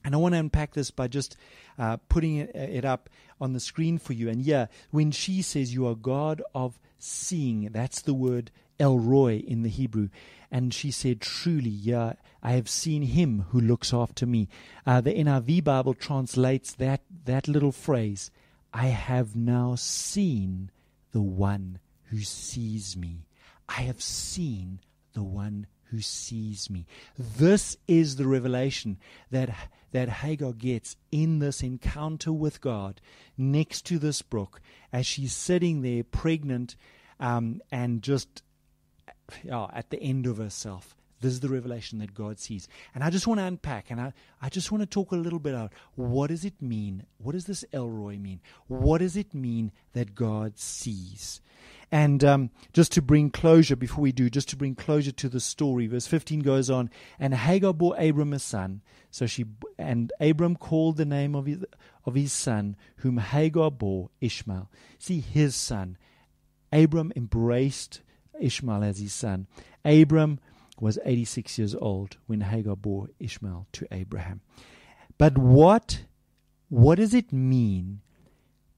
And 0.04 0.14
I 0.14 0.18
want 0.18 0.34
to 0.34 0.38
unpack 0.38 0.74
this 0.74 0.90
by 0.90 1.08
just 1.08 1.36
uh, 1.78 1.96
putting 2.08 2.36
it, 2.36 2.54
it, 2.54 2.84
up 2.84 3.10
on 3.40 3.54
the 3.54 3.60
screen 3.60 3.98
for 3.98 4.12
you. 4.12 4.28
And 4.28 4.40
yeah, 4.40 4.66
when 4.90 5.10
she 5.10 5.42
says 5.42 5.74
you 5.74 5.86
are 5.88 5.96
God 5.96 6.42
of 6.54 6.78
seeing, 6.98 7.70
that's 7.72 8.02
the 8.02 8.14
word 8.14 8.52
El 8.78 8.98
Roi 8.98 9.38
in 9.38 9.62
the 9.62 9.68
Hebrew. 9.68 10.08
And 10.50 10.72
she 10.72 10.90
said, 10.90 11.20
Truly, 11.20 11.70
yeah, 11.70 12.12
I 12.42 12.52
have 12.52 12.68
seen 12.68 13.02
him 13.02 13.46
who 13.50 13.60
looks 13.60 13.92
after 13.92 14.26
me. 14.26 14.48
Uh, 14.86 15.00
the 15.00 15.12
NIV 15.12 15.64
Bible 15.64 15.94
translates 15.94 16.72
that, 16.74 17.00
that 17.24 17.48
little 17.48 17.72
phrase, 17.72 18.30
I 18.78 18.88
have 18.88 19.34
now 19.34 19.74
seen 19.74 20.70
the 21.12 21.22
one 21.22 21.78
who 22.10 22.20
sees 22.20 22.94
me. 22.94 23.26
I 23.66 23.80
have 23.82 24.02
seen 24.02 24.80
the 25.14 25.22
one 25.22 25.66
who 25.84 26.02
sees 26.02 26.68
me. 26.68 26.86
This 27.16 27.78
is 27.88 28.16
the 28.16 28.26
revelation 28.26 28.98
that, 29.30 29.48
that 29.92 30.10
Hagar 30.10 30.52
gets 30.52 30.94
in 31.10 31.38
this 31.38 31.62
encounter 31.62 32.34
with 32.34 32.60
God 32.60 33.00
next 33.38 33.86
to 33.86 33.98
this 33.98 34.20
brook 34.20 34.60
as 34.92 35.06
she's 35.06 35.32
sitting 35.32 35.80
there 35.80 36.04
pregnant 36.04 36.76
um, 37.18 37.62
and 37.72 38.02
just 38.02 38.42
at 39.48 39.88
the 39.88 40.02
end 40.02 40.26
of 40.26 40.36
herself. 40.36 40.94
This 41.20 41.32
is 41.32 41.40
the 41.40 41.48
revelation 41.48 41.98
that 42.00 42.14
God 42.14 42.38
sees. 42.38 42.68
And 42.94 43.02
I 43.02 43.10
just 43.10 43.26
want 43.26 43.40
to 43.40 43.44
unpack 43.44 43.90
and 43.90 44.00
I, 44.00 44.12
I 44.42 44.48
just 44.48 44.70
want 44.70 44.82
to 44.82 44.86
talk 44.86 45.12
a 45.12 45.16
little 45.16 45.38
bit 45.38 45.54
about 45.54 45.72
what 45.94 46.28
does 46.28 46.44
it 46.44 46.60
mean? 46.60 47.04
What 47.18 47.32
does 47.32 47.46
this 47.46 47.64
El 47.72 47.88
Roi 47.88 48.18
mean? 48.18 48.40
What 48.66 48.98
does 48.98 49.16
it 49.16 49.34
mean 49.34 49.72
that 49.94 50.14
God 50.14 50.58
sees? 50.58 51.40
And 51.90 52.24
um, 52.24 52.50
just 52.72 52.92
to 52.92 53.02
bring 53.02 53.30
closure, 53.30 53.76
before 53.76 54.02
we 54.02 54.12
do, 54.12 54.28
just 54.28 54.48
to 54.50 54.56
bring 54.56 54.74
closure 54.74 55.12
to 55.12 55.28
the 55.28 55.40
story, 55.40 55.86
verse 55.86 56.06
15 56.06 56.40
goes 56.40 56.68
on, 56.68 56.90
and 57.18 57.32
Hagar 57.32 57.72
bore 57.72 57.96
Abram 57.98 58.32
a 58.32 58.38
son. 58.38 58.82
So 59.10 59.26
she 59.26 59.44
and 59.78 60.12
Abram 60.20 60.56
called 60.56 60.96
the 60.96 61.04
name 61.04 61.34
of 61.34 61.46
his, 61.46 61.64
of 62.04 62.14
his 62.14 62.32
son, 62.32 62.76
whom 62.98 63.18
Hagar 63.18 63.70
bore 63.70 64.10
Ishmael. 64.20 64.70
See, 64.98 65.20
his 65.20 65.54
son. 65.54 65.96
Abram 66.72 67.12
embraced 67.14 68.00
Ishmael 68.40 68.82
as 68.82 68.98
his 68.98 69.12
son. 69.12 69.46
Abram 69.84 70.40
was 70.80 70.98
86 71.04 71.58
years 71.58 71.74
old 71.74 72.16
when 72.26 72.42
Hagar 72.42 72.76
bore 72.76 73.08
Ishmael 73.18 73.66
to 73.72 73.86
Abraham. 73.90 74.40
But 75.18 75.38
what 75.38 76.02
what 76.68 76.96
does 76.96 77.14
it 77.14 77.32
mean 77.32 78.00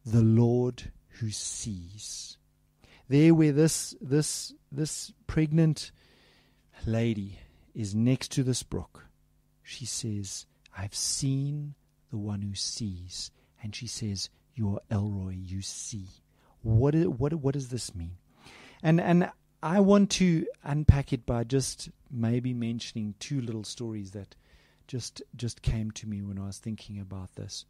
the 0.04 0.22
Lord 0.22 0.92
who 1.20 1.30
sees? 1.30 2.36
There 3.08 3.34
where 3.34 3.52
this 3.52 3.94
this 4.00 4.52
this 4.70 5.12
pregnant 5.26 5.90
lady 6.86 7.38
is 7.74 7.94
next 7.94 8.32
to 8.32 8.42
this 8.42 8.62
brook, 8.62 9.06
she 9.62 9.86
says, 9.86 10.46
I've 10.76 10.94
seen 10.94 11.74
the 12.10 12.18
one 12.18 12.42
who 12.42 12.54
sees. 12.54 13.30
And 13.62 13.74
she 13.74 13.86
says, 13.86 14.30
You 14.54 14.74
are 14.74 14.80
El 14.90 15.10
Roi, 15.10 15.36
you 15.40 15.62
see. 15.62 16.06
What, 16.62 16.94
what, 16.94 17.34
what 17.34 17.54
does 17.54 17.68
this 17.68 17.94
mean? 17.94 18.16
And, 18.82 19.00
and 19.00 19.30
I 19.62 19.80
want 19.80 20.10
to 20.12 20.46
unpack 20.62 21.12
it 21.12 21.26
by 21.26 21.44
just 21.44 21.90
maybe 22.10 22.54
mentioning 22.54 23.14
two 23.18 23.40
little 23.40 23.64
stories 23.64 24.12
that 24.12 24.36
just 24.86 25.22
just 25.36 25.62
came 25.62 25.90
to 25.92 26.06
me 26.08 26.22
when 26.22 26.38
I 26.38 26.46
was 26.46 26.58
thinking 26.58 27.00
about 27.00 27.34
this. 27.34 27.64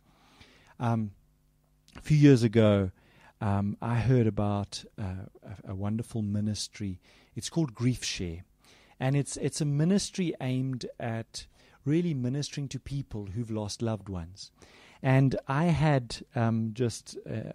Um, 0.79 1.13
a 1.97 2.01
few 2.01 2.17
years 2.17 2.43
ago, 2.43 2.91
um, 3.41 3.77
I 3.81 3.97
heard 3.97 4.27
about 4.27 4.85
uh, 5.01 5.27
a, 5.43 5.73
a, 5.73 5.75
wonderful 5.75 6.23
ministry. 6.23 7.01
It's 7.35 7.49
called 7.49 7.75
GriefShare, 7.75 8.43
and 9.01 9.17
it's 9.17 9.37
it's 9.39 9.61
a 9.61 9.65
ministry 9.65 10.35
aimed 10.41 10.87
at 11.01 11.47
really 11.85 12.15
ministering 12.15 12.69
to 12.69 12.79
people 12.79 13.27
who've 13.27 13.51
lost 13.51 13.83
loved 13.83 14.09
ones. 14.09 14.51
And 15.03 15.37
I 15.49 15.67
had 15.67 16.19
um, 16.35 16.71
just 16.75 17.17
uh, 17.29 17.53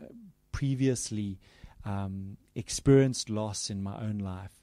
previously 0.51 1.39
um, 1.85 2.37
experienced 2.55 3.29
loss 3.29 3.69
in 3.69 3.83
my 3.83 3.99
own 3.99 4.19
life. 4.19 4.61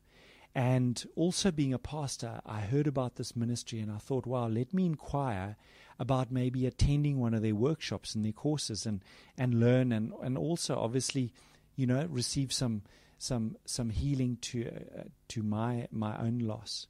And 0.54 1.04
also 1.14 1.50
being 1.50 1.72
a 1.72 1.78
pastor, 1.78 2.40
I 2.44 2.60
heard 2.60 2.86
about 2.86 3.16
this 3.16 3.36
ministry 3.36 3.80
and 3.80 3.90
I 3.90 3.98
thought, 3.98 4.26
wow, 4.26 4.48
let 4.48 4.74
me 4.74 4.84
inquire 4.84 5.56
about 5.98 6.32
maybe 6.32 6.66
attending 6.66 7.20
one 7.20 7.34
of 7.34 7.42
their 7.42 7.54
workshops 7.54 8.14
and 8.14 8.24
their 8.24 8.32
courses 8.32 8.84
and, 8.84 9.04
and 9.38 9.60
learn 9.60 9.92
and, 9.92 10.12
and 10.22 10.36
also 10.36 10.76
obviously, 10.76 11.32
you 11.76 11.86
know, 11.86 12.06
receive 12.10 12.52
some 12.52 12.82
some 13.20 13.54
some 13.66 13.90
healing 13.90 14.38
to 14.40 14.66
uh, 14.66 15.02
to 15.28 15.42
my 15.42 15.86
my 15.92 16.18
own 16.18 16.38
loss. 16.38 16.86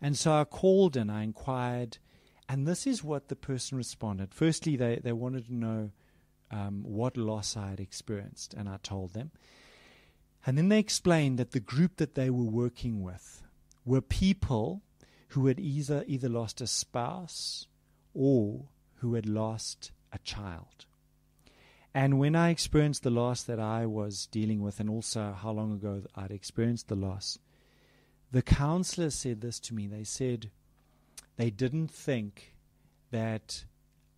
And 0.00 0.16
so 0.16 0.32
I 0.32 0.44
called 0.44 0.96
and 0.96 1.12
I 1.12 1.22
inquired, 1.22 1.98
and 2.48 2.66
this 2.66 2.86
is 2.86 3.04
what 3.04 3.28
the 3.28 3.36
person 3.36 3.76
responded. 3.76 4.34
Firstly, 4.34 4.76
they, 4.76 4.96
they 4.96 5.12
wanted 5.12 5.46
to 5.46 5.54
know 5.54 5.90
um, 6.50 6.82
what 6.82 7.16
loss 7.16 7.56
I 7.56 7.70
had 7.70 7.80
experienced, 7.80 8.54
and 8.54 8.68
I 8.68 8.78
told 8.82 9.12
them. 9.12 9.30
And 10.46 10.56
then 10.56 10.68
they 10.68 10.78
explained 10.78 11.38
that 11.38 11.52
the 11.52 11.60
group 11.60 11.96
that 11.96 12.14
they 12.14 12.30
were 12.30 12.44
working 12.44 13.02
with 13.02 13.42
were 13.84 14.00
people 14.00 14.82
who 15.28 15.46
had 15.46 15.60
either 15.60 16.04
either 16.06 16.28
lost 16.28 16.60
a 16.60 16.66
spouse 16.66 17.66
or 18.14 18.64
who 18.96 19.14
had 19.14 19.26
lost 19.26 19.92
a 20.12 20.18
child. 20.18 20.86
And 21.92 22.18
when 22.18 22.36
I 22.36 22.50
experienced 22.50 23.02
the 23.02 23.10
loss 23.10 23.42
that 23.42 23.58
I 23.58 23.84
was 23.86 24.26
dealing 24.26 24.62
with, 24.62 24.80
and 24.80 24.88
also 24.88 25.32
how 25.32 25.50
long 25.50 25.72
ago 25.72 26.02
I'd 26.14 26.30
experienced 26.30 26.88
the 26.88 26.94
loss, 26.94 27.38
the 28.30 28.42
counselors 28.42 29.14
said 29.14 29.40
this 29.40 29.58
to 29.60 29.74
me. 29.74 29.88
They 29.88 30.04
said 30.04 30.50
they 31.36 31.50
didn't 31.50 31.90
think 31.90 32.54
that 33.10 33.64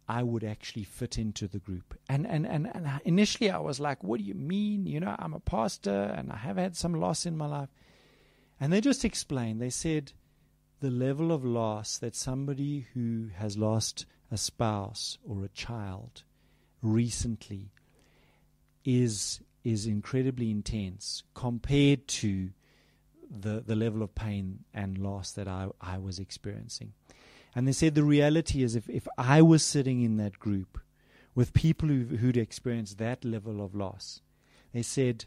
I 0.09 0.23
would 0.23 0.45
actually 0.45 0.85
fit 0.85 1.19
into 1.19 1.47
the 1.47 1.59
group. 1.59 1.99
And, 2.09 2.27
and, 2.27 2.47
and, 2.47 2.67
and 2.75 3.01
initially 3.05 3.51
I 3.51 3.59
was 3.59 3.81
like, 3.81 4.03
what 4.03 4.19
do 4.19 4.25
you 4.25 4.35
mean? 4.35 4.87
You 4.87 5.01
know, 5.01 5.15
I'm 5.19 5.35
a 5.35 5.41
pastor 5.41 6.15
and 6.17 6.33
I 6.33 6.37
have 6.37 6.57
had 6.57 6.77
some 6.77 6.95
loss 6.95 7.25
in 7.25 7.37
my 7.37 7.47
life. 7.47 7.69
And 8.61 8.73
they 8.73 8.81
just 8.81 9.05
explained, 9.05 9.61
they 9.61 9.71
said, 9.71 10.13
the 10.81 10.91
level 10.91 11.31
of 11.31 11.45
loss 11.45 11.99
that 11.99 12.17
somebody 12.17 12.87
who 12.93 13.29
has 13.37 13.57
lost 13.57 14.05
a 14.33 14.37
spouse 14.37 15.19
or 15.25 15.45
a 15.45 15.49
child 15.49 16.25
recently 16.83 17.71
is 18.85 19.41
is 19.63 19.87
incredibly 19.87 20.51
intense 20.51 21.23
compared 21.35 22.09
to 22.09 22.51
the 23.31 23.63
the 23.65 23.77
level 23.77 24.03
of 24.03 24.15
pain 24.15 24.65
and 24.75 24.99
loss 24.99 25.33
that 25.33 25.47
I, 25.47 25.69
I 25.81 25.99
was 25.99 26.19
experiencing. 26.19 26.93
And 27.55 27.69
they 27.69 27.73
said 27.73 27.95
the 27.95 28.05
reality 28.05 28.63
is 28.63 28.75
if, 28.75 28.89
if 28.89 29.07
I 29.19 29.43
was 29.43 29.63
sitting 29.63 30.03
in 30.03 30.17
that 30.17 30.39
group 30.39 30.79
with 31.35 31.53
people 31.53 31.89
who, 31.89 32.17
who'd 32.17 32.37
experienced 32.37 32.99
that 32.99 33.25
level 33.25 33.65
of 33.65 33.75
loss, 33.75 34.21
they 34.73 34.83
said 34.83 35.27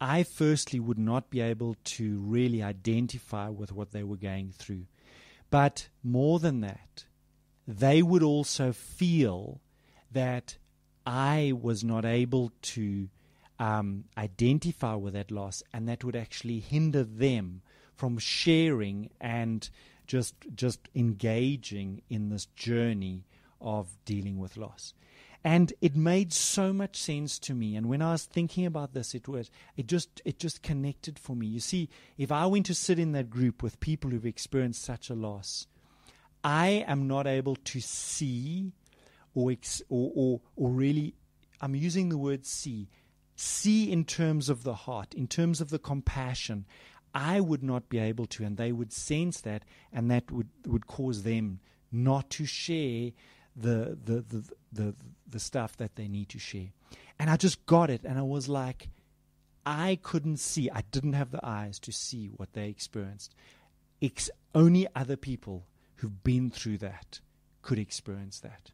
I 0.00 0.24
firstly 0.24 0.80
would 0.80 0.98
not 0.98 1.30
be 1.30 1.40
able 1.40 1.76
to 1.84 2.18
really 2.18 2.62
identify 2.62 3.48
with 3.48 3.72
what 3.72 3.92
they 3.92 4.02
were 4.02 4.16
going 4.16 4.50
through. 4.50 4.86
But 5.50 5.88
more 6.02 6.40
than 6.40 6.60
that, 6.62 7.04
they 7.68 8.02
would 8.02 8.22
also 8.22 8.72
feel 8.72 9.60
that 10.10 10.56
I 11.06 11.52
was 11.60 11.84
not 11.84 12.04
able 12.04 12.50
to 12.62 13.08
um, 13.60 14.04
identify 14.18 14.94
with 14.94 15.14
that 15.14 15.30
loss, 15.30 15.62
and 15.72 15.88
that 15.88 16.02
would 16.02 16.16
actually 16.16 16.58
hinder 16.58 17.04
them 17.04 17.62
from 17.94 18.18
sharing 18.18 19.10
and 19.20 19.70
just 20.12 20.34
just 20.54 20.90
engaging 20.94 22.02
in 22.10 22.28
this 22.28 22.44
journey 22.44 23.24
of 23.62 23.96
dealing 24.04 24.38
with 24.38 24.58
loss. 24.58 24.92
And 25.42 25.72
it 25.80 25.96
made 25.96 26.34
so 26.34 26.70
much 26.70 26.96
sense 26.96 27.38
to 27.38 27.54
me. 27.54 27.74
And 27.76 27.86
when 27.88 28.02
I 28.02 28.12
was 28.12 28.26
thinking 28.26 28.66
about 28.66 28.92
this, 28.92 29.14
it 29.14 29.26
was 29.26 29.50
it 29.74 29.86
just 29.86 30.20
it 30.26 30.38
just 30.38 30.62
connected 30.62 31.18
for 31.18 31.34
me. 31.34 31.46
You 31.46 31.60
see, 31.60 31.88
if 32.18 32.30
I 32.30 32.44
went 32.44 32.66
to 32.66 32.74
sit 32.74 32.98
in 32.98 33.12
that 33.12 33.30
group 33.30 33.62
with 33.62 33.80
people 33.80 34.10
who've 34.10 34.26
experienced 34.26 34.84
such 34.84 35.08
a 35.08 35.14
loss, 35.14 35.66
I 36.44 36.84
am 36.86 37.08
not 37.08 37.26
able 37.26 37.56
to 37.56 37.80
see 37.80 38.72
or 39.34 39.50
ex, 39.50 39.80
or, 39.88 40.12
or 40.14 40.40
or 40.56 40.68
really 40.68 41.14
I'm 41.62 41.74
using 41.74 42.10
the 42.10 42.18
word 42.18 42.44
see. 42.44 42.90
See 43.34 43.90
in 43.90 44.04
terms 44.04 44.50
of 44.50 44.62
the 44.62 44.74
heart, 44.74 45.14
in 45.14 45.26
terms 45.26 45.62
of 45.62 45.70
the 45.70 45.78
compassion. 45.78 46.66
I 47.14 47.40
would 47.40 47.62
not 47.62 47.88
be 47.88 47.98
able 47.98 48.26
to, 48.26 48.44
and 48.44 48.56
they 48.56 48.72
would 48.72 48.92
sense 48.92 49.40
that, 49.42 49.64
and 49.92 50.10
that 50.10 50.30
would, 50.30 50.48
would 50.66 50.86
cause 50.86 51.22
them 51.22 51.60
not 51.90 52.30
to 52.30 52.46
share 52.46 53.10
the, 53.54 53.98
the, 54.02 54.24
the, 54.28 54.44
the, 54.72 54.94
the 55.28 55.40
stuff 55.40 55.76
that 55.76 55.96
they 55.96 56.08
need 56.08 56.28
to 56.30 56.38
share. 56.38 56.72
And 57.18 57.28
I 57.28 57.36
just 57.36 57.66
got 57.66 57.90
it, 57.90 58.02
and 58.04 58.18
I 58.18 58.22
was 58.22 58.48
like, 58.48 58.88
I 59.64 59.98
couldn't 60.02 60.38
see. 60.38 60.70
I 60.70 60.82
didn't 60.90 61.12
have 61.12 61.30
the 61.30 61.44
eyes 61.46 61.78
to 61.80 61.92
see 61.92 62.26
what 62.26 62.52
they 62.54 62.68
experienced. 62.68 63.34
It's 64.00 64.30
only 64.54 64.88
other 64.96 65.16
people 65.16 65.66
who've 65.96 66.24
been 66.24 66.50
through 66.50 66.78
that 66.78 67.20
could 67.60 67.78
experience 67.78 68.40
that. 68.40 68.72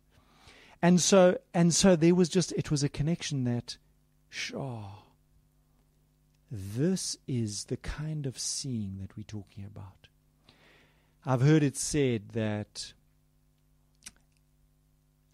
And 0.81 1.01
so, 1.01 1.39
and 1.53 1.75
so 1.75 1.97
there 1.97 2.15
was 2.15 2.29
just, 2.29 2.53
it 2.53 2.71
was 2.71 2.83
a 2.83 2.89
connection 2.89 3.45
that, 3.45 3.77
sure, 4.31 4.91
this 6.51 7.17
is 7.27 7.65
the 7.65 7.77
kind 7.77 8.27
of 8.27 8.39
seeing 8.39 8.99
that 9.01 9.17
we're 9.17 9.23
talking 9.23 9.65
about. 9.65 10.09
I've 11.27 11.43
heard 11.43 11.63
it 11.63 11.77
said 11.77 12.31
that 12.31 12.95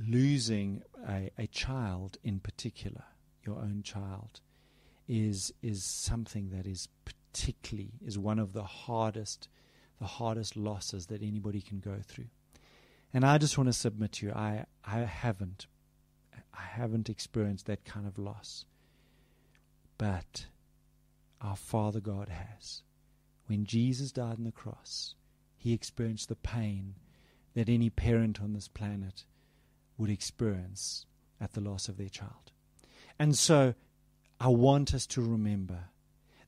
losing 0.00 0.82
a, 1.08 1.30
a 1.38 1.46
child 1.46 2.18
in 2.24 2.40
particular, 2.40 3.04
your 3.44 3.56
own 3.56 3.82
child, 3.84 4.40
is 5.06 5.52
is 5.62 5.84
something 5.84 6.48
that 6.50 6.66
is 6.66 6.88
particularly 7.04 7.92
is 8.04 8.18
one 8.18 8.38
of 8.38 8.52
the 8.54 8.64
hardest 8.64 9.48
the 10.00 10.06
hardest 10.06 10.56
losses 10.56 11.06
that 11.06 11.22
anybody 11.22 11.60
can 11.60 11.78
go 11.78 11.98
through. 12.04 12.28
And 13.12 13.24
I 13.24 13.38
just 13.38 13.56
want 13.56 13.68
to 13.68 13.72
submit 13.72 14.12
to 14.12 14.26
you, 14.26 14.32
I, 14.32 14.64
I 14.84 15.00
haven't 15.00 15.66
I 16.52 16.62
haven't 16.62 17.08
experienced 17.08 17.66
that 17.66 17.84
kind 17.84 18.06
of 18.06 18.18
loss. 18.18 18.64
But 19.98 20.46
our 21.40 21.56
Father 21.56 22.00
God 22.00 22.28
has. 22.28 22.82
When 23.46 23.64
Jesus 23.64 24.12
died 24.12 24.38
on 24.38 24.44
the 24.44 24.52
cross, 24.52 25.14
he 25.56 25.72
experienced 25.72 26.28
the 26.28 26.36
pain 26.36 26.94
that 27.54 27.68
any 27.68 27.90
parent 27.90 28.40
on 28.40 28.52
this 28.52 28.68
planet 28.68 29.24
would 29.96 30.10
experience 30.10 31.06
at 31.40 31.52
the 31.52 31.60
loss 31.60 31.88
of 31.88 31.96
their 31.96 32.08
child. 32.08 32.52
And 33.18 33.36
so 33.36 33.74
I 34.40 34.48
want 34.48 34.94
us 34.94 35.06
to 35.08 35.22
remember 35.22 35.90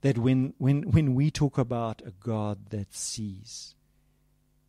that 0.01 0.19
when, 0.19 0.55
when, 0.59 0.83
when 0.91 1.15
we 1.15 1.31
talk 1.31 1.59
about 1.59 2.03
a 2.05 2.11
God 2.11 2.71
that 2.71 2.95
sees, 2.95 3.75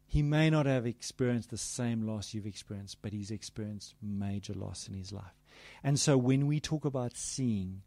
he 0.05 0.21
may 0.21 0.49
not 0.49 0.65
have 0.65 0.85
experienced 0.85 1.49
the 1.49 1.57
same 1.57 2.07
loss 2.07 2.33
you've 2.33 2.45
experienced, 2.45 3.01
but 3.01 3.11
he's 3.11 3.31
experienced 3.31 3.95
major 4.01 4.53
loss 4.53 4.87
in 4.87 4.93
his 4.93 5.11
life. 5.11 5.35
And 5.83 5.99
so 5.99 6.17
when 6.17 6.47
we 6.47 6.59
talk 6.59 6.85
about 6.85 7.17
seeing, 7.17 7.81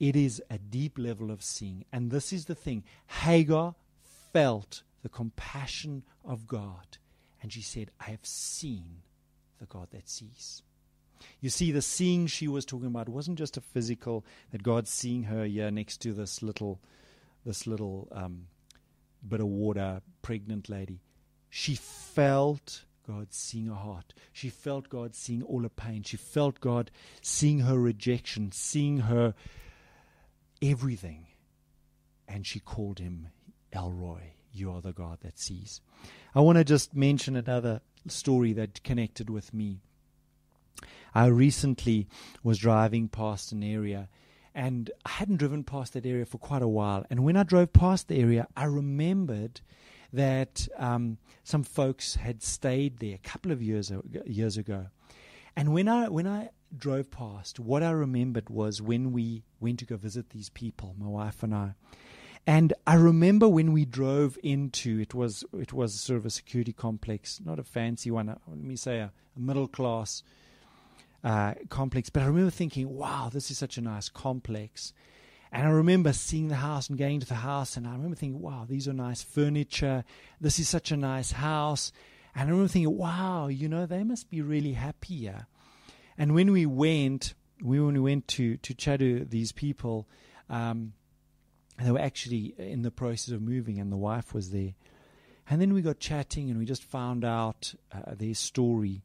it 0.00 0.16
is 0.16 0.42
a 0.50 0.58
deep 0.58 0.98
level 0.98 1.30
of 1.30 1.42
seeing. 1.42 1.84
And 1.92 2.10
this 2.10 2.32
is 2.32 2.44
the 2.46 2.54
thing 2.54 2.84
Hagar 3.06 3.74
felt 4.32 4.82
the 5.02 5.08
compassion 5.08 6.04
of 6.24 6.46
God. 6.46 6.98
And 7.42 7.52
she 7.52 7.62
said, 7.62 7.90
I 8.00 8.10
have 8.10 8.24
seen 8.24 9.02
the 9.58 9.66
God 9.66 9.88
that 9.92 10.08
sees. 10.08 10.62
You 11.40 11.50
see, 11.50 11.72
the 11.72 11.82
seeing 11.82 12.26
she 12.26 12.48
was 12.48 12.64
talking 12.64 12.86
about 12.86 13.08
wasn't 13.08 13.38
just 13.38 13.56
a 13.56 13.60
physical 13.60 14.24
that 14.52 14.62
God's 14.62 14.90
seeing 14.90 15.24
her 15.24 15.44
here 15.44 15.70
next 15.70 15.98
to 16.02 16.12
this 16.12 16.42
little, 16.42 16.80
this 17.44 17.66
little 17.66 18.08
um, 18.12 18.46
bit 19.26 19.40
of 19.40 19.46
water, 19.46 20.00
pregnant 20.22 20.68
lady. 20.68 21.00
She 21.50 21.74
felt 21.74 22.84
God 23.06 23.28
seeing 23.32 23.66
her 23.66 23.74
heart. 23.74 24.14
She 24.32 24.50
felt 24.50 24.88
God 24.88 25.14
seeing 25.14 25.42
all 25.42 25.62
her 25.62 25.68
pain. 25.68 26.02
She 26.02 26.16
felt 26.16 26.60
God 26.60 26.90
seeing 27.22 27.60
her 27.60 27.78
rejection, 27.78 28.52
seeing 28.52 28.98
her 28.98 29.34
everything. 30.62 31.26
And 32.26 32.46
she 32.46 32.60
called 32.60 32.98
him 32.98 33.28
El 33.72 33.92
Roi. 33.92 34.34
You 34.52 34.72
are 34.72 34.80
the 34.80 34.92
God 34.92 35.18
that 35.22 35.38
sees. 35.38 35.80
I 36.34 36.40
want 36.40 36.58
to 36.58 36.64
just 36.64 36.94
mention 36.94 37.36
another 37.36 37.80
story 38.06 38.52
that 38.54 38.82
connected 38.82 39.30
with 39.30 39.52
me. 39.54 39.80
I 41.14 41.26
recently 41.26 42.08
was 42.42 42.58
driving 42.58 43.08
past 43.08 43.52
an 43.52 43.62
area 43.62 44.08
and 44.54 44.90
I 45.06 45.10
hadn't 45.10 45.36
driven 45.36 45.64
past 45.64 45.92
that 45.92 46.06
area 46.06 46.26
for 46.26 46.38
quite 46.38 46.62
a 46.62 46.68
while. 46.68 47.04
And 47.10 47.24
when 47.24 47.36
I 47.36 47.42
drove 47.44 47.72
past 47.72 48.08
the 48.08 48.20
area, 48.20 48.46
I 48.56 48.64
remembered 48.64 49.60
that 50.12 50.66
um, 50.76 51.18
some 51.44 51.62
folks 51.62 52.16
had 52.16 52.42
stayed 52.42 52.98
there 52.98 53.14
a 53.14 53.28
couple 53.28 53.52
of 53.52 53.62
years 53.62 53.92
years 54.26 54.56
ago. 54.56 54.86
And 55.54 55.72
when 55.72 55.88
I 55.88 56.08
when 56.08 56.26
I 56.26 56.50
drove 56.76 57.10
past, 57.10 57.58
what 57.58 57.82
I 57.82 57.90
remembered 57.90 58.50
was 58.50 58.82
when 58.82 59.12
we 59.12 59.44
went 59.60 59.78
to 59.80 59.84
go 59.84 59.96
visit 59.96 60.30
these 60.30 60.48
people, 60.50 60.94
my 60.98 61.06
wife 61.06 61.42
and 61.42 61.54
I. 61.54 61.74
And 62.46 62.72
I 62.86 62.94
remember 62.94 63.46
when 63.48 63.72
we 63.72 63.84
drove 63.84 64.38
into 64.42 64.98
it 65.00 65.14
was 65.14 65.44
it 65.52 65.72
was 65.72 66.00
sort 66.00 66.18
of 66.18 66.26
a 66.26 66.30
security 66.30 66.72
complex, 66.72 67.40
not 67.44 67.58
a 67.58 67.62
fancy 67.64 68.10
one. 68.10 68.30
Uh, 68.30 68.38
let 68.46 68.58
me 68.58 68.76
say 68.76 69.00
a, 69.00 69.12
a 69.36 69.40
middle 69.40 69.68
class 69.68 70.22
uh, 71.22 71.54
complex. 71.68 72.08
But 72.08 72.22
I 72.22 72.26
remember 72.26 72.50
thinking, 72.50 72.96
"Wow, 72.96 73.28
this 73.30 73.50
is 73.50 73.58
such 73.58 73.76
a 73.76 73.82
nice 73.82 74.08
complex." 74.08 74.94
And 75.52 75.66
I 75.66 75.70
remember 75.70 76.12
seeing 76.12 76.48
the 76.48 76.56
house 76.56 76.88
and 76.88 76.98
going 76.98 77.20
to 77.20 77.26
the 77.26 77.34
house, 77.34 77.76
and 77.76 77.86
I 77.86 77.92
remember 77.92 78.16
thinking, 78.16 78.40
"Wow, 78.40 78.64
these 78.66 78.88
are 78.88 78.94
nice 78.94 79.22
furniture. 79.22 80.04
This 80.40 80.58
is 80.58 80.70
such 80.70 80.90
a 80.90 80.96
nice 80.96 81.32
house." 81.32 81.92
And 82.34 82.48
I 82.48 82.50
remember 82.50 82.68
thinking, 82.68 82.96
"Wow, 82.96 83.48
you 83.48 83.68
know, 83.68 83.84
they 83.84 84.04
must 84.04 84.30
be 84.30 84.40
really 84.40 84.72
happy 84.72 85.16
here." 85.16 85.48
And 86.18 86.34
when 86.34 86.50
we 86.50 86.66
went, 86.66 87.34
we 87.62 87.80
when 87.80 87.94
we 87.94 88.00
went 88.00 88.28
to 88.28 88.56
to 88.58 88.74
chat 88.74 89.00
to 89.00 89.24
these 89.24 89.52
people. 89.52 90.06
Um, 90.50 90.92
they 91.80 91.92
were 91.92 92.00
actually 92.00 92.54
in 92.58 92.82
the 92.82 92.90
process 92.90 93.32
of 93.32 93.40
moving, 93.40 93.78
and 93.78 93.92
the 93.92 93.96
wife 93.96 94.34
was 94.34 94.50
there. 94.50 94.74
And 95.48 95.60
then 95.60 95.72
we 95.72 95.80
got 95.80 96.00
chatting, 96.00 96.50
and 96.50 96.58
we 96.58 96.64
just 96.64 96.82
found 96.82 97.24
out 97.24 97.72
uh, 97.92 98.14
their 98.14 98.34
story. 98.34 99.02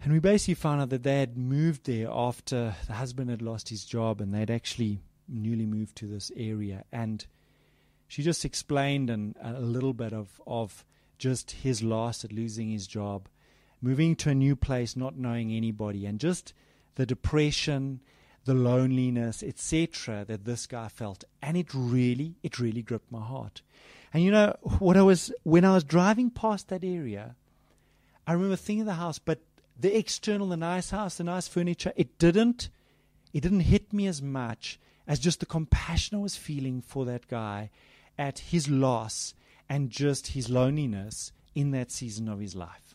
And 0.00 0.12
we 0.12 0.20
basically 0.20 0.54
found 0.54 0.80
out 0.80 0.90
that 0.90 1.02
they 1.02 1.20
had 1.20 1.36
moved 1.36 1.86
there 1.86 2.08
after 2.10 2.76
the 2.86 2.92
husband 2.92 3.30
had 3.30 3.42
lost 3.42 3.70
his 3.70 3.84
job, 3.84 4.20
and 4.20 4.32
they'd 4.32 4.50
actually 4.50 5.00
newly 5.26 5.66
moved 5.66 5.96
to 5.96 6.06
this 6.06 6.30
area. 6.36 6.84
And 6.92 7.26
she 8.06 8.22
just 8.22 8.44
explained 8.44 9.10
an, 9.10 9.34
a 9.42 9.60
little 9.60 9.92
bit 9.92 10.12
of, 10.12 10.40
of 10.46 10.84
just 11.18 11.50
his 11.50 11.82
loss 11.82 12.24
at 12.24 12.32
losing 12.32 12.70
his 12.70 12.86
job, 12.86 13.28
moving 13.80 14.16
to 14.16 14.30
a 14.30 14.34
new 14.34 14.56
place, 14.56 14.96
not 14.96 15.16
knowing 15.16 15.52
anybody, 15.52 16.06
and 16.06 16.18
just 16.18 16.52
the 16.96 17.06
depression 17.06 18.00
the 18.48 18.54
loneliness, 18.54 19.42
etc., 19.42 20.24
that 20.26 20.46
this 20.46 20.66
guy 20.66 20.88
felt. 20.88 21.22
And 21.42 21.54
it 21.54 21.68
really, 21.74 22.36
it 22.42 22.58
really 22.58 22.80
gripped 22.80 23.12
my 23.12 23.20
heart. 23.20 23.60
And 24.12 24.24
you 24.24 24.30
know, 24.30 24.56
what 24.78 24.96
I 24.96 25.02
was, 25.02 25.30
when 25.42 25.66
I 25.66 25.74
was 25.74 25.84
driving 25.84 26.30
past 26.30 26.68
that 26.68 26.82
area, 26.82 27.36
I 28.26 28.32
remember 28.32 28.56
thinking 28.56 28.80
of 28.80 28.86
the 28.86 28.94
house, 28.94 29.18
but 29.18 29.40
the 29.78 29.96
external, 29.96 30.48
the 30.48 30.56
nice 30.56 30.90
house, 30.90 31.16
the 31.16 31.24
nice 31.24 31.46
furniture, 31.46 31.92
it 31.94 32.18
didn't, 32.18 32.70
it 33.34 33.42
didn't 33.42 33.60
hit 33.60 33.92
me 33.92 34.06
as 34.06 34.22
much 34.22 34.80
as 35.06 35.18
just 35.18 35.40
the 35.40 35.46
compassion 35.46 36.16
I 36.16 36.22
was 36.22 36.36
feeling 36.36 36.80
for 36.80 37.04
that 37.04 37.28
guy 37.28 37.68
at 38.18 38.38
his 38.38 38.68
loss 38.68 39.34
and 39.68 39.90
just 39.90 40.28
his 40.28 40.48
loneliness 40.48 41.32
in 41.54 41.70
that 41.72 41.90
season 41.90 42.30
of 42.30 42.40
his 42.40 42.54
life. 42.54 42.87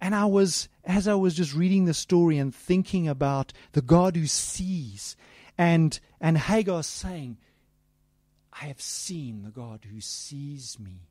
And 0.00 0.14
I 0.14 0.26
was, 0.26 0.68
as 0.84 1.08
I 1.08 1.14
was 1.14 1.34
just 1.34 1.54
reading 1.54 1.84
the 1.84 1.94
story 1.94 2.38
and 2.38 2.54
thinking 2.54 3.08
about 3.08 3.52
the 3.72 3.82
God 3.82 4.16
who 4.16 4.26
sees, 4.26 5.16
and, 5.56 5.98
and 6.20 6.36
Hagar 6.36 6.82
saying, 6.82 7.38
I 8.52 8.66
have 8.66 8.80
seen 8.80 9.42
the 9.42 9.50
God 9.50 9.86
who 9.90 10.00
sees 10.00 10.78
me. 10.78 11.08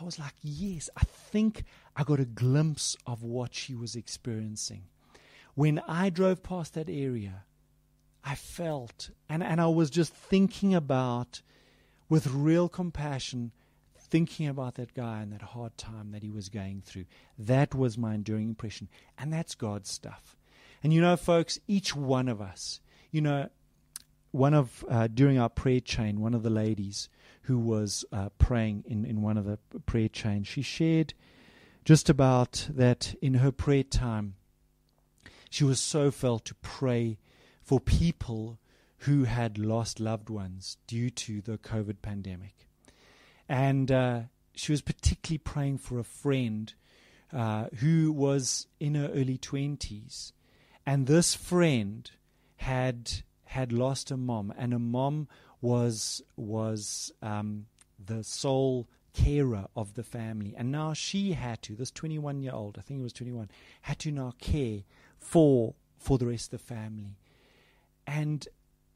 I 0.00 0.04
was 0.04 0.18
like, 0.18 0.34
yes, 0.42 0.88
I 0.96 1.02
think 1.04 1.64
I 1.94 2.04
got 2.04 2.20
a 2.20 2.24
glimpse 2.24 2.96
of 3.06 3.22
what 3.22 3.54
she 3.54 3.74
was 3.74 3.94
experiencing. 3.94 4.84
When 5.54 5.80
I 5.86 6.08
drove 6.10 6.42
past 6.42 6.74
that 6.74 6.88
area, 6.88 7.44
I 8.24 8.34
felt, 8.34 9.10
and, 9.28 9.42
and 9.42 9.60
I 9.60 9.66
was 9.66 9.90
just 9.90 10.12
thinking 10.12 10.74
about, 10.74 11.42
with 12.08 12.26
real 12.28 12.68
compassion, 12.68 13.52
thinking 14.10 14.48
about 14.48 14.74
that 14.74 14.94
guy 14.94 15.22
and 15.22 15.32
that 15.32 15.42
hard 15.42 15.76
time 15.78 16.10
that 16.12 16.22
he 16.22 16.30
was 16.30 16.48
going 16.48 16.82
through. 16.84 17.04
That 17.38 17.74
was 17.74 17.96
my 17.96 18.14
enduring 18.14 18.48
impression. 18.48 18.88
And 19.16 19.32
that's 19.32 19.54
God's 19.54 19.90
stuff. 19.90 20.36
And 20.82 20.92
you 20.92 21.00
know, 21.00 21.16
folks, 21.16 21.60
each 21.68 21.94
one 21.94 22.28
of 22.28 22.40
us, 22.40 22.80
you 23.10 23.20
know, 23.20 23.48
one 24.32 24.54
of, 24.54 24.84
uh, 24.88 25.08
during 25.08 25.38
our 25.38 25.48
prayer 25.48 25.80
chain, 25.80 26.20
one 26.20 26.34
of 26.34 26.42
the 26.42 26.50
ladies 26.50 27.08
who 27.42 27.58
was 27.58 28.04
uh, 28.12 28.28
praying 28.38 28.84
in, 28.86 29.04
in 29.04 29.22
one 29.22 29.36
of 29.36 29.44
the 29.44 29.58
prayer 29.86 30.08
chains, 30.08 30.46
she 30.46 30.62
shared 30.62 31.14
just 31.84 32.08
about 32.08 32.68
that 32.70 33.14
in 33.20 33.34
her 33.34 33.50
prayer 33.50 33.82
time. 33.82 34.34
She 35.48 35.64
was 35.64 35.80
so 35.80 36.10
felt 36.10 36.44
to 36.46 36.54
pray 36.56 37.18
for 37.62 37.80
people 37.80 38.58
who 38.98 39.24
had 39.24 39.58
lost 39.58 39.98
loved 39.98 40.30
ones 40.30 40.76
due 40.86 41.10
to 41.10 41.40
the 41.40 41.58
COVID 41.58 42.02
pandemic. 42.02 42.69
And 43.50 43.90
uh, 43.90 44.20
she 44.54 44.70
was 44.70 44.80
particularly 44.80 45.38
praying 45.38 45.78
for 45.78 45.98
a 45.98 46.04
friend 46.04 46.72
uh, 47.32 47.66
who 47.78 48.12
was 48.12 48.68
in 48.78 48.94
her 48.94 49.08
early 49.08 49.38
20s. 49.38 50.30
And 50.86 51.08
this 51.08 51.34
friend 51.34 52.08
had 52.56 53.10
had 53.44 53.72
lost 53.72 54.12
a 54.12 54.16
mom, 54.16 54.54
and 54.56 54.72
a 54.72 54.78
mom 54.78 55.26
was 55.60 56.22
was 56.36 57.12
um, 57.22 57.66
the 58.04 58.22
sole 58.22 58.86
carer 59.12 59.66
of 59.74 59.94
the 59.94 60.04
family, 60.04 60.54
and 60.56 60.70
now 60.70 60.92
she 60.92 61.32
had 61.32 61.60
to. 61.62 61.74
This 61.74 61.90
21 61.90 62.42
year 62.42 62.52
old, 62.52 62.76
I 62.78 62.82
think 62.82 63.00
it 63.00 63.02
was 63.02 63.12
21, 63.12 63.50
had 63.82 63.98
to 64.00 64.12
now 64.12 64.32
care 64.40 64.82
for 65.18 65.74
for 65.98 66.18
the 66.18 66.26
rest 66.26 66.52
of 66.52 66.60
the 66.60 66.66
family, 66.74 67.16
and 68.06 68.46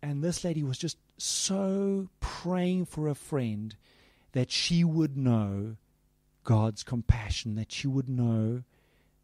and 0.03 0.23
this 0.23 0.45
lady 0.45 0.63
was 0.63 0.79
just 0.79 0.99
so 1.19 2.09
praying 2.21 2.87
for 2.87 3.09
a 3.09 3.15
friend 3.15 3.75
that 4.35 4.51
she 4.51 4.82
would 4.82 5.16
know 5.16 5.76
God's 6.43 6.82
compassion, 6.82 7.55
that 7.55 7.72
she 7.72 7.87
would 7.87 8.09
know 8.09 8.64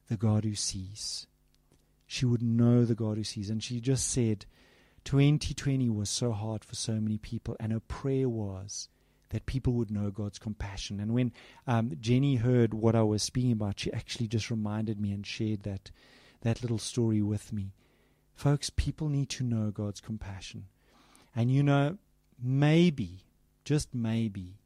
the 0.08 0.16
God 0.16 0.44
who 0.44 0.54
sees. 0.54 1.26
She 2.06 2.24
would 2.24 2.42
know 2.42 2.84
the 2.84 2.94
God 2.94 3.16
who 3.16 3.24
sees. 3.24 3.50
And 3.50 3.62
she 3.62 3.80
just 3.80 4.08
said, 4.08 4.46
2020 5.04 5.90
was 5.90 6.08
so 6.08 6.32
hard 6.32 6.64
for 6.64 6.76
so 6.76 6.94
many 6.94 7.18
people, 7.18 7.56
and 7.58 7.72
her 7.72 7.80
prayer 7.80 8.28
was 8.28 8.88
that 9.30 9.46
people 9.46 9.72
would 9.74 9.90
know 9.90 10.10
God's 10.10 10.38
compassion. 10.38 11.00
And 11.00 11.12
when 11.12 11.32
um, 11.66 11.92
Jenny 12.00 12.36
heard 12.36 12.72
what 12.72 12.94
I 12.94 13.02
was 13.02 13.22
speaking 13.22 13.52
about, 13.52 13.80
she 13.80 13.92
actually 13.92 14.28
just 14.28 14.50
reminded 14.50 15.00
me 15.00 15.12
and 15.12 15.26
shared 15.26 15.64
that, 15.64 15.90
that 16.42 16.62
little 16.62 16.78
story 16.78 17.20
with 17.20 17.52
me. 17.52 17.72
Folks, 18.34 18.70
people 18.70 19.08
need 19.08 19.28
to 19.30 19.44
know 19.44 19.70
God's 19.70 20.00
compassion. 20.00 20.66
And 21.34 21.50
you 21.50 21.62
know, 21.64 21.98
maybe, 22.40 23.24
just 23.64 23.94
maybe, 23.94 24.59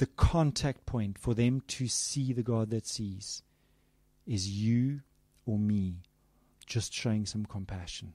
the 0.00 0.06
contact 0.06 0.86
point 0.86 1.18
for 1.18 1.34
them 1.34 1.60
to 1.68 1.86
see 1.86 2.32
the 2.32 2.42
God 2.42 2.70
that 2.70 2.86
sees 2.86 3.42
is 4.26 4.48
you 4.48 5.00
or 5.44 5.58
me 5.58 5.96
just 6.64 6.94
showing 6.94 7.26
some 7.26 7.44
compassion, 7.44 8.14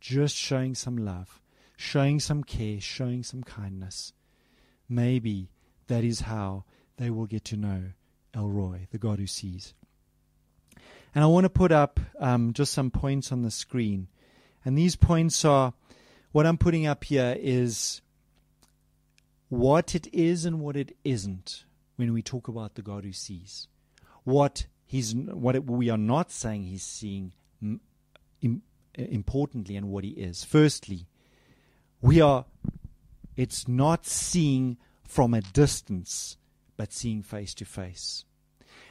just 0.00 0.34
showing 0.34 0.74
some 0.74 0.96
love, 0.96 1.42
showing 1.76 2.18
some 2.18 2.42
care, 2.42 2.80
showing 2.80 3.22
some 3.22 3.42
kindness. 3.42 4.14
Maybe 4.88 5.50
that 5.86 6.02
is 6.02 6.20
how 6.20 6.64
they 6.96 7.10
will 7.10 7.26
get 7.26 7.44
to 7.46 7.58
know 7.58 7.90
El 8.32 8.48
Roi, 8.48 8.86
the 8.90 8.96
God 8.96 9.18
who 9.18 9.26
sees. 9.26 9.74
And 11.14 11.22
I 11.22 11.26
want 11.26 11.44
to 11.44 11.50
put 11.50 11.72
up 11.72 12.00
um, 12.20 12.54
just 12.54 12.72
some 12.72 12.90
points 12.90 13.30
on 13.30 13.42
the 13.42 13.50
screen. 13.50 14.08
And 14.64 14.78
these 14.78 14.96
points 14.96 15.44
are 15.44 15.74
what 16.30 16.46
I'm 16.46 16.56
putting 16.56 16.86
up 16.86 17.04
here 17.04 17.36
is 17.38 18.00
what 19.52 19.94
it 19.94 20.08
is 20.14 20.46
and 20.46 20.60
what 20.60 20.78
it 20.78 20.96
isn't 21.04 21.64
when 21.96 22.14
we 22.14 22.22
talk 22.22 22.48
about 22.48 22.74
the 22.74 22.80
God 22.80 23.04
who 23.04 23.12
sees. 23.12 23.68
What 24.24 24.64
he's 24.86 25.14
what 25.14 25.64
we 25.66 25.90
are 25.90 25.98
not 25.98 26.30
saying 26.30 26.62
he's 26.62 26.82
seeing 26.82 27.34
importantly 28.94 29.76
and 29.76 29.90
what 29.90 30.04
he 30.04 30.10
is. 30.12 30.42
Firstly, 30.42 31.06
we 32.00 32.18
are 32.18 32.46
it's 33.36 33.68
not 33.68 34.06
seeing 34.06 34.78
from 35.06 35.34
a 35.34 35.42
distance 35.42 36.38
but 36.78 36.90
seeing 36.90 37.22
face 37.22 37.52
to 37.52 37.66
face. 37.66 38.24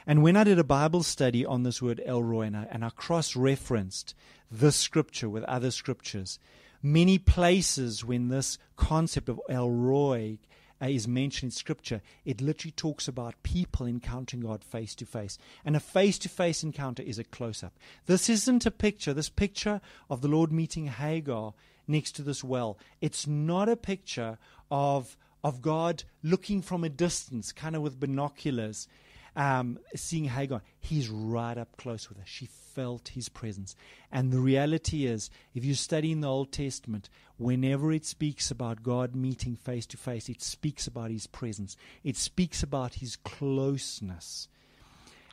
And 0.06 0.22
when 0.22 0.36
I 0.36 0.44
did 0.44 0.60
a 0.60 0.64
Bible 0.64 1.02
study 1.02 1.44
on 1.44 1.64
this 1.64 1.82
word 1.82 2.00
El 2.06 2.22
Roi 2.22 2.42
and 2.42 2.56
I, 2.56 2.68
and 2.70 2.84
I 2.84 2.90
cross 2.90 3.34
referenced 3.34 4.14
this 4.48 4.76
scripture 4.76 5.28
with 5.28 5.42
other 5.44 5.72
scriptures, 5.72 6.38
many 6.82 7.18
places 7.18 8.04
when 8.04 8.28
this 8.28 8.58
concept 8.76 9.28
of 9.28 9.40
El 9.48 9.70
Roi 9.70 10.38
uh, 10.82 10.86
is 10.86 11.06
mentioned 11.06 11.52
in 11.52 11.56
Scripture, 11.56 12.02
it 12.24 12.40
literally 12.40 12.72
talks 12.72 13.06
about 13.06 13.42
people 13.42 13.86
encountering 13.86 14.42
God 14.42 14.64
face 14.64 14.94
to 14.96 15.06
face. 15.06 15.38
And 15.64 15.76
a 15.76 15.80
face 15.80 16.18
to 16.20 16.28
face 16.28 16.62
encounter 16.62 17.02
is 17.02 17.18
a 17.18 17.24
close 17.24 17.62
up. 17.62 17.72
This 18.06 18.28
isn't 18.28 18.66
a 18.66 18.70
picture, 18.70 19.14
this 19.14 19.28
picture 19.28 19.80
of 20.10 20.22
the 20.22 20.28
Lord 20.28 20.50
meeting 20.50 20.88
Hagar 20.88 21.54
next 21.86 22.12
to 22.16 22.22
this 22.22 22.42
well. 22.42 22.78
It's 23.00 23.26
not 23.26 23.68
a 23.68 23.76
picture 23.76 24.38
of, 24.70 25.16
of 25.44 25.62
God 25.62 26.02
looking 26.22 26.62
from 26.62 26.82
a 26.82 26.88
distance, 26.88 27.52
kind 27.52 27.76
of 27.76 27.82
with 27.82 28.00
binoculars 28.00 28.88
um, 29.34 29.78
seeing 29.94 30.26
Hagar, 30.26 30.62
he's 30.78 31.08
right 31.08 31.56
up 31.56 31.76
close 31.76 32.08
with 32.08 32.18
her. 32.18 32.24
She 32.26 32.46
felt 32.46 33.08
his 33.08 33.28
presence. 33.28 33.74
And 34.10 34.30
the 34.30 34.38
reality 34.38 35.06
is, 35.06 35.30
if 35.54 35.64
you 35.64 35.74
study 35.74 36.12
in 36.12 36.20
the 36.20 36.28
Old 36.28 36.52
Testament, 36.52 37.08
whenever 37.36 37.92
it 37.92 38.04
speaks 38.04 38.50
about 38.50 38.82
God 38.82 39.14
meeting 39.14 39.56
face 39.56 39.86
to 39.86 39.96
face, 39.96 40.28
it 40.28 40.42
speaks 40.42 40.86
about 40.86 41.10
his 41.10 41.26
presence, 41.26 41.76
it 42.04 42.16
speaks 42.16 42.62
about 42.62 42.94
his 42.94 43.16
closeness. 43.16 44.48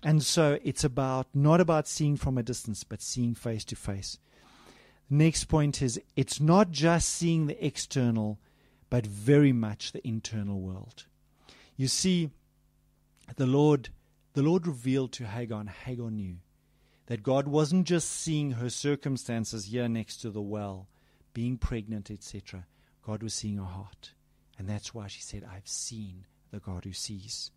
And 0.02 0.24
so 0.24 0.60
it's 0.64 0.86
about 0.86 1.28
not 1.34 1.60
about 1.60 1.88
seeing 1.88 2.16
from 2.16 2.38
a 2.38 2.44
distance, 2.44 2.84
but 2.86 3.02
seeing 3.02 3.36
face 3.36 3.66
to 3.66 3.76
face. 3.76 4.18
Next 5.10 5.46
point 5.46 5.82
is 5.82 6.00
it's 6.16 6.40
not 6.40 6.72
just 6.72 7.10
seeing 7.10 7.48
the 7.48 7.66
external, 7.66 8.40
but 8.90 9.06
very 9.06 9.52
much 9.52 9.92
the 9.92 10.08
internal 10.08 10.60
world. 10.62 11.06
You 11.76 11.88
see, 11.88 12.30
the 13.36 13.46
Lord, 13.46 13.90
the 14.34 14.42
Lord 14.42 14.68
revealed 14.68 15.12
to 15.14 15.26
Hagar, 15.26 15.60
and 15.60 15.70
Hagar 15.70 16.12
knew 16.12 16.38
that 17.08 17.24
God 17.24 17.48
wasn't 17.48 17.88
just 17.88 18.10
seeing 18.10 18.52
her 18.52 18.70
circumstances 18.70 19.66
here 19.66 19.90
next 19.90 20.18
to 20.18 20.30
the 20.30 20.42
well, 20.42 20.88
being 21.34 21.58
pregnant, 21.58 22.12
etc. 22.12 22.66
God 23.04 23.24
was 23.24 23.34
seeing 23.34 23.58
her 23.58 23.64
heart. 23.64 24.14
And 24.58 24.68
that's 24.68 24.94
why 24.94 25.08
she 25.08 25.22
said, 25.22 25.44
I've 25.44 25.68
seen 25.68 26.26
the 26.52 26.60
God 26.60 26.86
who 26.86 26.94
sees. 26.94 27.52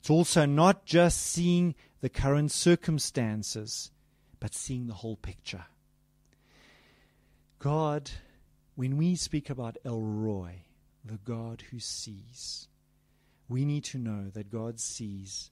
It's 0.00 0.10
also 0.10 0.44
not 0.44 0.84
just 0.84 1.22
seeing 1.22 1.74
the 2.02 2.10
current 2.10 2.52
circumstances, 2.52 3.90
but 4.40 4.54
seeing 4.54 4.86
the 4.86 4.94
whole 4.94 5.16
picture. 5.16 5.64
God, 7.58 8.10
when 8.74 8.98
we 8.98 9.16
speak 9.16 9.48
about 9.48 9.78
El 9.86 10.02
Roi, 10.02 10.64
the 11.02 11.18
God 11.24 11.62
who 11.70 11.78
sees, 11.78 12.68
we 13.48 13.64
need 13.64 13.84
to 13.84 13.98
know 13.98 14.30
that 14.32 14.50
God 14.50 14.80
sees 14.80 15.50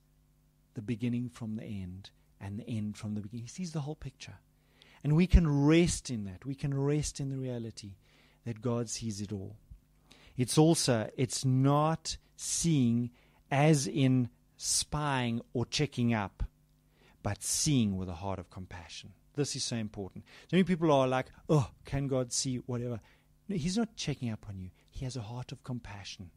the 0.75 0.83
beginning 0.83 1.29
from 1.29 1.57
the 1.57 1.65
end 1.65 2.11
and 2.41 2.59
the 2.59 2.69
end 2.69 2.97
from 2.97 3.15
the 3.15 3.21
beginning. 3.21 3.45
He 3.45 3.51
sees 3.51 3.73
the 3.73 3.81
whole 3.81 3.95
picture. 3.95 4.39
And 5.05 5.17
we 5.17 5.27
can 5.27 5.67
rest 5.67 6.11
in 6.11 6.25
that. 6.25 6.47
We 6.47 6.55
can 6.55 6.73
rest 6.75 7.21
in 7.21 7.29
the 7.29 7.37
reality 7.37 7.97
that 8.45 8.63
God 8.63 8.89
sees 8.89 9.21
it 9.21 9.33
all. 9.33 9.57
It's 10.37 10.57
also, 10.57 11.11
it's 11.17 11.45
not 11.45 12.17
seeing 12.37 13.11
as 13.51 13.87
in 13.87 14.31
spying 14.57 15.43
or 15.53 15.67
checking 15.67 16.15
up, 16.15 16.43
but 17.23 17.43
seeing 17.43 17.97
with 17.97 18.09
a 18.09 18.15
heart 18.15 18.39
of 18.39 18.51
compassion. 18.51 19.13
This 19.35 19.57
is 19.57 19.65
so 19.65 19.77
important. 19.77 20.25
So 20.51 20.57
many 20.57 20.65
people 20.65 20.91
are 20.93 21.09
like, 21.09 21.27
oh, 21.49 21.71
can 21.85 22.07
God 22.07 22.33
see 22.33 22.57
whatever? 22.57 23.01
No, 23.49 23.57
he's 23.57 23.77
not 23.77 23.97
checking 23.97 24.31
up 24.31 24.47
on 24.49 24.59
you. 24.59 24.71
He 24.91 25.05
has 25.05 25.17
a 25.17 25.23
heart 25.23 25.53
of 25.53 25.65
compassion. 25.65 26.31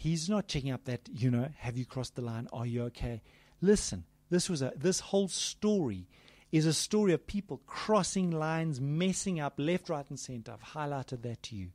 He's 0.00 0.30
not 0.30 0.48
checking 0.48 0.70
up 0.70 0.86
that, 0.86 1.10
you 1.12 1.30
know, 1.30 1.50
have 1.58 1.76
you 1.76 1.84
crossed 1.84 2.16
the 2.16 2.22
line? 2.22 2.48
Are 2.54 2.64
you 2.64 2.84
okay? 2.84 3.20
Listen, 3.60 4.04
this 4.30 4.48
was 4.48 4.62
a 4.62 4.72
this 4.74 4.98
whole 4.98 5.28
story 5.28 6.06
is 6.50 6.64
a 6.64 6.72
story 6.72 7.12
of 7.12 7.26
people 7.26 7.60
crossing 7.66 8.30
lines, 8.30 8.80
messing 8.80 9.40
up 9.40 9.52
left, 9.58 9.90
right, 9.90 10.08
and 10.08 10.18
center. 10.18 10.52
I've 10.52 10.72
highlighted 10.72 11.20
that 11.20 11.42
to 11.42 11.54
you. 11.54 11.68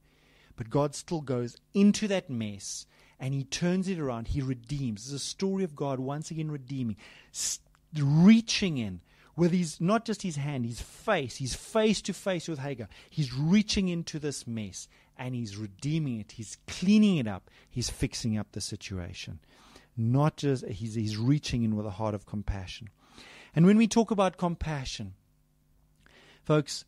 But 0.55 0.71
God 0.71 0.95
still 0.95 1.21
goes 1.21 1.57
into 1.76 2.07
that 2.07 2.28
mess 2.28 2.88
and 3.19 3.36
He 3.36 3.43
turns 3.43 3.88
it 3.88 3.99
around. 3.99 4.30
He 4.30 4.41
redeems. 4.41 5.05
It's 5.05 5.13
a 5.13 5.19
story 5.19 5.63
of 5.63 5.76
God 5.76 5.99
once 5.99 6.32
again 6.32 6.49
redeeming, 6.49 6.97
reaching 7.95 8.80
in 8.80 9.01
with 9.36 9.51
his, 9.51 9.80
not 9.80 10.05
just 10.05 10.21
his 10.21 10.38
hand, 10.38 10.65
his 10.65 10.82
face. 10.82 11.36
He's 11.36 11.53
face 11.53 12.01
to 12.03 12.13
face 12.13 12.47
with 12.47 12.59
Hagar. 12.59 12.88
He's 13.09 13.34
reaching 13.34 13.89
into 13.89 14.17
this 14.17 14.47
mess 14.47 14.88
and 15.18 15.36
he's 15.36 15.57
redeeming 15.57 16.20
it. 16.20 16.34
He's 16.34 16.57
cleaning 16.68 17.18
it 17.18 17.28
up. 17.28 17.49
He's 17.70 17.89
fixing 17.89 18.38
up 18.38 18.51
the 18.51 18.61
situation. 18.61 19.39
Not 19.97 20.38
just, 20.38 20.66
he's, 20.68 20.95
he's 20.95 21.18
reaching 21.18 21.63
in 21.63 21.76
with 21.76 21.86
a 21.86 21.91
heart 21.91 22.16
of 22.16 22.26
compassion. 22.26 22.89
And 23.55 23.66
when 23.66 23.78
we 23.78 23.88
talk 23.88 24.11
about 24.11 24.38
compassion, 24.38 25.13
folks, 26.43 26.86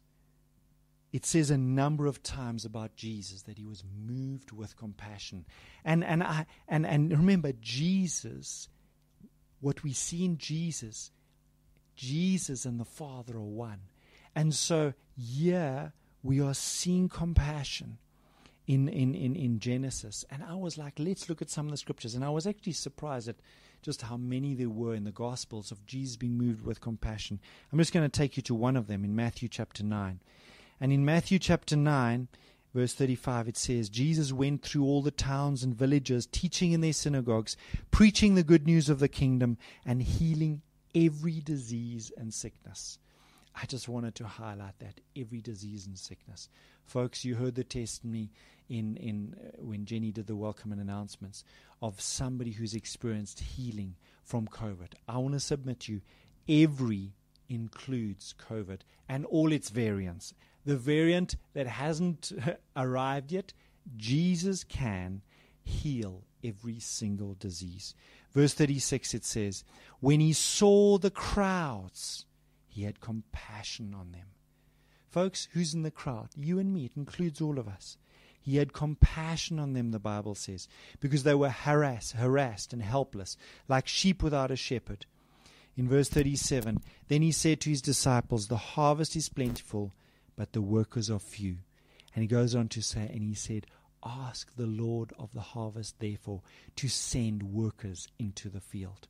it 1.14 1.26
says 1.26 1.50
a 1.50 1.58
number 1.58 2.06
of 2.06 2.22
times 2.22 2.66
about 2.66 2.96
Jesus 2.96 3.44
that 3.44 3.58
he 3.58 3.66
was 3.66 3.84
moved 4.06 4.52
with 4.52 4.76
compassion. 4.76 5.46
And 5.86 6.04
and 6.04 6.22
I 6.22 6.46
and, 6.68 6.86
and 6.86 7.12
remember 7.12 7.54
Jesus, 7.62 8.68
what 9.62 9.84
we 9.84 9.94
see 9.94 10.26
in 10.26 10.38
Jesus, 10.38 11.12
Jesus 11.96 12.66
and 12.66 12.80
the 12.80 12.86
Father 12.86 13.38
are 13.38 13.42
one. 13.42 13.82
And 14.36 14.54
so 14.54 14.94
yeah, 15.16 15.90
we 16.22 16.42
are 16.42 16.54
seeing 16.54 17.08
compassion 17.08 17.98
in, 18.68 18.90
in, 18.90 19.16
in, 19.16 19.36
in 19.36 19.60
Genesis. 19.60 20.26
And 20.30 20.44
I 20.44 20.56
was 20.56 20.78
like, 20.78 20.96
let's 21.00 21.30
look 21.30 21.42
at 21.42 21.50
some 21.50 21.66
of 21.66 21.72
the 21.72 21.78
scriptures. 21.78 22.14
And 22.14 22.24
I 22.24 22.30
was 22.30 22.46
actually 22.46 22.74
surprised 22.74 23.30
at 23.30 23.38
just 23.82 24.02
how 24.04 24.18
many 24.18 24.54
there 24.54 24.70
were 24.70 24.94
in 24.94 25.06
the 25.06 25.12
Gospels 25.12 25.72
of 25.72 25.86
Jesus 25.86 26.18
being 26.18 26.38
moved 26.38 26.66
with 26.66 26.82
compassion. 26.82 27.40
I'm 27.72 27.80
just 27.80 27.94
going 27.94 28.10
to 28.10 28.20
take 28.20 28.36
you 28.36 28.44
to 28.44 28.56
one 28.56 28.76
of 28.76 28.88
them 28.88 29.06
in 29.06 29.16
Matthew 29.16 29.48
chapter 29.48 29.84
9. 29.84 30.20
And 30.82 30.92
in 30.92 31.06
Matthew 31.06 31.40
chapter 31.40 31.78
9, 31.78 32.28
verse 32.76 32.94
35, 32.94 33.48
it 33.48 33.58
says, 33.58 33.90
Jesus 33.90 34.34
went 34.34 34.64
through 34.64 34.84
all 34.84 35.02
the 35.02 35.12
towns 35.12 35.64
and 35.64 35.74
villages, 35.74 36.28
teaching 36.28 36.74
in 36.74 36.82
their 36.82 36.94
synagogues, 36.94 37.56
preaching 37.90 38.36
the 38.36 38.44
good 38.44 38.68
news 38.68 38.90
of 38.90 39.00
the 39.00 39.08
kingdom, 39.08 39.58
and 39.86 40.04
healing 40.04 40.62
every 40.94 41.40
disease 41.40 42.12
and 42.18 42.34
sickness. 42.34 43.00
I 43.60 43.66
just 43.66 43.90
wanted 43.90 44.14
to 44.16 44.28
highlight 44.28 44.78
that 44.80 45.02
every 45.16 45.42
disease 45.42 45.88
and 45.88 45.98
sickness. 45.98 46.48
Folks, 46.86 47.26
you 47.26 47.36
heard 47.36 47.56
the 47.56 47.64
testimony 47.64 48.30
in, 48.70 48.96
in 48.98 49.36
uh, 49.36 49.64
when 49.64 49.86
Jenny 49.86 50.12
did 50.12 50.28
the 50.28 50.36
welcome 50.36 50.72
and 50.72 50.80
announcements 50.80 51.44
of 51.82 52.00
somebody 52.00 52.52
who's 52.52 52.76
experienced 52.76 53.40
healing 53.40 53.96
from 54.24 54.48
COVID. 54.48 54.94
I 55.08 55.18
want 55.18 55.34
to 55.34 55.40
submit 55.40 55.80
to 55.82 55.94
you 55.94 56.02
every 56.48 57.14
includes 57.50 58.36
COVID 58.48 58.82
and 59.10 59.26
all 59.26 59.52
its 59.52 59.72
variants. 59.72 60.36
The 60.66 60.78
variant 60.78 61.36
that 61.54 61.66
hasn't 61.66 62.34
arrived 62.76 63.32
yet, 63.32 63.54
Jesus 63.96 64.64
can 64.64 65.24
heal 65.64 66.24
every 66.44 66.80
single 66.80 67.36
disease. 67.40 67.96
Verse 68.34 68.54
36 68.54 69.16
it 69.16 69.26
says, 69.26 69.64
When 70.00 70.20
he 70.20 70.34
saw 70.34 71.00
the 71.00 71.10
crowds, 71.10 72.27
he 72.78 72.84
had 72.84 73.00
compassion 73.00 73.96
on 73.96 74.12
them. 74.12 74.28
Folks, 75.10 75.48
who's 75.54 75.74
in 75.74 75.82
the 75.82 75.90
crowd? 75.90 76.30
You 76.38 76.60
and 76.60 76.72
me. 76.72 76.86
It 76.86 76.92
includes 76.96 77.42
all 77.42 77.58
of 77.58 77.68
us. 77.68 77.98
He 78.40 78.58
had 78.58 78.72
compassion 78.72 79.58
on 79.58 79.74
them, 79.74 79.90
the 79.90 79.98
Bible 79.98 80.36
says, 80.36 80.68
because 81.00 81.24
they 81.24 81.34
were 81.34 81.50
harassed, 81.50 82.12
harassed 82.12 82.74
and 82.74 82.84
helpless, 82.84 83.36
like 83.68 83.88
sheep 83.88 84.22
without 84.22 84.52
a 84.52 84.56
shepherd. 84.56 85.08
In 85.76 85.90
verse 85.90 86.08
37, 86.08 86.78
then 87.08 87.24
he 87.24 87.32
said 87.32 87.62
to 87.62 87.72
his 87.72 87.82
disciples, 87.82 88.48
The 88.48 88.58
harvest 88.58 89.16
is 89.16 89.28
plentiful, 89.28 89.96
but 90.36 90.54
the 90.54 90.62
workers 90.62 91.10
are 91.10 91.18
few. 91.18 91.58
And 92.14 92.22
he 92.22 92.28
goes 92.28 92.54
on 92.54 92.68
to 92.70 92.84
say, 92.84 93.10
And 93.12 93.24
he 93.24 93.34
said, 93.34 93.66
Ask 94.06 94.56
the 94.56 94.68
Lord 94.68 95.14
of 95.18 95.34
the 95.34 95.42
harvest, 95.42 95.98
therefore, 95.98 96.44
to 96.76 96.88
send 96.88 97.42
workers 97.42 98.08
into 98.20 98.50
the 98.50 98.62
field. 98.62 99.08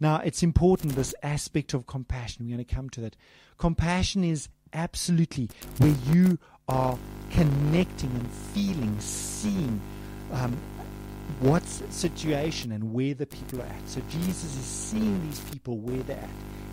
Now, 0.00 0.18
it's 0.18 0.42
important, 0.42 0.94
this 0.94 1.14
aspect 1.22 1.74
of 1.74 1.86
compassion. 1.86 2.46
We're 2.46 2.56
going 2.56 2.66
to 2.66 2.74
come 2.74 2.90
to 2.90 3.00
that. 3.02 3.16
Compassion 3.58 4.24
is 4.24 4.48
absolutely 4.72 5.48
where 5.78 5.94
you 6.12 6.38
are 6.68 6.98
connecting 7.30 8.10
and 8.10 8.30
feeling, 8.30 8.98
seeing 9.00 9.80
um, 10.32 10.56
what 11.40 11.64
situation 11.64 12.72
and 12.72 12.92
where 12.92 13.14
the 13.14 13.26
people 13.26 13.60
are 13.60 13.66
at. 13.66 13.88
So 13.88 14.00
Jesus 14.10 14.56
is 14.56 14.64
seeing 14.64 15.24
these 15.26 15.40
people 15.40 15.78
where 15.78 16.02
they're 16.02 16.16
at. 16.16 16.28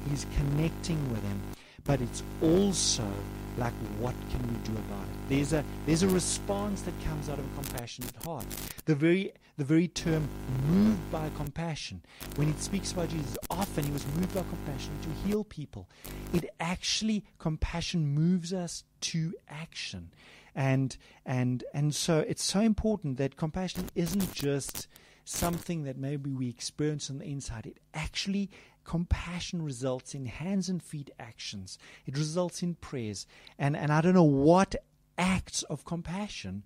He's 0.10 0.26
connecting 0.36 1.10
with 1.12 1.22
them. 1.24 1.42
But 1.86 2.02
it's 2.02 2.24
also 2.42 3.08
like 3.58 3.74
what 4.00 4.16
can 4.32 4.42
we 4.48 4.56
do 4.64 4.72
about 4.72 5.04
it? 5.04 5.30
There's 5.30 5.54
a 5.54 5.64
there's 5.86 6.04
a 6.04 6.08
response 6.08 6.82
that 6.84 6.94
comes 7.06 7.30
out 7.30 7.40
of 7.40 7.46
a 7.46 7.56
compassionate 7.56 8.16
heart. 8.24 8.46
The 8.86 8.96
very 8.96 9.34
the 9.58 9.64
very 9.64 9.88
term 9.88 10.28
moved 10.68 11.12
by 11.12 11.30
compassion, 11.36 12.02
when 12.36 12.50
it 12.50 12.60
speaks 12.60 12.92
about 12.92 13.10
Jesus, 13.10 13.38
often 13.52 13.84
he 13.84 13.92
was 13.92 14.06
moved 14.16 14.34
by 14.34 14.42
compassion 14.42 14.92
to 15.04 15.28
heal 15.28 15.44
people. 15.44 15.88
It 16.34 16.50
actually 16.60 17.24
compassion 17.38 18.08
moves 18.08 18.52
us 18.54 18.84
to 19.02 19.34
action. 19.48 20.12
And 20.56 20.96
and 21.26 21.64
and 21.74 21.94
so 21.94 22.20
it's 22.20 22.44
so 22.44 22.62
important 22.62 23.18
that 23.18 23.36
compassion 23.36 23.90
isn't 23.96 24.34
just 24.34 24.88
something 25.26 25.84
that 25.84 25.98
maybe 25.98 26.30
we 26.30 26.50
experience 26.50 27.10
on 27.10 27.20
the 27.20 27.26
inside. 27.26 27.66
It 27.66 27.78
actually 27.94 28.50
compassion 28.84 29.62
results 29.62 30.14
in 30.14 30.26
hands 30.26 30.70
and 30.70 30.82
feet 30.82 31.12
actions. 31.20 31.78
It 32.06 32.18
results 32.18 32.62
in 32.64 32.76
prayers. 32.76 33.26
And 33.58 33.76
and 33.76 33.92
I 33.92 34.02
don't 34.02 34.14
know 34.14 34.24
what 34.24 34.76
acts 35.18 35.64
of 35.64 35.86
compassion 35.86 36.64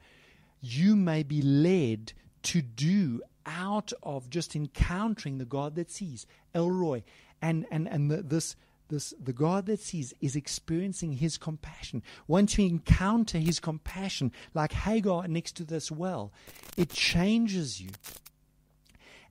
you 0.62 0.96
may 0.96 1.24
be 1.24 1.42
led 1.42 2.14
to 2.44 2.62
do 2.62 3.22
out 3.46 3.94
of 4.04 4.30
just 4.30 4.56
encountering 4.56 5.38
the 5.38 5.46
God 5.46 5.76
that 5.76 5.92
sees. 5.92 6.26
El 6.54 6.72
Roi. 6.72 7.04
And 7.42 7.66
and 7.72 7.88
and 7.88 8.10
the, 8.10 8.22
this 8.24 8.56
this 8.90 9.14
the 9.22 9.34
God 9.34 9.66
that 9.66 9.80
sees 9.80 10.14
is 10.22 10.36
experiencing 10.36 11.14
his 11.14 11.38
compassion. 11.38 12.02
Once 12.28 12.58
you 12.58 12.66
encounter 12.66 13.38
his 13.38 13.60
compassion, 13.60 14.32
like 14.54 14.72
Hagar 14.72 15.28
next 15.28 15.56
to 15.58 15.64
this 15.64 15.92
well, 15.92 16.32
it 16.76 16.90
changes 16.90 17.82
you. 17.82 17.90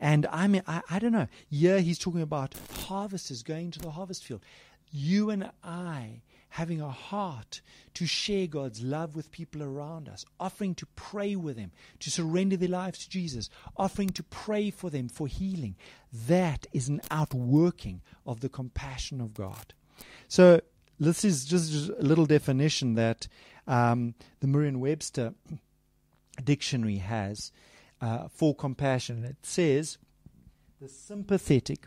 And 0.00 0.26
I 0.26 0.46
mean, 0.46 0.62
I, 0.66 0.82
I 0.90 0.98
don't 0.98 1.12
know. 1.12 1.28
Yeah, 1.48 1.78
he's 1.78 1.98
talking 1.98 2.22
about 2.22 2.54
harvesters 2.86 3.42
going 3.42 3.70
to 3.72 3.78
the 3.78 3.90
harvest 3.90 4.24
field. 4.24 4.42
You 4.90 5.30
and 5.30 5.50
I 5.64 6.22
having 6.50 6.80
a 6.80 6.90
heart 6.90 7.60
to 7.92 8.06
share 8.06 8.46
God's 8.46 8.82
love 8.82 9.14
with 9.14 9.30
people 9.30 9.62
around 9.62 10.08
us, 10.08 10.24
offering 10.40 10.74
to 10.76 10.86
pray 10.96 11.36
with 11.36 11.56
them, 11.56 11.70
to 12.00 12.10
surrender 12.10 12.56
their 12.56 12.68
lives 12.68 13.00
to 13.00 13.10
Jesus, 13.10 13.50
offering 13.76 14.08
to 14.10 14.22
pray 14.22 14.70
for 14.70 14.88
them 14.88 15.08
for 15.08 15.26
healing. 15.26 15.76
That 16.12 16.66
is 16.72 16.88
an 16.88 17.02
outworking 17.10 18.00
of 18.24 18.40
the 18.40 18.48
compassion 18.48 19.20
of 19.20 19.34
God. 19.34 19.74
So, 20.28 20.60
this 20.98 21.26
is 21.26 21.44
just 21.44 21.90
a 21.90 22.02
little 22.02 22.24
definition 22.24 22.94
that 22.94 23.28
um, 23.66 24.14
the 24.40 24.46
Merriam 24.46 24.80
Webster 24.80 25.34
dictionary 26.42 26.96
has 26.96 27.52
uh, 28.00 28.28
for 28.28 28.54
compassion. 28.54 29.24
It 29.24 29.38
says 29.42 29.98
the 30.80 30.88
sympathetic 30.88 31.86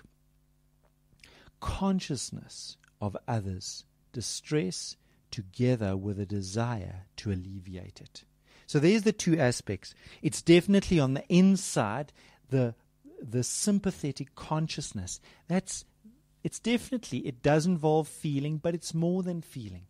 consciousness 1.60 2.78
of 3.02 3.18
others' 3.28 3.86
distress 4.14 4.96
together 5.32 5.96
with 5.96 6.20
a 6.20 6.26
desire 6.26 7.06
to 7.18 7.32
alleviate 7.32 8.02
it. 8.02 8.24
So 8.66 8.80
there's 8.80 9.04
the 9.04 9.14
two 9.14 9.40
aspects. 9.40 9.94
It's 10.22 10.42
definitely 10.42 11.00
on 11.00 11.14
the 11.14 11.28
inside 11.28 12.14
the 12.50 12.76
the 13.22 13.44
sympathetic 13.44 14.34
consciousness. 14.36 15.20
That's 15.48 15.86
it's 16.44 16.60
definitely 16.60 17.20
it 17.20 17.42
does 17.44 17.66
involve 17.66 18.08
feeling, 18.08 18.58
but 18.58 18.74
it's 18.74 18.94
more 18.94 19.24
than 19.24 19.42
feeling. 19.42 19.88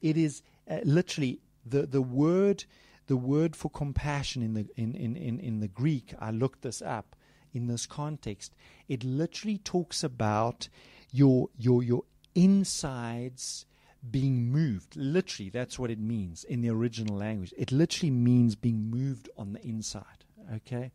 It 0.00 0.16
is 0.16 0.42
uh, 0.68 0.78
literally 0.84 1.40
the 1.64 1.86
the 1.86 2.02
word 2.02 2.64
the 3.06 3.16
word 3.16 3.56
for 3.56 3.70
compassion 3.70 4.42
in 4.42 4.54
the 4.54 4.66
in, 4.76 4.94
in, 4.94 5.16
in, 5.16 5.40
in 5.40 5.60
the 5.60 5.68
Greek. 5.68 6.14
I 6.18 6.30
looked 6.30 6.62
this 6.62 6.82
up 6.82 7.16
in 7.52 7.66
this 7.66 7.86
context. 7.86 8.54
It 8.88 9.04
literally 9.04 9.58
talks 9.58 10.02
about 10.02 10.68
your 11.10 11.48
your 11.58 11.82
your 11.82 12.04
insides 12.34 13.66
being 14.10 14.50
moved. 14.50 14.96
Literally, 14.96 15.50
that's 15.50 15.78
what 15.78 15.90
it 15.90 16.00
means 16.00 16.44
in 16.44 16.60
the 16.60 16.70
original 16.70 17.16
language. 17.16 17.54
It 17.56 17.70
literally 17.70 18.10
means 18.10 18.56
being 18.56 18.90
moved 18.90 19.28
on 19.36 19.52
the 19.52 19.62
inside. 19.64 20.24
Okay? 20.54 20.90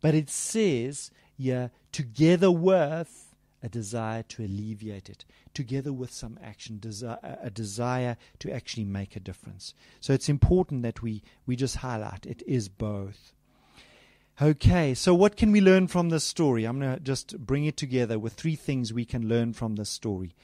But 0.00 0.14
it 0.14 0.30
says, 0.30 1.10
yeah, 1.36 1.68
together 1.90 2.50
with 2.50 3.31
a 3.62 3.68
desire 3.68 4.22
to 4.24 4.44
alleviate 4.44 5.08
it, 5.08 5.24
together 5.54 5.92
with 5.92 6.10
some 6.10 6.38
action, 6.42 6.78
desi- 6.80 7.18
a 7.22 7.50
desire 7.50 8.16
to 8.40 8.52
actually 8.52 8.84
make 8.84 9.14
a 9.14 9.20
difference. 9.20 9.74
So 10.00 10.12
it's 10.12 10.28
important 10.28 10.82
that 10.82 11.02
we, 11.02 11.22
we 11.46 11.56
just 11.56 11.76
highlight 11.76 12.26
it 12.26 12.42
is 12.46 12.68
both. 12.68 13.32
Okay, 14.40 14.94
so 14.94 15.14
what 15.14 15.36
can 15.36 15.52
we 15.52 15.60
learn 15.60 15.86
from 15.86 16.08
this 16.08 16.24
story? 16.24 16.64
I'm 16.64 16.80
going 16.80 16.94
to 16.94 17.00
just 17.00 17.38
bring 17.38 17.64
it 17.66 17.76
together 17.76 18.18
with 18.18 18.32
three 18.32 18.56
things 18.56 18.92
we 18.92 19.04
can 19.04 19.28
learn 19.28 19.52
from 19.52 19.76
this 19.76 19.90
story. 19.90 20.34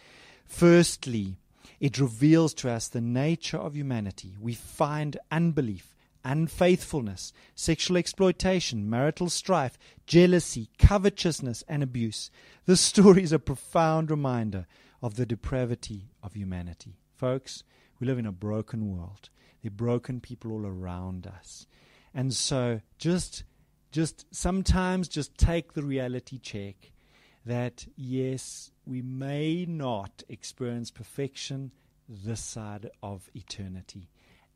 Firstly, 0.45 1.37
it 1.81 1.99
reveals 1.99 2.55
to 2.55 2.71
us 2.71 2.89
the 2.89 3.01
nature 3.01 3.57
of 3.57 3.77
humanity. 3.77 4.37
We 4.41 4.55
find 4.55 5.17
unbelief, 5.31 5.95
unfaithfulness, 6.25 7.33
sexual 7.55 7.97
exploitation, 7.97 8.89
marital 8.89 9.29
strife, 9.29 9.79
jealousy, 10.07 10.71
covetousness, 10.79 11.65
and 11.69 11.83
abuse. 11.83 12.31
This 12.67 12.81
story 12.81 13.23
is 13.23 13.33
a 13.33 13.39
profound 13.39 14.11
reminder 14.11 14.67
of 15.03 15.15
the 15.15 15.27
depravity 15.27 16.11
of 16.23 16.35
humanity. 16.35 16.99
Folks, 17.17 17.65
we 17.99 18.07
live 18.07 18.19
in 18.19 18.27
a 18.27 18.33
broken 18.33 18.97
world. 18.97 19.31
There 19.63 19.71
are 19.71 19.73
broken 19.73 20.21
people 20.21 20.53
all 20.53 20.67
around 20.67 21.27
us. 21.27 21.67
And 22.15 22.33
so 22.35 22.81
just 22.99 23.45
just 23.91 24.27
sometimes 24.35 25.09
just 25.09 25.37
take 25.39 25.73
the 25.73 25.83
reality 25.83 26.39
check 26.39 26.93
that 27.47 27.87
yes, 27.97 28.71
we 28.85 29.01
may 29.01 29.65
not 29.67 30.23
experience 30.29 30.91
perfection 30.91 31.73
this 32.09 32.41
side 32.41 32.91
of 33.03 33.31
eternity. 33.35 34.11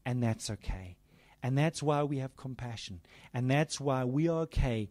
And 0.05 0.23
that's 0.23 0.51
okay. 0.51 0.97
And 1.43 1.59
that's 1.59 1.82
why 1.82 2.03
we 2.03 2.18
have 2.18 2.36
compassion. 2.36 3.01
And 3.34 3.51
that's 3.51 3.80
why 3.80 4.05
we 4.05 4.28
are 4.28 4.40
okay 4.43 4.88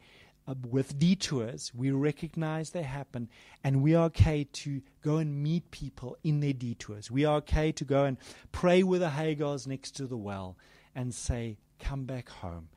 uh, 0.48 0.56
with 0.70 1.00
detours. 1.00 1.72
We 1.74 1.92
recognize 1.92 2.72
they 2.72 2.84
happen. 2.84 3.30
And 3.64 3.82
we 3.82 3.96
are 3.96 4.06
okay 4.06 4.44
to 4.44 4.82
go 5.02 5.18
and 5.18 5.42
meet 5.42 5.72
people 5.72 6.18
in 6.24 6.42
their 6.42 6.54
detours. 6.54 7.10
We 7.10 7.26
are 7.26 7.38
okay 7.38 7.72
to 7.72 7.86
go 7.86 8.04
and 8.04 8.18
pray 8.52 8.84
with 8.84 9.02
the 9.02 9.10
Hagars 9.10 9.66
next 9.66 9.92
to 9.98 10.08
the 10.08 10.18
well 10.18 10.58
and 10.96 11.14
say, 11.14 11.58
Come 11.80 12.06
back 12.06 12.30
home. 12.30 12.70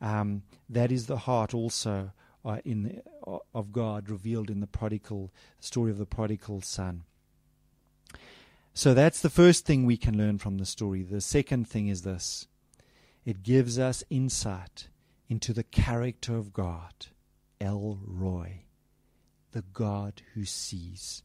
Um, 0.00 0.42
that 0.68 0.92
is 0.92 1.06
the 1.06 1.16
heart 1.16 1.52
also 1.52 2.12
uh, 2.44 2.58
in 2.64 3.02
uh, 3.26 3.38
of 3.54 3.72
God 3.72 4.08
revealed 4.08 4.50
in 4.50 4.60
the 4.60 4.66
prodigal 4.66 5.32
story 5.60 5.90
of 5.90 5.98
the 5.98 6.06
prodigal 6.06 6.60
son. 6.60 7.04
So 8.74 8.94
that's 8.94 9.20
the 9.20 9.30
first 9.30 9.66
thing 9.66 9.84
we 9.84 9.96
can 9.96 10.16
learn 10.16 10.38
from 10.38 10.58
the 10.58 10.64
story. 10.64 11.02
The 11.02 11.20
second 11.20 11.68
thing 11.68 11.88
is 11.88 12.02
this 12.02 12.46
it 13.24 13.42
gives 13.42 13.78
us 13.78 14.02
insight 14.10 14.88
into 15.28 15.52
the 15.52 15.62
character 15.62 16.36
of 16.36 16.52
God, 16.52 17.06
El 17.60 17.98
Roi, 18.04 18.64
the 19.52 19.62
God 19.72 20.22
who 20.34 20.44
sees, 20.44 21.22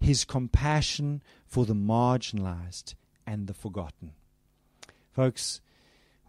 his 0.00 0.24
compassion 0.24 1.22
for 1.46 1.64
the 1.64 1.74
marginalized 1.74 2.94
and 3.26 3.46
the 3.46 3.54
forgotten. 3.54 4.12
Folks, 5.12 5.60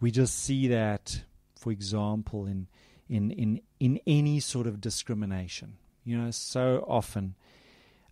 we 0.00 0.10
just 0.10 0.38
see 0.38 0.68
that, 0.68 1.22
for 1.58 1.72
example, 1.72 2.46
in, 2.46 2.68
in, 3.08 3.30
in, 3.30 3.60
in 3.80 4.00
any 4.06 4.38
sort 4.40 4.66
of 4.66 4.80
discrimination. 4.80 5.78
You 6.04 6.18
know, 6.18 6.30
so 6.30 6.84
often 6.86 7.34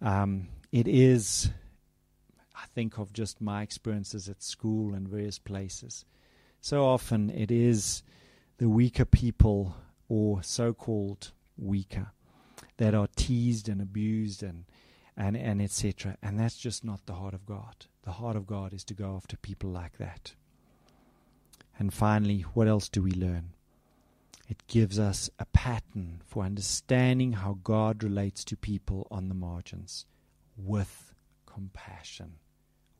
um, 0.01 0.49
it 0.73 0.89
is, 0.89 1.51
I 2.57 2.67
think 2.75 2.99
of 2.99 3.13
just 3.13 3.41
my 3.41 3.63
experiences 3.63 4.29
at 4.29 4.43
school 4.43 4.95
and 4.95 5.07
various 5.07 5.39
places 5.39 6.05
so 6.65 6.87
often 6.87 7.29
it 7.29 7.51
is 7.51 8.03
the 8.57 8.71
weaker 8.71 9.05
people 9.05 9.77
or 10.09 10.43
so 10.43 10.73
called 10.73 11.31
weaker 11.59 12.13
that 12.79 12.95
are 12.95 13.09
teased 13.17 13.69
and 13.69 13.83
abused 13.83 14.43
and 14.43 14.65
and, 15.15 15.37
and 15.37 15.61
etc. 15.61 16.17
And 16.23 16.41
that's 16.41 16.57
just 16.57 16.83
not 16.83 17.05
the 17.05 17.13
heart 17.13 17.35
of 17.35 17.45
God. 17.45 17.85
The 18.05 18.13
heart 18.13 18.35
of 18.35 18.47
God 18.47 18.73
is 18.73 18.83
to 18.85 18.95
go 18.95 19.15
after 19.15 19.37
people 19.37 19.69
like 19.69 19.99
that. 19.99 20.33
And 21.79 21.93
finally, 21.93 22.47
what 22.55 22.67
else 22.67 22.89
do 22.89 23.03
we 23.03 23.13
learn? 23.13 23.51
It 24.49 24.67
gives 24.67 24.99
us 24.99 25.29
a 25.39 25.45
pattern 25.45 26.23
for 26.25 26.45
understanding 26.45 27.35
how 27.35 27.59
God 27.63 28.03
relates 28.03 28.43
to 28.45 28.57
people 28.57 29.07
on 29.11 29.29
the 29.29 29.35
margins 29.35 30.07
with 30.57 31.13
compassion. 31.45 32.37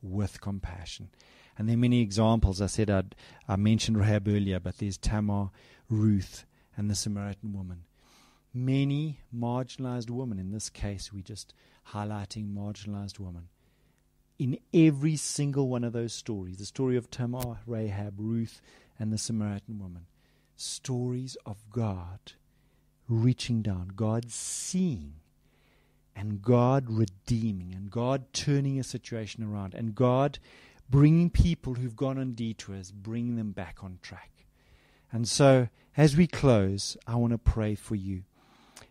With 0.03 0.39
compassion. 0.39 1.09
And 1.57 1.69
there 1.69 1.75
are 1.75 1.79
many 1.79 2.01
examples. 2.01 2.61
I 2.61 2.67
said 2.67 2.89
I'd, 2.89 3.15
I 3.47 3.55
mentioned 3.55 3.97
Rahab 3.97 4.27
earlier, 4.27 4.59
but 4.59 4.77
there's 4.77 4.97
Tamar, 4.97 5.49
Ruth, 5.89 6.45
and 6.75 6.89
the 6.89 6.95
Samaritan 6.95 7.53
woman. 7.53 7.83
Many 8.53 9.19
marginalized 9.35 10.09
women. 10.09 10.39
In 10.39 10.51
this 10.51 10.69
case, 10.69 11.11
we're 11.13 11.21
just 11.21 11.53
highlighting 11.93 12.53
marginalized 12.53 13.19
women. 13.19 13.49
In 14.37 14.57
every 14.73 15.15
single 15.15 15.69
one 15.69 15.83
of 15.83 15.93
those 15.93 16.13
stories, 16.13 16.57
the 16.57 16.65
story 16.65 16.97
of 16.97 17.09
Tamar, 17.09 17.59
Rahab, 17.65 18.15
Ruth, 18.17 18.61
and 18.99 19.13
the 19.13 19.17
Samaritan 19.17 19.79
woman, 19.79 20.07
stories 20.57 21.37
of 21.45 21.57
God 21.69 22.33
reaching 23.07 23.61
down, 23.61 23.91
God 23.95 24.31
seeing, 24.31 25.15
and 26.15 26.41
God 26.41 26.85
redeeming, 26.89 27.73
and 27.73 27.91
God 27.91 28.33
turning 28.33 28.79
a 28.79 28.83
situation 28.83 29.43
around, 29.43 29.73
and 29.73 29.95
God 29.95 30.39
bringing 30.89 31.29
people 31.29 31.75
who've 31.75 31.95
gone 31.95 32.17
on 32.17 32.33
detours, 32.33 32.91
bringing 32.91 33.35
them 33.35 33.51
back 33.51 33.79
on 33.81 33.99
track. 34.01 34.31
And 35.11 35.27
so, 35.27 35.69
as 35.97 36.17
we 36.17 36.27
close, 36.27 36.97
I 37.07 37.15
want 37.15 37.31
to 37.31 37.37
pray 37.37 37.75
for 37.75 37.95
you. 37.95 38.23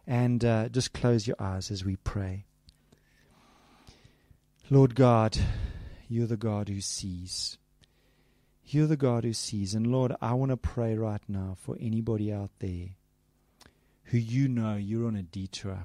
And 0.07 0.45
uh, 0.45 0.69
just 0.69 0.93
close 0.93 1.27
your 1.27 1.37
eyes 1.39 1.71
as 1.71 1.85
we 1.85 1.97
pray. 1.97 2.45
Lord 4.71 4.95
God, 4.95 5.37
you're 6.09 6.27
the 6.27 6.37
God 6.37 6.69
who 6.69 6.81
sees. 6.81 7.59
You're 8.65 8.87
the 8.87 8.97
God 8.97 9.25
who 9.25 9.33
sees. 9.33 9.75
And 9.75 9.87
Lord, 9.87 10.15
I 10.21 10.33
want 10.35 10.51
to 10.51 10.57
pray 10.57 10.97
right 10.97 11.21
now 11.29 11.57
for 11.59 11.77
anybody 11.81 12.33
out 12.33 12.51
there 12.61 12.89
who 14.05 14.19
you 14.19 14.49
know 14.49 14.77
you're 14.77 15.07
on 15.07 15.17
a 15.17 15.23
detour. 15.23 15.85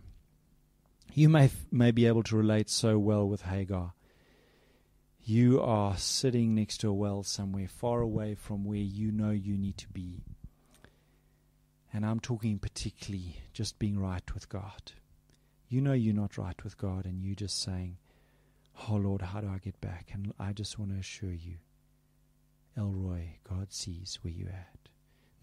You 1.13 1.29
may, 1.29 1.49
may 1.71 1.91
be 1.91 2.05
able 2.05 2.23
to 2.23 2.37
relate 2.37 2.69
so 2.69 2.97
well 2.97 3.27
with 3.27 3.43
Hagar 3.43 3.93
you 5.29 5.61
are 5.61 5.95
sitting 5.95 6.55
next 6.55 6.79
to 6.79 6.89
a 6.89 6.93
well 6.93 7.21
somewhere 7.21 7.67
far 7.67 8.01
away 8.01 8.33
from 8.33 8.65
where 8.65 8.79
you 8.79 9.11
know 9.11 9.29
you 9.29 9.59
need 9.59 9.77
to 9.77 9.87
be. 9.89 10.23
And 11.93 12.03
I'm 12.03 12.19
talking 12.19 12.57
particularly 12.57 13.35
just 13.53 13.77
being 13.77 13.99
right 13.99 14.23
with 14.33 14.49
God. 14.49 14.93
You 15.67 15.81
know 15.81 15.93
you're 15.93 16.15
not 16.15 16.39
right 16.39 16.61
with 16.63 16.79
God, 16.79 17.05
and 17.05 17.23
you're 17.23 17.35
just 17.35 17.61
saying, 17.61 17.97
Oh 18.89 18.95
Lord, 18.95 19.21
how 19.21 19.39
do 19.39 19.47
I 19.47 19.59
get 19.59 19.79
back? 19.79 20.09
And 20.11 20.33
I 20.39 20.51
just 20.51 20.79
want 20.79 20.93
to 20.93 20.97
assure 20.97 21.31
you, 21.31 21.57
El 22.75 22.91
Roi, 22.91 23.37
God 23.47 23.71
sees 23.71 24.17
where 24.23 24.33
you're 24.33 24.49
at. 24.49 24.89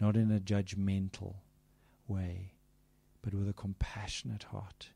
Not 0.01 0.17
in 0.17 0.31
a 0.31 0.41
judgmental 0.41 1.35
way, 2.09 2.55
but 3.21 3.33
with 3.33 3.47
a 3.47 3.53
compassionate 3.53 4.43
heart. 4.43 4.89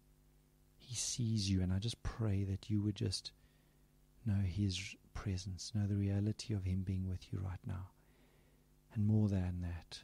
He 0.78 0.96
sees 0.96 1.50
you, 1.50 1.62
and 1.62 1.72
I 1.72 1.80
just 1.80 2.04
pray 2.04 2.44
that 2.44 2.70
you 2.70 2.82
would 2.82 2.96
just 2.96 3.32
know 4.26 4.42
His 4.44 4.96
presence, 5.14 5.72
know 5.74 5.88
the 5.88 5.96
reality 5.96 6.54
of 6.54 6.64
Him 6.64 6.84
being 6.86 7.08
with 7.08 7.32
you 7.32 7.40
right 7.40 7.60
now. 7.66 7.90
And 8.94 9.06
more 9.06 9.30
than 9.30 9.62
that, 9.62 10.00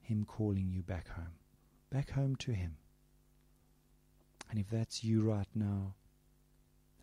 Him 0.00 0.24
calling 0.24 0.70
you 0.70 0.82
back 0.82 1.08
home, 1.08 1.38
back 1.90 2.10
home 2.10 2.36
to 2.36 2.52
Him. 2.52 2.76
And 4.50 4.58
if 4.58 4.70
that's 4.70 5.02
you 5.02 5.22
right 5.22 5.48
now, 5.54 5.94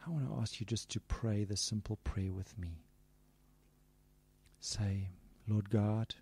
I 0.05 0.09
want 0.09 0.28
to 0.28 0.41
ask 0.41 0.59
you 0.59 0.66
just 0.66 0.89
to 0.91 0.99
pray 0.99 1.43
the 1.43 1.57
simple 1.57 1.97
prayer 2.03 2.34
with 2.34 2.57
me. 2.57 2.84
Say, 4.59 5.09
Lord 5.47 5.70
God, 5.70 6.16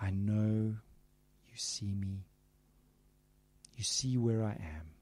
I 0.00 0.10
know 0.10 0.76
you 1.46 1.56
see 1.56 1.94
me. 1.94 2.26
You 3.76 3.84
see 3.84 4.16
where 4.16 4.44
I 4.44 4.52
am. 4.52 4.92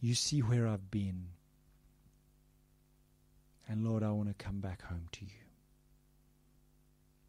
You 0.00 0.14
see 0.14 0.40
where 0.40 0.66
I've 0.66 0.90
been. 0.90 1.28
And 3.68 3.84
Lord, 3.84 4.02
I 4.02 4.10
want 4.10 4.28
to 4.28 4.44
come 4.44 4.60
back 4.60 4.82
home 4.82 5.08
to 5.12 5.24
you. 5.24 5.44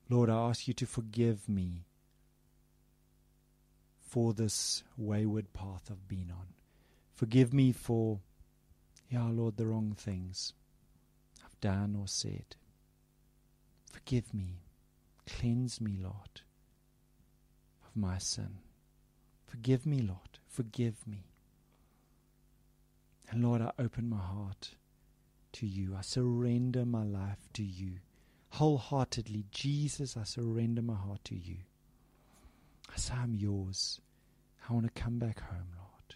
Lord, 0.09 0.29
I 0.29 0.49
ask 0.49 0.67
you 0.67 0.73
to 0.75 0.85
forgive 0.85 1.49
me 1.49 1.85
for 4.01 4.33
this 4.33 4.83
wayward 4.97 5.51
path 5.53 5.89
I've 5.89 6.07
been 6.07 6.31
on. 6.31 6.47
Forgive 7.13 7.53
me 7.53 7.71
for, 7.71 8.19
yeah, 9.09 9.27
Lord, 9.29 9.57
the 9.57 9.65
wrong 9.65 9.95
things 9.97 10.53
I've 11.43 11.59
done 11.59 11.97
or 11.99 12.07
said. 12.07 12.55
Forgive 13.91 14.33
me. 14.33 14.59
Cleanse 15.25 15.81
me, 15.81 15.97
Lord, 15.99 16.41
of 17.83 17.95
my 17.95 18.19
sin. 18.19 18.59
Forgive 19.47 19.85
me, 19.85 19.99
Lord. 19.99 20.39
Forgive 20.47 21.07
me. 21.07 21.25
And 23.29 23.43
Lord, 23.43 23.61
I 23.61 23.71
open 23.79 24.07
my 24.07 24.17
heart 24.17 24.75
to 25.55 25.65
you. 25.65 25.95
I 25.97 26.01
surrender 26.01 26.85
my 26.85 27.03
life 27.03 27.47
to 27.53 27.63
you. 27.63 27.99
Wholeheartedly, 28.49 29.45
Jesus, 29.51 30.15
I 30.17 30.23
surrender 30.23 30.81
my 30.81 30.95
heart 30.95 31.23
to 31.25 31.35
you. 31.35 31.57
I 32.93 32.97
say, 32.97 33.13
I'm 33.13 33.35
yours. 33.35 33.99
I 34.69 34.73
want 34.73 34.85
to 34.93 35.01
come 35.01 35.19
back 35.19 35.39
home, 35.41 35.67
Lord. 35.77 36.15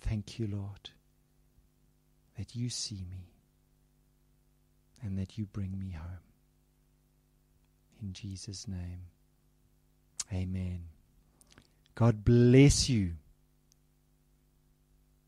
Thank 0.00 0.38
you, 0.38 0.46
Lord, 0.46 0.90
that 2.36 2.56
you 2.56 2.68
see 2.68 3.04
me 3.10 3.28
and 5.02 5.18
that 5.18 5.38
you 5.38 5.46
bring 5.46 5.78
me 5.78 5.90
home. 5.92 6.18
In 8.02 8.12
Jesus' 8.12 8.66
name, 8.66 9.02
amen. 10.32 10.80
God 11.94 12.24
bless 12.24 12.88
you. 12.88 13.12